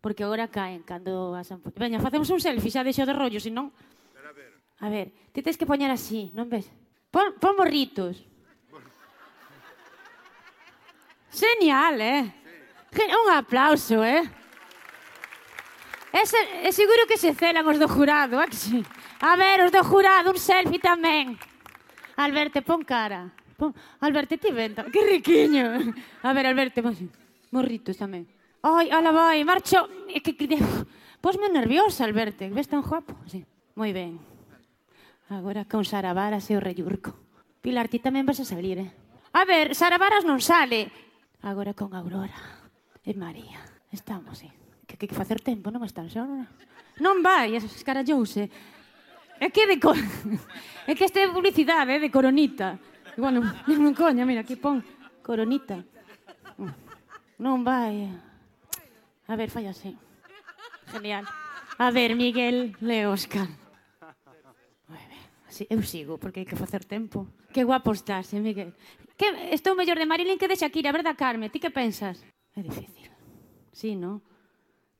[0.00, 1.76] Porque agora caen cando as ampollas...
[1.76, 3.68] Veña, facemos un selfie, xa deixo de rollo, senón...
[4.16, 4.50] A ver,
[4.80, 5.06] a ver
[5.36, 6.68] ti tens que poñer así, non ves?
[7.12, 8.16] Pon, pon morritos.
[11.32, 12.24] Genial, eh?
[12.92, 13.04] Sí.
[13.04, 14.24] Un aplauso, eh?
[16.12, 18.48] Ese, é seguro que se celan os do jurado, eh?
[19.20, 21.40] A ver, os do jurado, un selfie tamén.
[22.16, 23.32] Alberto, pon cara.
[24.00, 24.84] Alberto, ti venta.
[24.88, 25.94] Que riquiño.
[26.22, 26.96] A ver, Alberto, vos...
[27.52, 28.26] morritos tamén.
[28.64, 29.86] Ai, ala vai, marcho.
[30.08, 30.48] É que que
[31.22, 32.42] Posme nerviosa, Alberto.
[32.50, 33.14] Ves tan guapo?
[33.30, 33.46] Sí.
[33.78, 34.18] Moi ben.
[35.30, 37.14] Agora con Sara Varas e o reyurco.
[37.62, 38.90] Pilar, ti tamén vas a salir, eh?
[39.32, 40.90] A ver, Sara Varas non sale.
[41.46, 42.66] Agora con Aurora
[43.06, 43.62] e María.
[43.94, 44.50] Estamos, sí.
[44.84, 46.44] Que, que, que facer tempo, non están só, non?
[46.98, 48.50] Non vai, escarallouse.
[49.38, 49.96] É que de cor...
[50.90, 52.82] É que este é publicidade, eh, de coronita.
[53.16, 53.44] Igual non,
[53.84, 54.80] non coña, mira, aquí pon
[55.20, 55.84] coronita.
[56.56, 56.72] Mm.
[57.42, 58.08] Non vai.
[59.28, 59.92] A ver, fallase.
[59.92, 60.92] así.
[60.92, 61.24] Genial.
[61.78, 63.48] A ver, Miguel le Óscar.
[65.52, 67.28] Sí, eu sigo, porque hai que facer tempo.
[67.52, 68.72] Que guapo estás, eh, Miguel.
[69.20, 71.52] Que, estou mellor de Marilyn que de Shakira, verdad, Carme?
[71.52, 72.24] Ti que pensas?
[72.56, 73.12] É difícil.
[73.68, 74.24] Sí, non?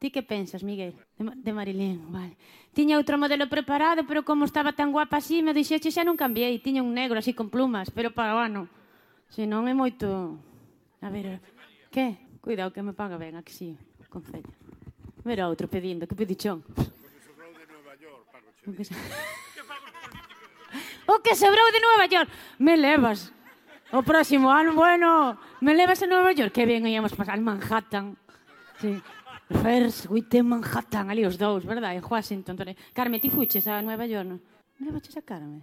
[0.02, 0.98] Ti que pensas, Miguel?
[1.14, 2.34] De, de Marilén, vale.
[2.74, 6.58] Tiña outro modelo preparado, pero como estaba tan guapa así, me dixeche xa non cambiei.
[6.58, 8.66] Tiña un negro así con plumas, pero para o ano.
[9.30, 10.42] Se non é moito...
[10.98, 11.38] A ver,
[11.94, 12.18] que?
[12.42, 13.78] Cuidado que me paga ben, aquí sí,
[14.10, 14.50] con fella.
[15.22, 16.66] Mira outro pedindo, que pedichón.
[18.66, 18.98] O que, so...
[21.06, 22.26] o que sobrou de Nueva York.
[22.58, 23.30] Me levas.
[23.94, 26.50] O próximo ano, bueno, me levas a Nueva York.
[26.50, 28.18] Que ben íamos pasar Manhattan.
[28.82, 28.98] Sí.
[29.50, 31.96] First with Manhattan, ali os dous, verdade?
[31.96, 32.56] En Washington.
[32.56, 32.76] Tore.
[32.92, 34.40] Carme, ti fuches a Nueva York, non?
[34.78, 35.62] Me levaches a Carme?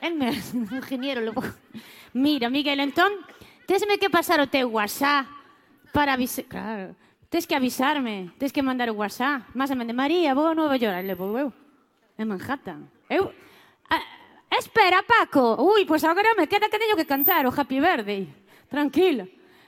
[0.00, 0.34] El me
[0.78, 1.42] ingeniero, logo.
[2.12, 3.12] Mira, Miguel, entón,
[3.66, 5.26] tesme que pasar o teu WhatsApp
[5.92, 6.44] para avisar...
[6.46, 6.94] Claro,
[7.30, 9.48] tes que avisarme, tes que mandar o WhatsApp.
[9.54, 11.52] Más a de María, vou a Nueva York, levo eu.
[12.18, 12.90] En Manhattan.
[13.08, 13.32] Eu...
[13.88, 13.96] A...
[14.52, 15.56] Espera, Paco.
[15.62, 18.28] Ui, pois pues agora me queda que teño que cantar o Happy Birthday.
[18.68, 19.24] Tranquila.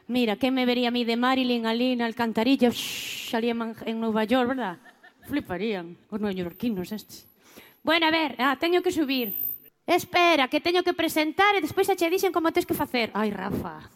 [0.06, 3.97] Mira, quen me vería a mí de Marilyn ali na Alcantarilla, shhh, ali en, en
[4.01, 4.76] Nova York, verdad?
[5.24, 7.24] Fliparían os neoyorquinos estes.
[7.82, 9.32] Bueno, a ver, ah, teño que subir.
[9.86, 13.09] Espera, que teño que presentar e despois xa che dixen como tens que facer.
[13.16, 13.89] Ai, Rafa,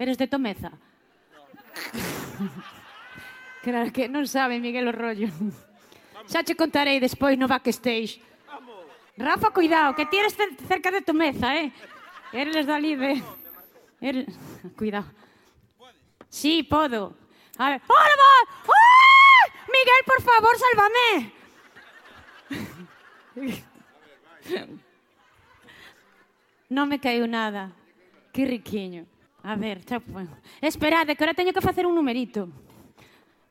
[0.00, 0.72] eres de Tomeza.
[0.72, 2.48] No.
[3.64, 5.28] claro que non sabe Miguel o rollo.
[6.28, 8.20] Xa che contarei despois no backstage.
[9.20, 10.32] Rafa, cuidado, que ti eres
[10.64, 11.72] cerca de Tomeza, eh?
[12.32, 13.20] Eres dali de...
[14.00, 14.24] Eres...
[14.76, 15.21] Cuidado.
[16.32, 17.14] Sí, podo.
[17.58, 17.82] A ver.
[17.86, 18.26] ¡Hola,
[18.66, 18.72] ¡Oh!
[19.68, 21.32] Miguel, por favor, sálvame!
[26.72, 27.76] non me caiu nada.
[28.32, 29.04] Que riquiño.
[29.44, 30.24] A ver, xa, pues.
[30.64, 32.48] Esperade, que ahora teño que facer un numerito.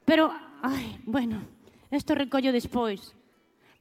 [0.01, 0.33] Pero,
[0.65, 1.45] ai, bueno,
[1.93, 3.13] isto recollo despois.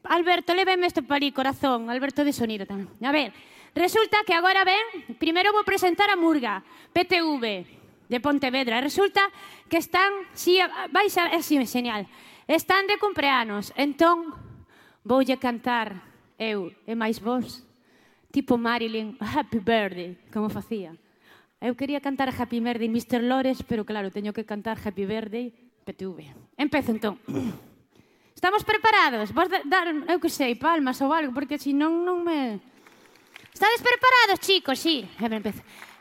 [0.05, 1.89] Alberto, leveme este palí, corazón.
[1.89, 2.93] Alberto de sonido tamén.
[3.01, 3.33] A ver,
[3.73, 6.61] resulta que agora ven, primeiro vou presentar a Murga,
[6.93, 7.80] PTV
[8.11, 8.83] de Pontevedra.
[8.83, 9.23] Resulta
[9.71, 10.59] que están, si
[10.91, 12.11] vais a, é si, señal,
[12.51, 13.71] están de cumpleanos.
[13.79, 14.35] Entón,
[15.07, 16.03] voulle cantar
[16.35, 17.63] eu e máis vos,
[18.35, 20.99] tipo Marilyn, Happy Birthday, como facía.
[21.63, 23.23] Eu quería cantar Happy Birthday Mr.
[23.23, 25.55] Lores, pero claro, teño que cantar Happy Birthday
[25.87, 26.35] PTV.
[26.59, 27.23] Empezo entón.
[28.35, 29.31] Estamos preparados?
[29.37, 32.57] Vos dar, eu que sei, palmas ou algo, porque si non, non me...
[33.53, 34.81] Estades preparados, chicos?
[34.81, 35.05] Sí.
[35.21, 35.61] A ver, empeza.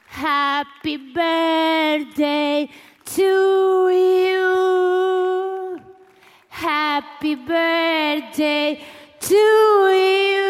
[0.10, 2.68] Happy birthday
[3.06, 5.80] to you.
[6.50, 8.82] Happy birthday
[9.20, 9.36] to
[10.26, 10.50] you.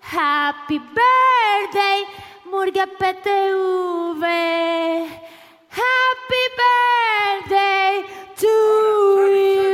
[0.00, 2.04] Happy birthday,
[2.50, 4.22] Murga PTV.
[5.68, 8.04] Happy birthday
[8.36, 9.73] to you.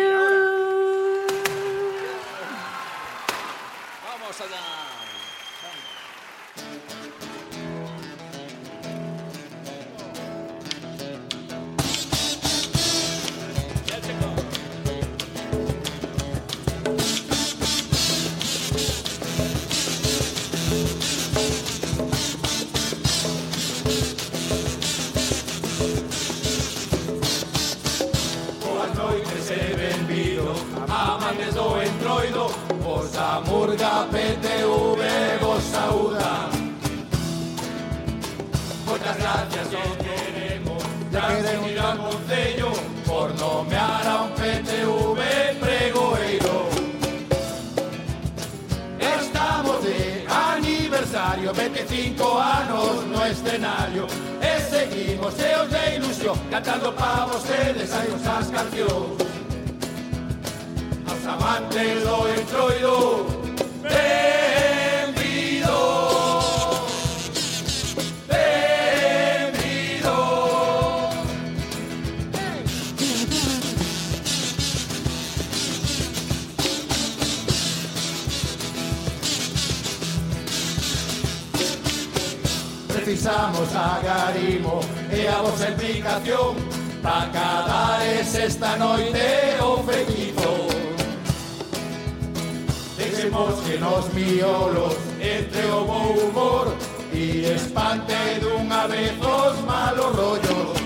[33.46, 36.48] Murga PTV vos saúda.
[38.86, 42.72] Moitas gracias os queremos Transmitir ao Concello
[43.06, 45.20] Por nomear a un PTV
[45.60, 46.68] pregoeiro.
[48.98, 54.06] Estamos de aniversario 25 anos no escenario.
[54.40, 59.18] E seguimos cheos de ilusión Cantando pa vostedes hai usas cancións.
[59.20, 59.49] Aos
[61.30, 63.26] amantes do entroido
[63.82, 65.30] Benvido
[68.28, 69.70] Benvido
[82.88, 84.80] Precisamos agarimo
[85.12, 86.56] e a vosa implicación.
[87.02, 90.69] Para es esta noite o feitizo
[93.20, 96.74] Deixemos que nos miolos entre o bo humor
[97.12, 100.80] e espante dunha vez os malos rollos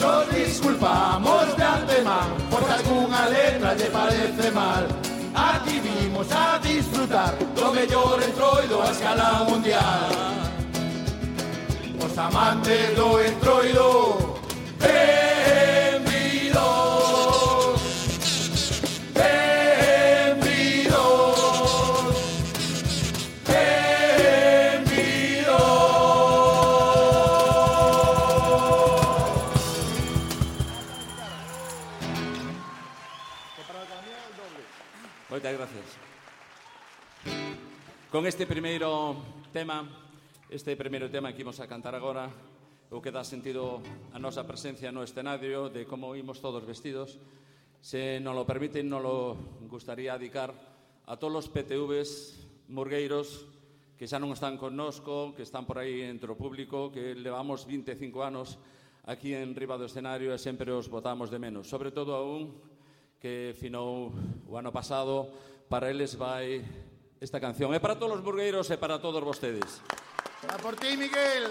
[0.00, 4.86] Nos disculpamos de antemán porque algunha letra lle parece mal.
[5.34, 10.08] Aquí vimos a disfrutar mellor mellor entroido a escala mundial.
[12.02, 14.36] Os amantes do entroido
[14.80, 15.35] Benvidos
[38.16, 39.14] Con este primeiro
[39.52, 39.84] tema,
[40.48, 42.32] este primeiro tema que imos a cantar agora,
[42.88, 47.20] o que dá sentido a nosa presencia no escenario de como imos todos vestidos,
[47.84, 49.36] se non lo permiten, non lo
[49.68, 50.48] gustaría adicar
[51.04, 52.40] a todos os PTVs
[52.72, 53.44] murgueiros
[54.00, 58.00] que xa non están connosco, que están por aí entre o público, que levamos 25
[58.24, 58.56] anos
[59.04, 61.68] aquí en riba do escenario e sempre os votamos de menos.
[61.68, 62.48] Sobre todo a un
[63.20, 64.08] que finou
[64.48, 65.28] o ano pasado,
[65.68, 66.64] para eles vai
[67.20, 67.74] esta canción.
[67.74, 69.80] É para todos os burgueiros e para todos vostedes.
[70.44, 71.50] Va por ti, Miguel.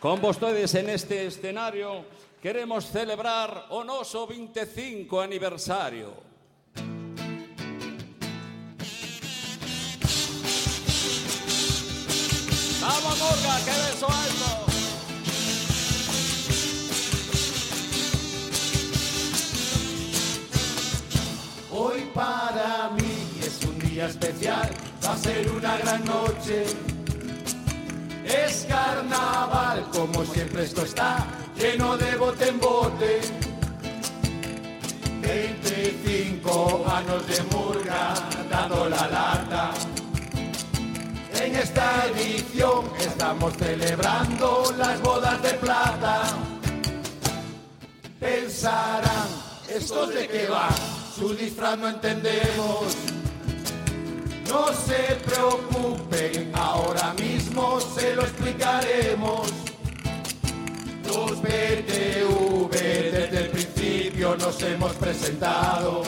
[0.00, 2.04] Con vostedes en este escenario
[2.42, 6.12] queremos celebrar o noso 25 aniversario.
[12.84, 14.63] Vamos, Morga, que beso alto.
[21.76, 24.70] Hoy para mí es un día especial,
[25.04, 26.66] va a ser una gran noche.
[28.24, 31.26] Es carnaval, como siempre esto está,
[31.56, 33.20] lleno de bote en bote.
[35.20, 38.14] 25 años de murga,
[38.48, 39.70] dando la lata.
[41.42, 46.22] En esta edición estamos celebrando las bodas de plata.
[48.20, 49.26] Pensarán,
[49.68, 50.93] ¿estos de qué van?
[51.16, 52.96] Su disfraz no entendemos.
[54.48, 59.48] No se preocupen, ahora mismo se lo explicaremos.
[61.06, 66.02] Los PTV desde el principio nos hemos presentado.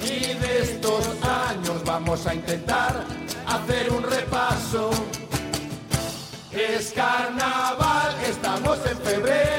[0.00, 3.04] Y de estos años vamos a intentar
[3.46, 4.90] hacer un repaso.
[6.52, 9.49] Es carnaval, estamos en febrero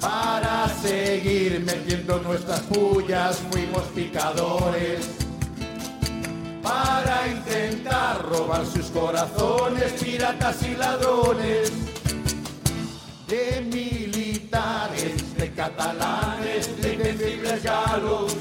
[0.00, 5.06] Para seguir metiendo nuestras pullas fuimos picadores.
[6.62, 11.72] Para intentar robar sus corazones, piratas y ladrones
[13.28, 18.36] de militares, de catalanes, de invencibles galos.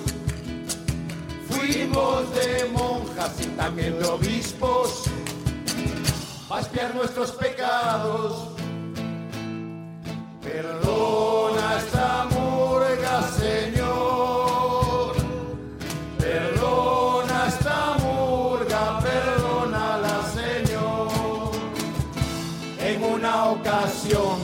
[1.50, 5.04] Fuimos de monjas y también de obispos,
[6.50, 8.55] a espiar nuestros pecados.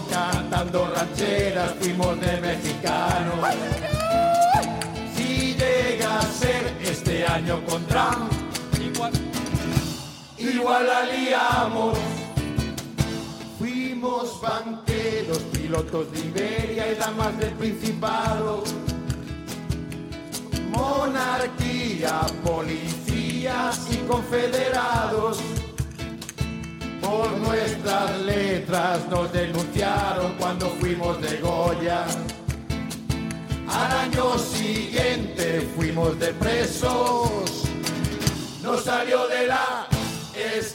[0.09, 3.35] Cantando rancheras fuimos de mexicanos.
[5.15, 8.31] Si llega a ser este año con Trump,
[8.79, 9.11] igual,
[10.37, 11.97] igual la liamos.
[13.59, 15.39] Fuimos banqueros,
[15.71, 18.61] pilotos de Iberia y damas del Principado.
[20.69, 25.39] Monarquía, policías y confederados.
[26.99, 32.05] Por nuestras letras nos denunciaron cuando fuimos de Goya.
[33.69, 37.63] Al año siguiente fuimos de presos.
[38.61, 39.87] Nos salió de la
[40.35, 40.73] es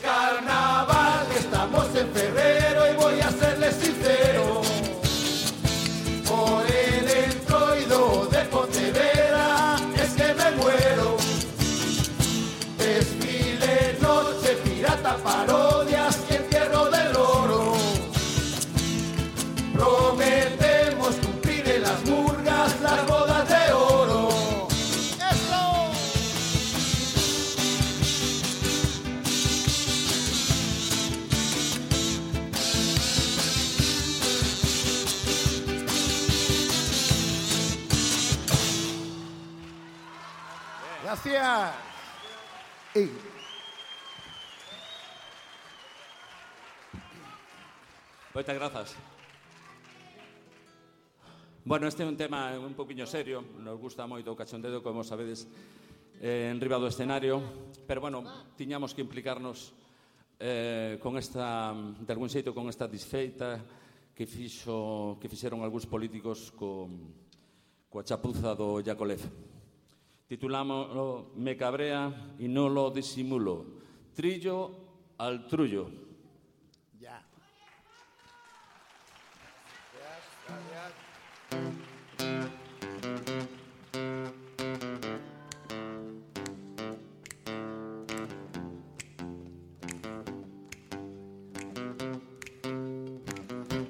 [48.37, 48.95] Moitas grazas.
[51.65, 55.49] Bueno, este é un tema un poquinho serio, nos gusta moito o cachondeo, como sabedes,
[56.21, 57.41] eh, en riba do escenario,
[57.89, 58.21] pero bueno,
[58.53, 59.73] tiñamos que implicarnos
[60.37, 63.65] eh, con esta, de algún xeito, con esta disfeita
[64.13, 66.93] que fixo, que fixeron algúns políticos co,
[67.89, 69.25] coa chapuza do Yacolev.
[70.29, 73.81] Titulámoslo Me cabrea e non lo disimulo.
[74.13, 76.06] Trillo al trullo.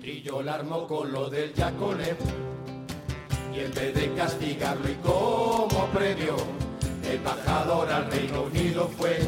[0.01, 2.17] Trillo la armó con lo del Yacolev
[3.57, 6.37] y en vez de castigarlo y como premio,
[7.05, 9.19] el embajador al Reino Unido fue.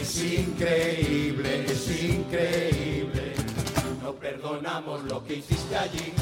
[0.00, 3.34] Es increíble, es increíble.
[4.02, 6.12] No perdonamos lo que hiciste allí,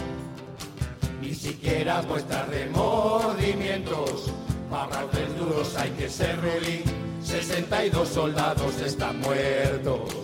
[1.35, 4.31] ni siquiera vuestros remordimientos.
[4.71, 6.85] Para los duros hay que ser rulí.
[7.25, 10.15] 62 soldados están muertos.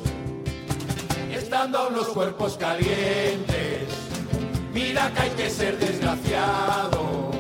[1.32, 3.89] Estando aún los cuerpos calientes.
[4.73, 7.32] Mira que hay que ser desgraciado.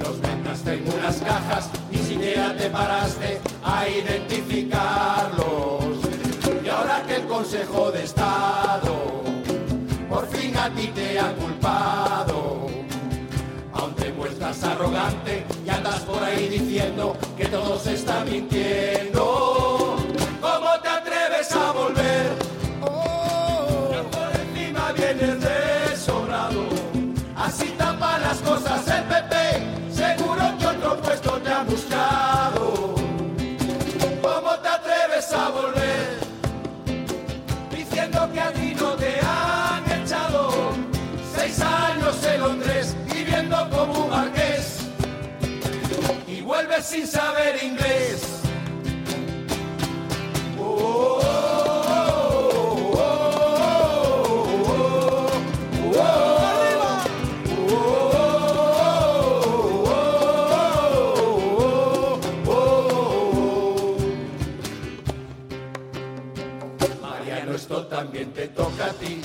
[0.00, 5.84] Los metiste en unas cajas, ni siquiera te paraste a identificarlos.
[6.64, 9.21] Y ahora que el Consejo de Estado
[10.56, 12.68] a ti te ha culpado,
[13.72, 19.71] aún te muestras arrogante y andas por ahí diciendo que todo se está mintiendo.
[46.82, 48.42] Sin saber inglés.
[50.58, 52.92] Oh, oh,
[62.46, 62.80] oh.
[67.00, 69.22] Mariano, esto también te toca a ti.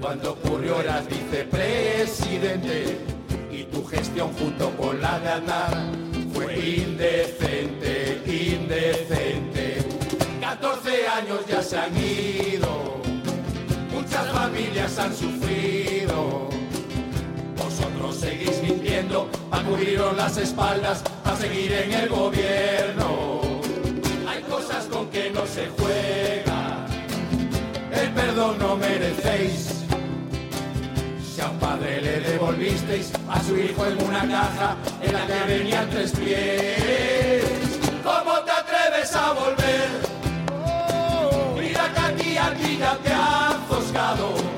[0.00, 2.98] Cuando ocurrió eras vicepresidente
[3.50, 6.07] y tu gestión junto con la de Aznar
[6.42, 9.78] fue indecente, indecente.
[10.40, 13.00] 14 años ya se han ido,
[13.92, 16.48] muchas familias han sufrido.
[17.56, 23.40] Vosotros seguís mintiendo, a cubriros las espaldas, a seguir en el gobierno.
[24.28, 26.86] Hay cosas con que no se juega,
[27.92, 29.77] el perdón no merecéis.
[31.60, 37.44] Padre le devolvisteis a su hijo en una caja en la que venían tres pies,
[38.02, 39.88] ¿cómo te atreves a volver?
[41.60, 44.57] Mira que aquí a ti te han foscado.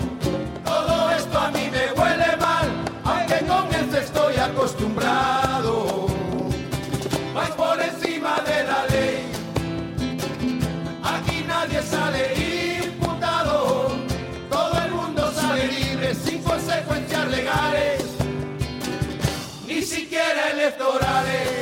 [20.71, 21.60] Electorales.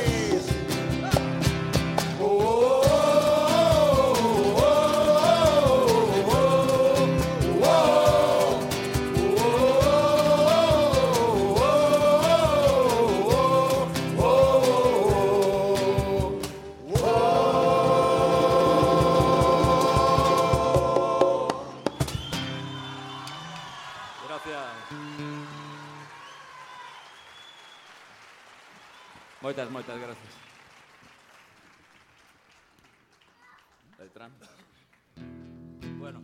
[29.59, 30.33] Moitas, moitas gracias.
[33.99, 34.31] Beltrán.
[35.99, 36.21] Bueno,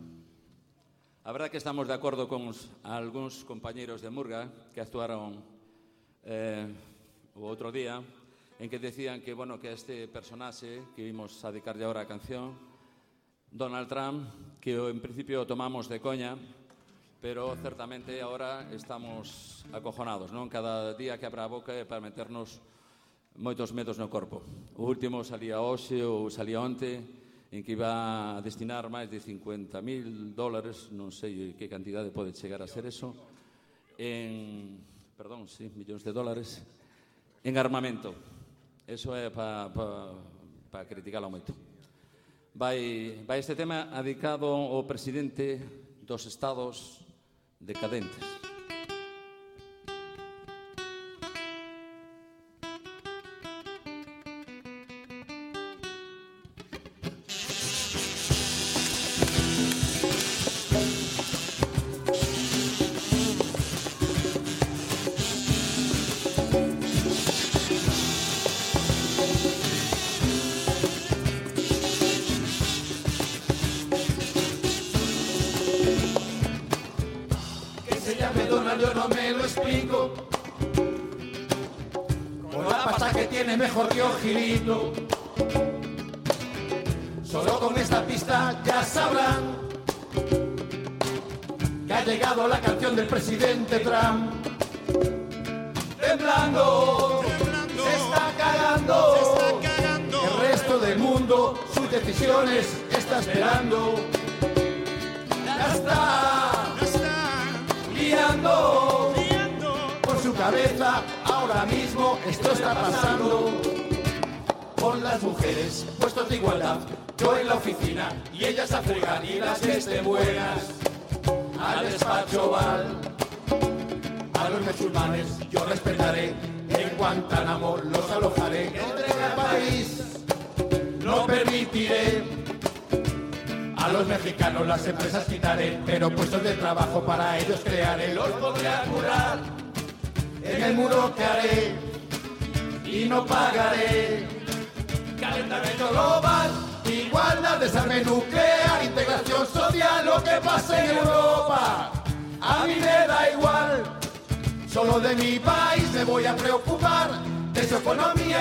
[1.21, 5.35] a verdad que estamos de acordo con os, algúns compañeiros de Murga que actuaron
[6.23, 6.71] eh,
[7.35, 7.99] o outro día
[8.55, 12.55] en que decían que, bueno, que este personaxe que vimos a dedicarlle agora a canción
[13.51, 14.31] Donald Trump,
[14.63, 16.39] que en principio tomamos de coña,
[17.19, 20.47] pero certamente ahora estamos acojonados, non?
[20.47, 22.63] Cada día que abra a boca é para meternos
[23.37, 24.43] moitos medos no corpo.
[24.79, 27.03] O último salía hoxe ou salía onte
[27.51, 32.59] en que iba a destinar máis de 50.000 dólares, non sei que cantidade pode chegar
[32.59, 33.15] a ser eso,
[33.95, 34.79] en,
[35.15, 36.59] perdón, sí, millóns de dólares,
[37.43, 38.11] en armamento.
[38.83, 40.13] Eso é para pa,
[40.69, 41.55] pa criticalo moito.
[42.55, 45.59] Vai, vai este tema adicado ao presidente
[46.03, 47.01] dos estados
[47.59, 48.34] decadentes.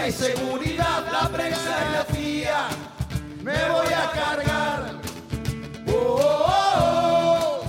[0.05, 2.69] Economía y seguridad, la prensa y la CIA
[3.43, 5.01] me voy a cargar.
[5.87, 6.45] Oh, oh,
[7.31, 7.65] oh,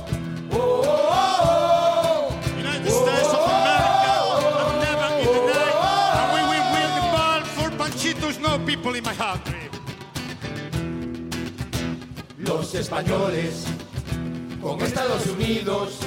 [0.51, 2.33] oh, oh, oh.
[2.57, 4.11] United States of America
[4.59, 9.03] have never been denied, and we will win the ball for Panchitos, no people in
[9.03, 9.69] my country.
[12.39, 13.65] Los españoles
[14.61, 15.99] con Estados Unidos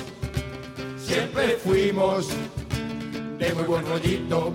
[0.98, 2.28] siempre fuimos
[3.38, 4.52] de muy buen rollito.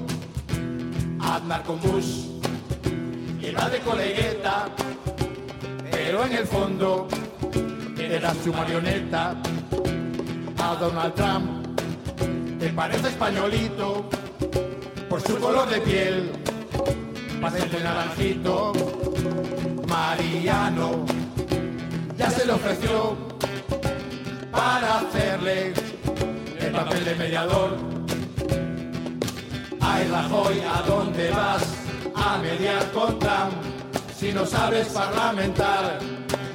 [1.44, 2.28] Aznar con Bush
[3.42, 4.70] iba de colegueta,
[5.92, 7.06] pero en el fondo
[7.98, 9.36] era su marioneta.
[10.58, 11.80] A Donald Trump
[12.60, 14.06] te parece españolito
[15.10, 16.32] por su color de piel,
[17.42, 18.72] pastel naranjito.
[19.86, 21.06] Mariano
[22.18, 23.18] ya se le ofreció
[24.50, 25.74] para hacerle
[26.62, 28.03] el papel de mediador.
[29.86, 31.64] Ay, Rajoy, ¿a dónde vas
[32.16, 33.54] a mediar con Trump?
[34.18, 36.00] Si no sabes parlamentar,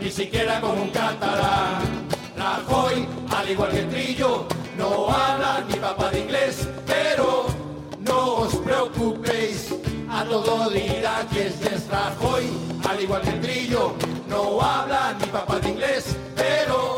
[0.00, 2.08] ni siquiera con un catalán.
[2.36, 4.46] Rajoy, al igual que Trillo,
[4.78, 7.46] no habla ni papá de inglés, pero
[8.00, 9.74] no os preocupéis,
[10.10, 12.48] a todo dirá que es Rajoy,
[12.88, 13.94] al igual que Trillo,
[14.28, 16.96] no habla ni papá de inglés, pero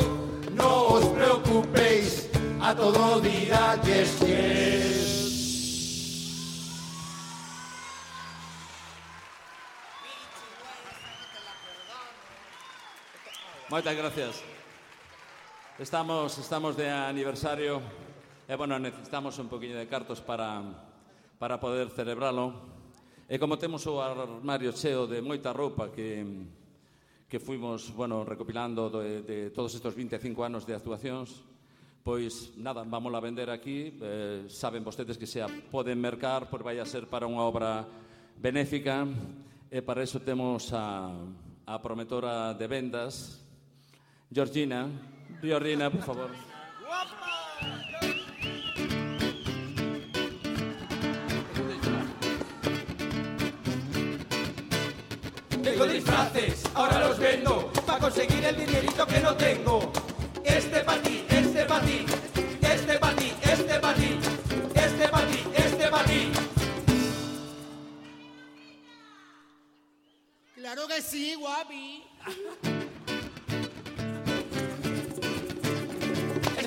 [0.52, 2.28] no os preocupéis,
[2.62, 5.19] a todo dirá que es
[13.70, 14.42] Moitas gracias.
[15.78, 17.78] Estamos, estamos de aniversario
[18.49, 20.58] e, bueno, necesitamos un poquinho de cartos para,
[21.39, 22.50] para poder celebralo.
[23.31, 26.18] E como temos o armario cheo de moita roupa que,
[27.31, 31.47] que fuimos, bueno, recopilando de, de todos estes 25 anos de actuacións,
[32.02, 36.66] pois nada, vamos a vender aquí, eh, saben vostedes que se a poden mercar, pois
[36.66, 37.86] vai a ser para unha obra
[38.34, 39.07] benéfica,
[39.70, 41.15] e para eso temos a,
[41.70, 43.47] a prometora de vendas,
[44.33, 44.89] Georgina.
[45.42, 46.31] Georgina, por favor.
[55.62, 59.92] Tengo disfraces, ahora los vendo para conseguir el dinerito que no tengo.
[60.44, 62.07] Este para ti, este para ti,
[62.62, 64.18] este para ti, este para ti,
[64.75, 66.33] este para ti, este para ti.
[70.55, 72.05] Claro que sí, guapi.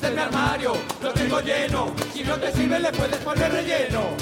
[0.04, 1.96] Este es mi armario, lo tengo lleno.
[2.14, 4.18] Si no te sirve le puedes poner relleno.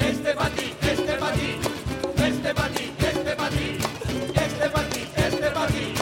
[0.00, 1.58] Este para ti, este para ti,
[2.16, 3.78] este para ti, este para ti,
[4.34, 5.94] este para ti, este para ti.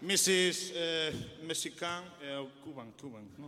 [0.00, 0.72] Mrs.
[0.72, 3.28] Uh, Mexican, uh, Cuban, Cuban.
[3.38, 3.46] No?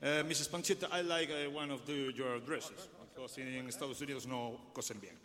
[0.00, 0.48] Uh, Mrs.
[0.48, 4.98] Panchita, I like uh, one of the, your dresses because en Estados Unidos no cosen
[4.98, 5.18] bien.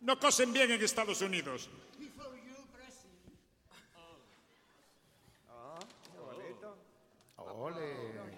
[0.00, 1.68] No cosen bien en Estados Unidos.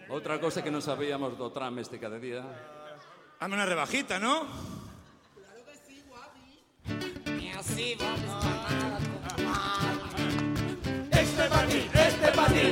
[0.08, 2.46] Outra cosa que non sabíamos do tram este cada día.
[3.42, 4.46] Hazme una rebajita, ¿no?
[7.34, 8.98] Y así vamos a
[11.10, 12.66] Este para ti, este para ti,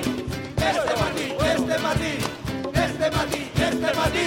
[0.54, 2.12] este para ti, este para ti,
[2.70, 4.26] este para ti, este para ti.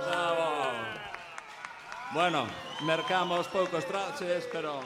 [0.00, 0.48] Bravo.
[2.14, 2.46] Bueno,
[2.88, 4.80] mercamos poucos traxes, pero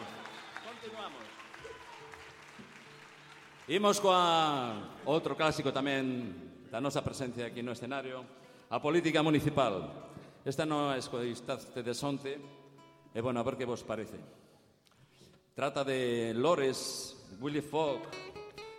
[3.68, 6.32] Imos coa outro clásico tamén
[6.72, 8.24] da nosa presencia aquí no escenario,
[8.72, 10.08] a política municipal.
[10.40, 12.40] Esta non é escoistaste de Sonte,
[13.12, 14.16] e bueno, a ver que vos parece.
[15.52, 17.12] Trata de Lores,
[17.44, 18.08] Willy Fogg,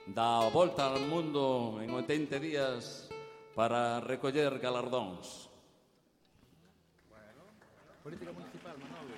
[0.10, 3.14] da volta ao mundo en 80 días
[3.54, 5.54] para recoller galardóns.
[7.14, 7.46] Bueno,
[8.02, 9.14] política municipal, Manolo.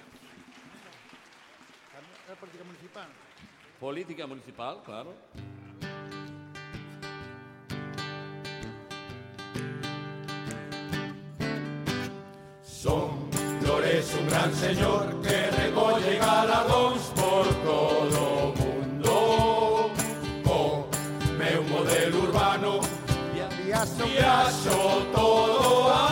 [2.27, 3.20] A política municipal.
[3.81, 5.11] Política municipal, claro.
[12.61, 19.89] Son Flores un gran señor que recolle galardóns por todo mundo
[20.45, 20.87] Co
[21.39, 22.81] meu modelo urbano
[23.65, 26.10] Viaxo, Viaxo todo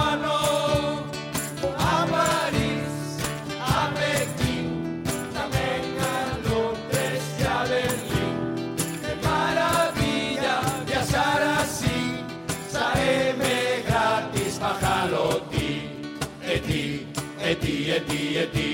[17.92, 18.69] e ti,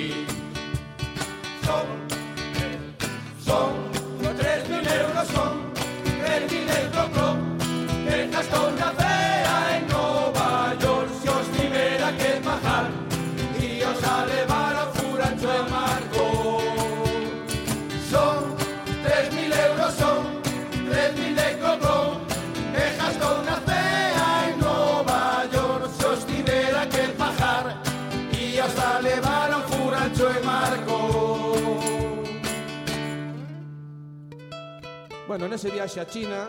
[35.36, 36.48] Bueno, nese viaxe a China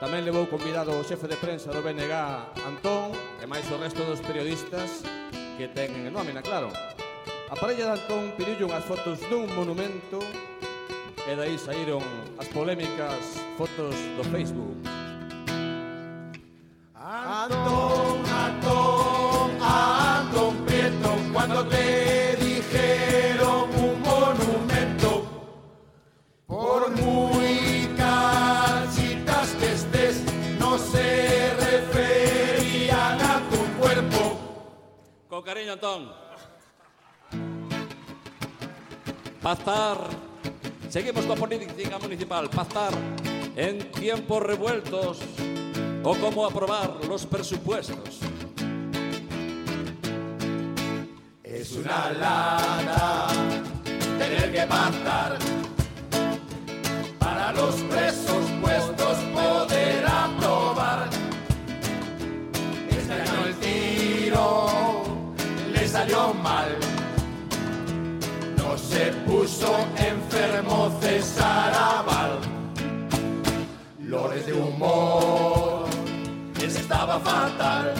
[0.00, 2.16] tamén levou convidado o xefe de prensa do BNG,
[2.64, 5.04] Antón, e máis o resto dos periodistas
[5.60, 6.72] que ten en nómina, claro.
[7.52, 10.16] A parella de Antón pediulle unhas fotos dun monumento
[11.28, 12.00] e dai saíron
[12.40, 14.80] as polémicas fotos do Facebook.
[16.96, 18.11] Antón!
[35.72, 36.12] Antón.
[40.90, 42.50] Seguimos con política municipal.
[42.50, 42.92] Pactar
[43.56, 45.20] en tiempos revueltos
[46.04, 48.20] o cómo aprobar los presupuestos.
[51.42, 53.28] Es una lata
[54.18, 55.51] tener que pactar
[69.96, 72.38] enfermo César Aval.
[74.00, 75.86] Lores de humor
[76.92, 77.94] estaba fatal.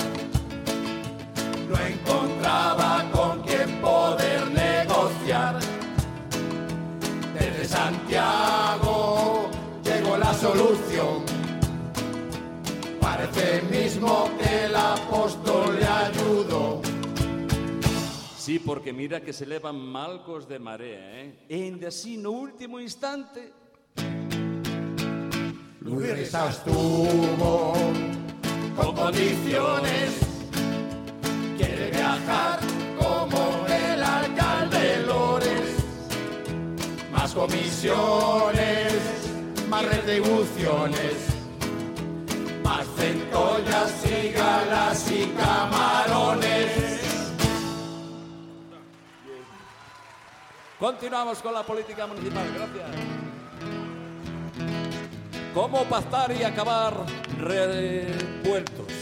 [1.69, 5.59] No encontraba con quién poder negociar.
[7.35, 9.49] Desde Santiago
[9.85, 11.25] llegó la solución.
[13.01, 15.42] Parece mismo que el apóstol
[18.45, 21.47] Sí, porque mira que se elevan malcos de marea, ¿eh?
[21.49, 23.53] En de así, no último instante.
[25.79, 27.73] Luis estuvo
[28.75, 30.19] con condiciones.
[31.57, 32.59] Quiere viajar
[32.99, 35.77] como el alcalde Lores.
[37.12, 38.93] Más comisiones,
[39.69, 41.15] más retribuciones.
[42.65, 46.82] Más centollas y galas y camarones.
[50.83, 52.44] Continuamos con la política municipal.
[52.52, 52.91] Gracias.
[55.55, 56.93] ¿Cómo pastar y acabar
[57.39, 58.93] revueltos?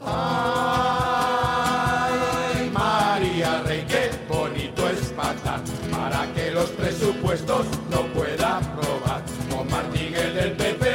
[0.00, 0.30] Ay,
[2.72, 9.22] María Rey, qué bonito es patar para que los presupuestos no pueda aprobar.
[9.50, 10.86] Con Martínez del PP,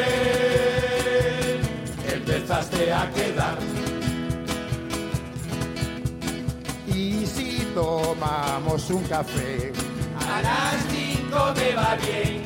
[2.11, 3.80] el desastre a quedar.
[7.73, 9.71] Tomamos un café,
[10.19, 12.43] A las cinco me va bien.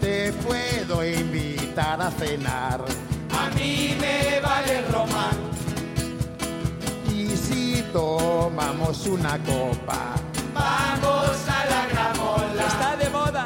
[0.00, 2.84] te puedo invitar a cenar.
[3.30, 5.36] A mí me vale el román.
[7.12, 10.14] Y si tomamos una copa,
[10.54, 12.66] Vamos a la gramola.
[12.66, 13.44] Está de moda.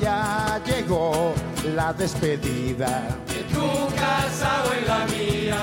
[0.00, 1.34] ya llegó
[1.74, 3.02] la despedida.
[3.28, 5.58] En tu casa o en la mía.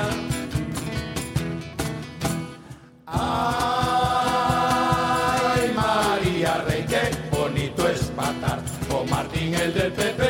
[3.14, 3.22] Ay,
[5.74, 8.59] María Rey, qué bonito es matar
[8.90, 10.24] con Martín el del PP.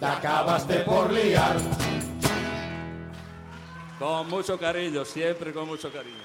[0.00, 1.56] Te acabaste por liar.
[3.98, 6.24] Con mucho cariño, siempre con mucho cariño.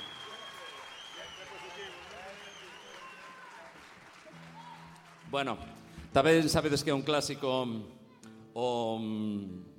[5.30, 5.58] Bueno,
[6.16, 7.84] tamén sabedes que é un clásico mm,
[8.56, 9.75] mm,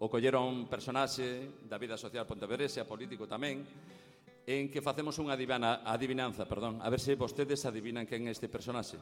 [0.00, 3.60] o colleron un personaxe da vida social ponteverese, político tamén,
[4.48, 8.48] en que facemos unha adivana, adivinanza, perdón, a ver se vostedes adivinan quen é este
[8.48, 8.96] personaxe.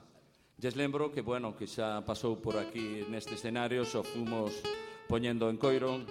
[0.59, 4.59] Lles lembro que, bueno, que xa pasou por aquí neste escenario, xo fomos
[5.07, 6.02] poñendo en coiro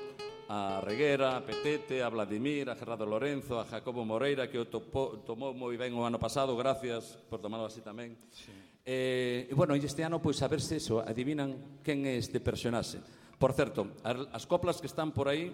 [0.48, 5.19] a Reguera, a Petete, a Vladimir, a Gerardo Lorenzo, a Jacobo Moreira, que o topo,
[5.27, 8.16] tomou moi ben o ano pasado, gracias por tomalo así tamén.
[8.32, 8.56] Sí.
[8.88, 12.40] Eh, e, bueno, e este ano, pois, a ver se eso, adivinan quen é este
[12.40, 13.03] personaxe.
[13.38, 15.53] Por certo, as coplas que están por aí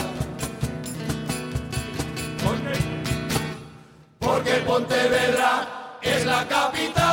[2.42, 2.78] Porque,
[4.18, 7.06] porque Pontevedra es la capital.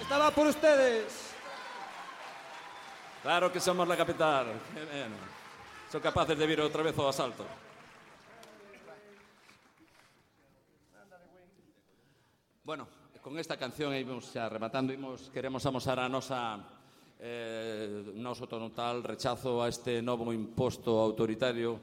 [0.00, 1.34] Estaba por ustedes.
[3.22, 4.46] Claro que somos la capital.
[5.90, 7.44] Son capaces de vir outra vez ao asalto.
[12.64, 12.86] Bueno,
[13.22, 16.58] con esta canción íbamos xa rematando, imos, queremos amosar a nosa
[17.22, 21.78] eh, noso total rechazo a este novo imposto autoritario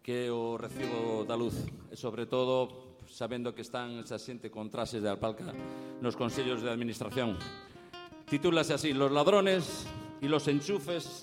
[0.00, 1.60] que é o recibo da luz
[1.92, 5.52] e sobre todo sabendo que están esa xente con trases de alpalca
[6.00, 7.36] nos consellos de administración.
[8.24, 9.84] Titúlase así, los ladrones
[10.24, 11.20] y los enchufes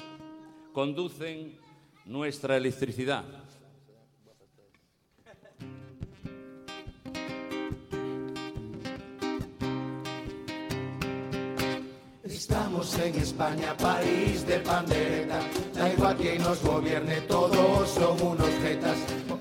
[0.77, 1.57] conducen
[2.05, 3.25] nuestra electricidad.
[12.47, 15.39] Estamos en España, país de pandereta.
[15.73, 18.97] Da igual quien nos gobierne, todos son unos jetas.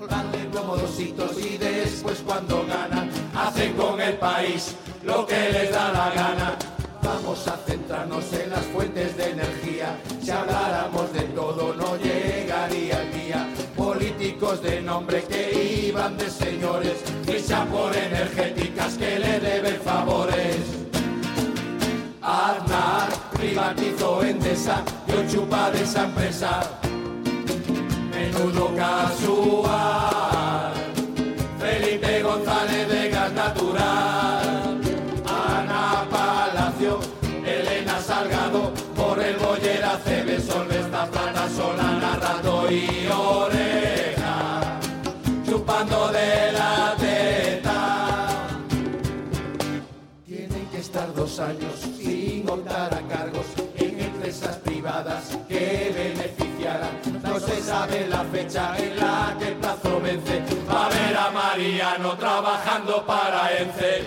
[0.09, 5.91] Darle como dositos y después cuando ganan, hacen con el país lo que les da
[5.91, 6.57] la gana.
[7.03, 9.99] Vamos a centrarnos en las fuentes de energía.
[10.19, 13.47] Si habláramos de todo, no llegaría el día.
[13.77, 20.84] Políticos de nombre que iban de señores, fichan por energéticas que le deben favores.
[22.25, 26.59] Aznar privatizó Endesa y hoy chupa de esa empresa.
[28.09, 30.73] Menudo casual.
[31.59, 34.81] Felipe González de gas natural.
[35.23, 36.99] Ana Palacio,
[37.45, 44.79] Elena Salgado, por el Bollera CB, Solvesta, Plata, Solana, Rato y Oreja.
[45.47, 48.27] Chupando de la teta.
[50.25, 51.94] Tienen que estar dos años
[57.45, 60.43] se sabe la fecha en la que el plazo vence.
[60.69, 64.03] Va a ver a Mariano trabajando para ENCE.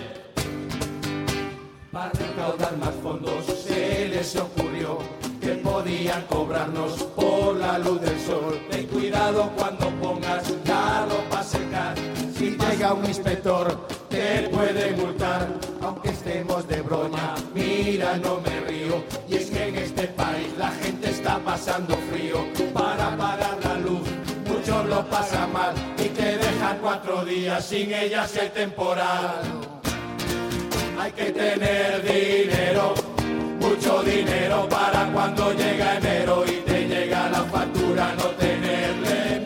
[1.91, 4.99] Para recaudar más fondos se les ocurrió
[5.41, 8.59] que podían cobrarnos por la luz del sol.
[8.69, 11.95] Ten cuidado cuando pongas la ropa a secar.
[12.37, 15.47] Si llega un inspector te puede multar,
[15.81, 17.35] aunque estemos de broma.
[17.53, 19.03] Mira, no me río.
[19.27, 22.68] Y es que en este país la gente está pasando frío.
[24.99, 29.41] Lo pasan mal y te dejan cuatro días sin ellas el temporal.
[30.99, 32.93] Hay que tener dinero,
[33.61, 39.38] mucho dinero para cuando llega enero y te llega la factura no tenerle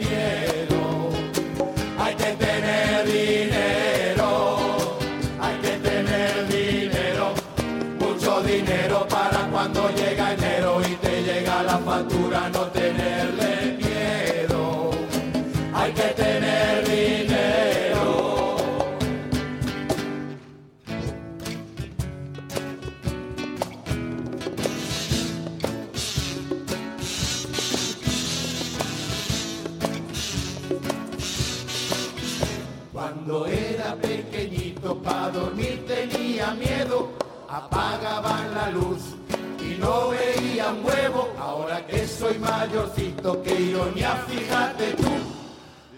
[36.53, 37.09] tenía miedo,
[37.49, 39.15] apagaban la luz
[39.59, 41.30] y no veía un huevo.
[41.40, 45.11] Ahora que soy mayorcito, qué ironía, fíjate tú.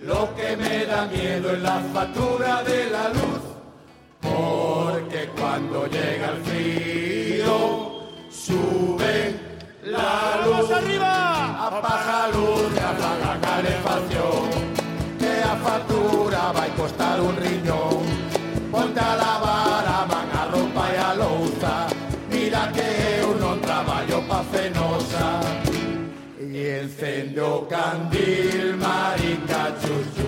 [0.03, 3.41] Lo que me da miedo es la factura de la luz,
[4.21, 9.35] porque cuando llega el frío sube
[9.83, 14.75] la luz arriba, apaga luz y apaga calefacción
[15.17, 18.05] que a factura va a costar un riñón.
[18.71, 19.34] Ponte a lavar
[26.39, 30.24] E encendo o candil, marica chuchus,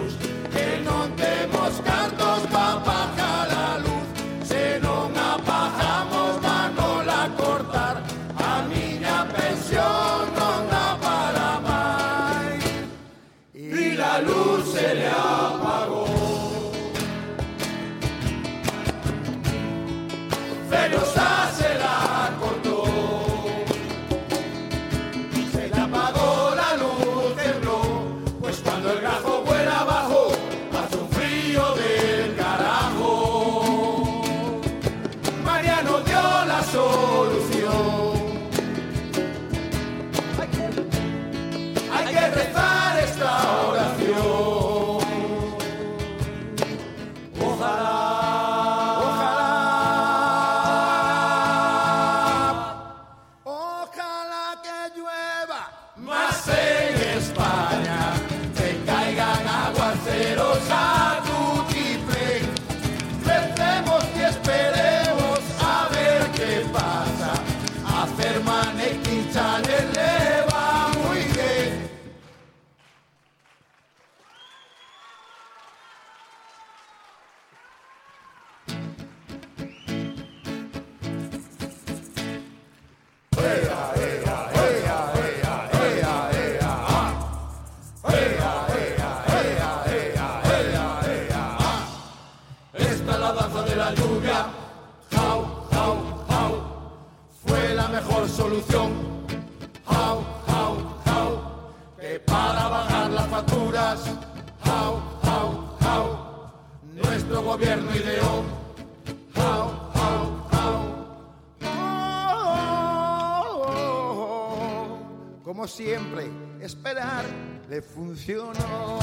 [117.69, 118.99] le funcionó.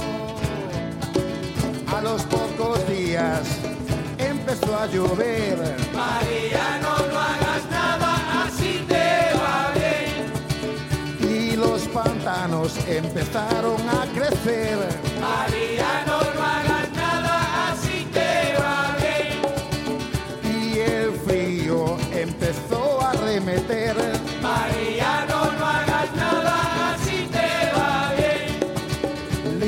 [1.87, 3.47] A los pocos días
[4.19, 5.54] empezó a llover.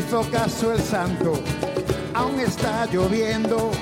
[0.07, 1.33] hizo caso el santo,
[2.15, 3.73] aún está lloviendo.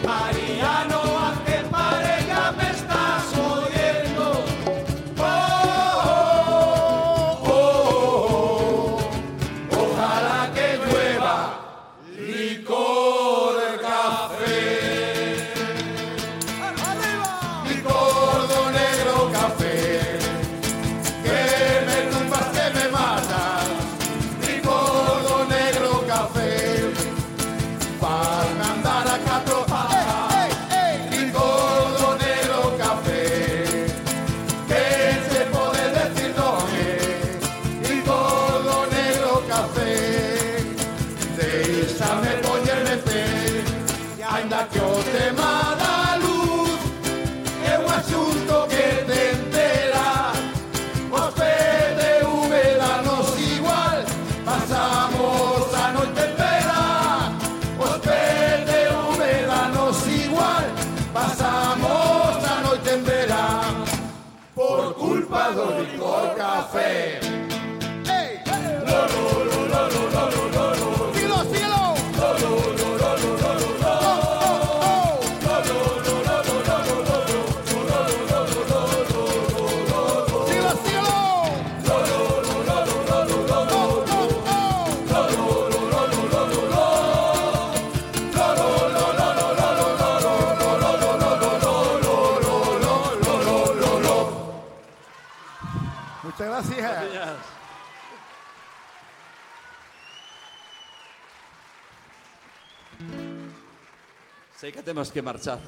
[104.65, 105.61] Sei que temos que marchar.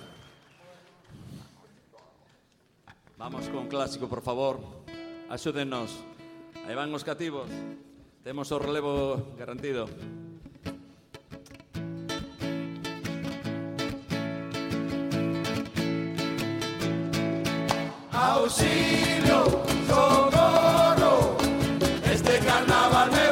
[3.19, 4.57] Vamos con clásico, por favor.
[5.29, 5.93] Axúdennos.
[6.65, 7.45] Aí van os cativos.
[8.25, 9.85] Temos o relevo garantido.
[18.17, 21.37] Auxilio, socorro,
[22.01, 23.26] este carnaval me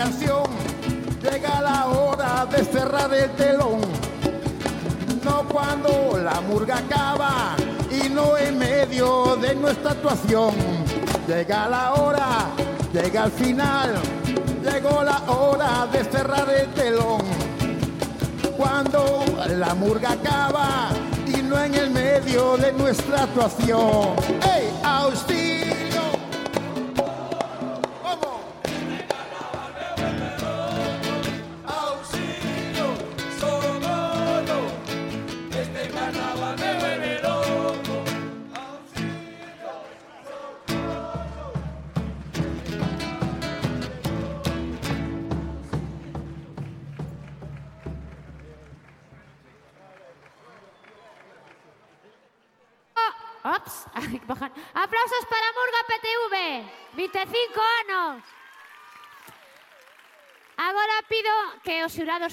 [0.00, 0.44] canción,
[1.22, 3.80] llega la hora de cerrar el telón.
[5.22, 7.54] No cuando la murga acaba
[7.90, 10.54] y no en medio de nuestra actuación.
[11.28, 12.46] Llega la hora,
[12.94, 13.90] llega el final,
[14.64, 17.20] llegó la hora de cerrar el telón.
[18.56, 19.22] Cuando
[19.54, 20.88] la murga acaba
[21.26, 24.16] y no en el medio de nuestra actuación.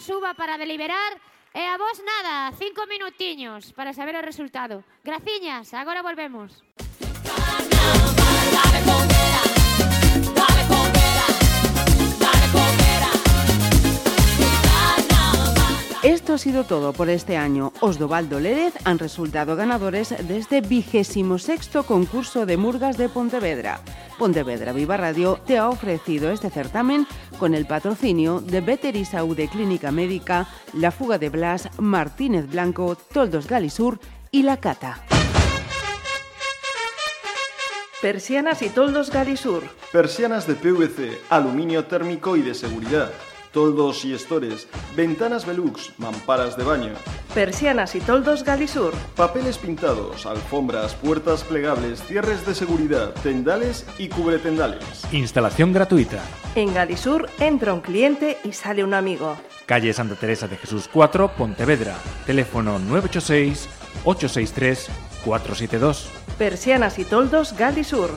[0.07, 1.19] suba para deliberar
[1.51, 4.83] e a vos nada, cinco minutiños para saber el resultado.
[5.03, 6.63] Graciñas, agora volvemos.
[16.03, 17.73] Esto ha sido todo por este año.
[17.79, 23.81] Osdovaldo Lérez han resultado ganadores de este vigésimo sexto concurso de murgas de Pontevedra.
[24.19, 27.07] Pontevedra Viva Radio te ha ofrecido este certamen
[27.39, 33.47] con el patrocinio de Veter Saude Clínica Médica, La Fuga de Blas, Martínez Blanco, Toldos
[33.47, 35.03] Galisur y La Cata.
[38.03, 39.63] Persianas y toldos Galisur.
[39.91, 43.11] Persianas de PVC, aluminio térmico y de seguridad.
[43.57, 46.93] Toldos y estores, ventanas Velux, mamparas de baño.
[47.33, 48.93] Persianas y toldos Galisur.
[49.15, 55.11] Papeles pintados, alfombras, puertas plegables, cierres de seguridad, tendales y cubretendales.
[55.11, 56.21] Instalación gratuita.
[56.53, 59.35] En Galisur entra un cliente y sale un amigo.
[59.65, 61.95] Calle Santa Teresa de Jesús 4, Pontevedra.
[62.27, 63.69] Teléfono 986
[64.03, 64.87] 863
[65.25, 66.09] 472.
[66.37, 68.11] Persianas y toldos Galisur.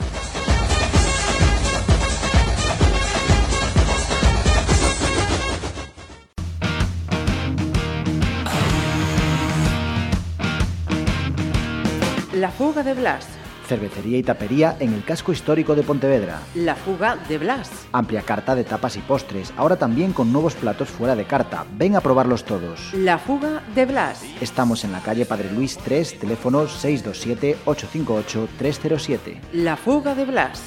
[12.41, 13.27] La fuga de Blas.
[13.67, 16.39] Cervecería y tapería en el casco histórico de Pontevedra.
[16.55, 17.69] La fuga de Blas.
[17.91, 21.67] Amplia carta de tapas y postres, ahora también con nuevos platos fuera de carta.
[21.77, 22.95] Ven a probarlos todos.
[22.95, 24.23] La fuga de Blas.
[24.41, 29.39] Estamos en la calle Padre Luis 3, teléfono 627-858-307.
[29.53, 30.63] La fuga de Blas.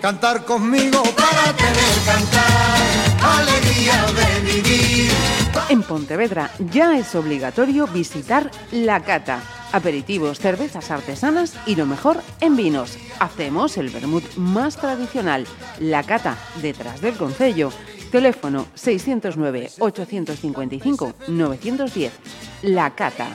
[0.00, 5.10] Cantar conmigo para tener cantar, de vivir.
[5.68, 9.40] En Pontevedra ya es obligatorio visitar La Cata.
[9.72, 12.98] Aperitivos, cervezas artesanas y lo mejor en vinos.
[13.20, 15.46] Hacemos el vermut más tradicional,
[15.78, 17.70] La Cata, detrás del concello.
[18.10, 22.12] Teléfono 609 855 910.
[22.62, 23.28] La Cata.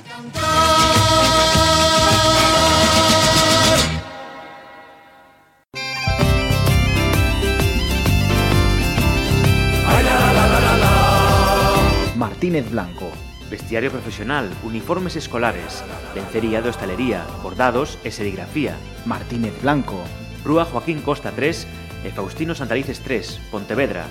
[12.36, 13.10] Martínez Blanco.
[13.50, 15.82] Vestiario profesional, uniformes escolares,
[16.14, 18.76] lencería de hostalería, bordados e serigrafía.
[19.08, 20.04] Martínez Blanco.
[20.44, 21.64] Rúa Joaquín Costa 3
[22.04, 24.04] e Faustino Santalices 3, Pontevedra.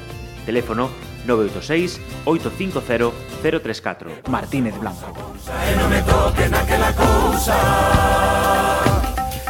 [0.49, 0.89] Teléfono
[1.29, 3.13] 986 850
[3.45, 4.33] 034.
[4.33, 5.13] Martínez Blanco.
[5.77, 7.61] Non me toquen aquela cousa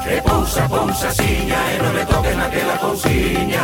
[0.02, 3.62] Que pousa, pousa, siña E non me toquen aquela cousiña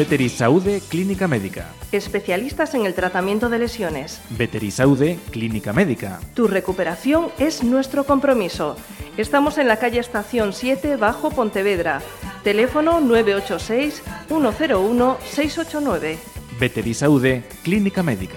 [0.00, 1.74] Veterisaude Clínica Médica.
[1.92, 4.22] Especialistas en el tratamiento de lesiones.
[4.30, 6.20] Veterisaude Clínica Médica.
[6.32, 8.76] Tu recuperación es nuestro compromiso.
[9.18, 12.00] Estamos en la calle Estación 7, Bajo Pontevedra.
[12.42, 16.18] Teléfono 986 101 689.
[16.58, 18.36] Veterisaude Clínica Médica.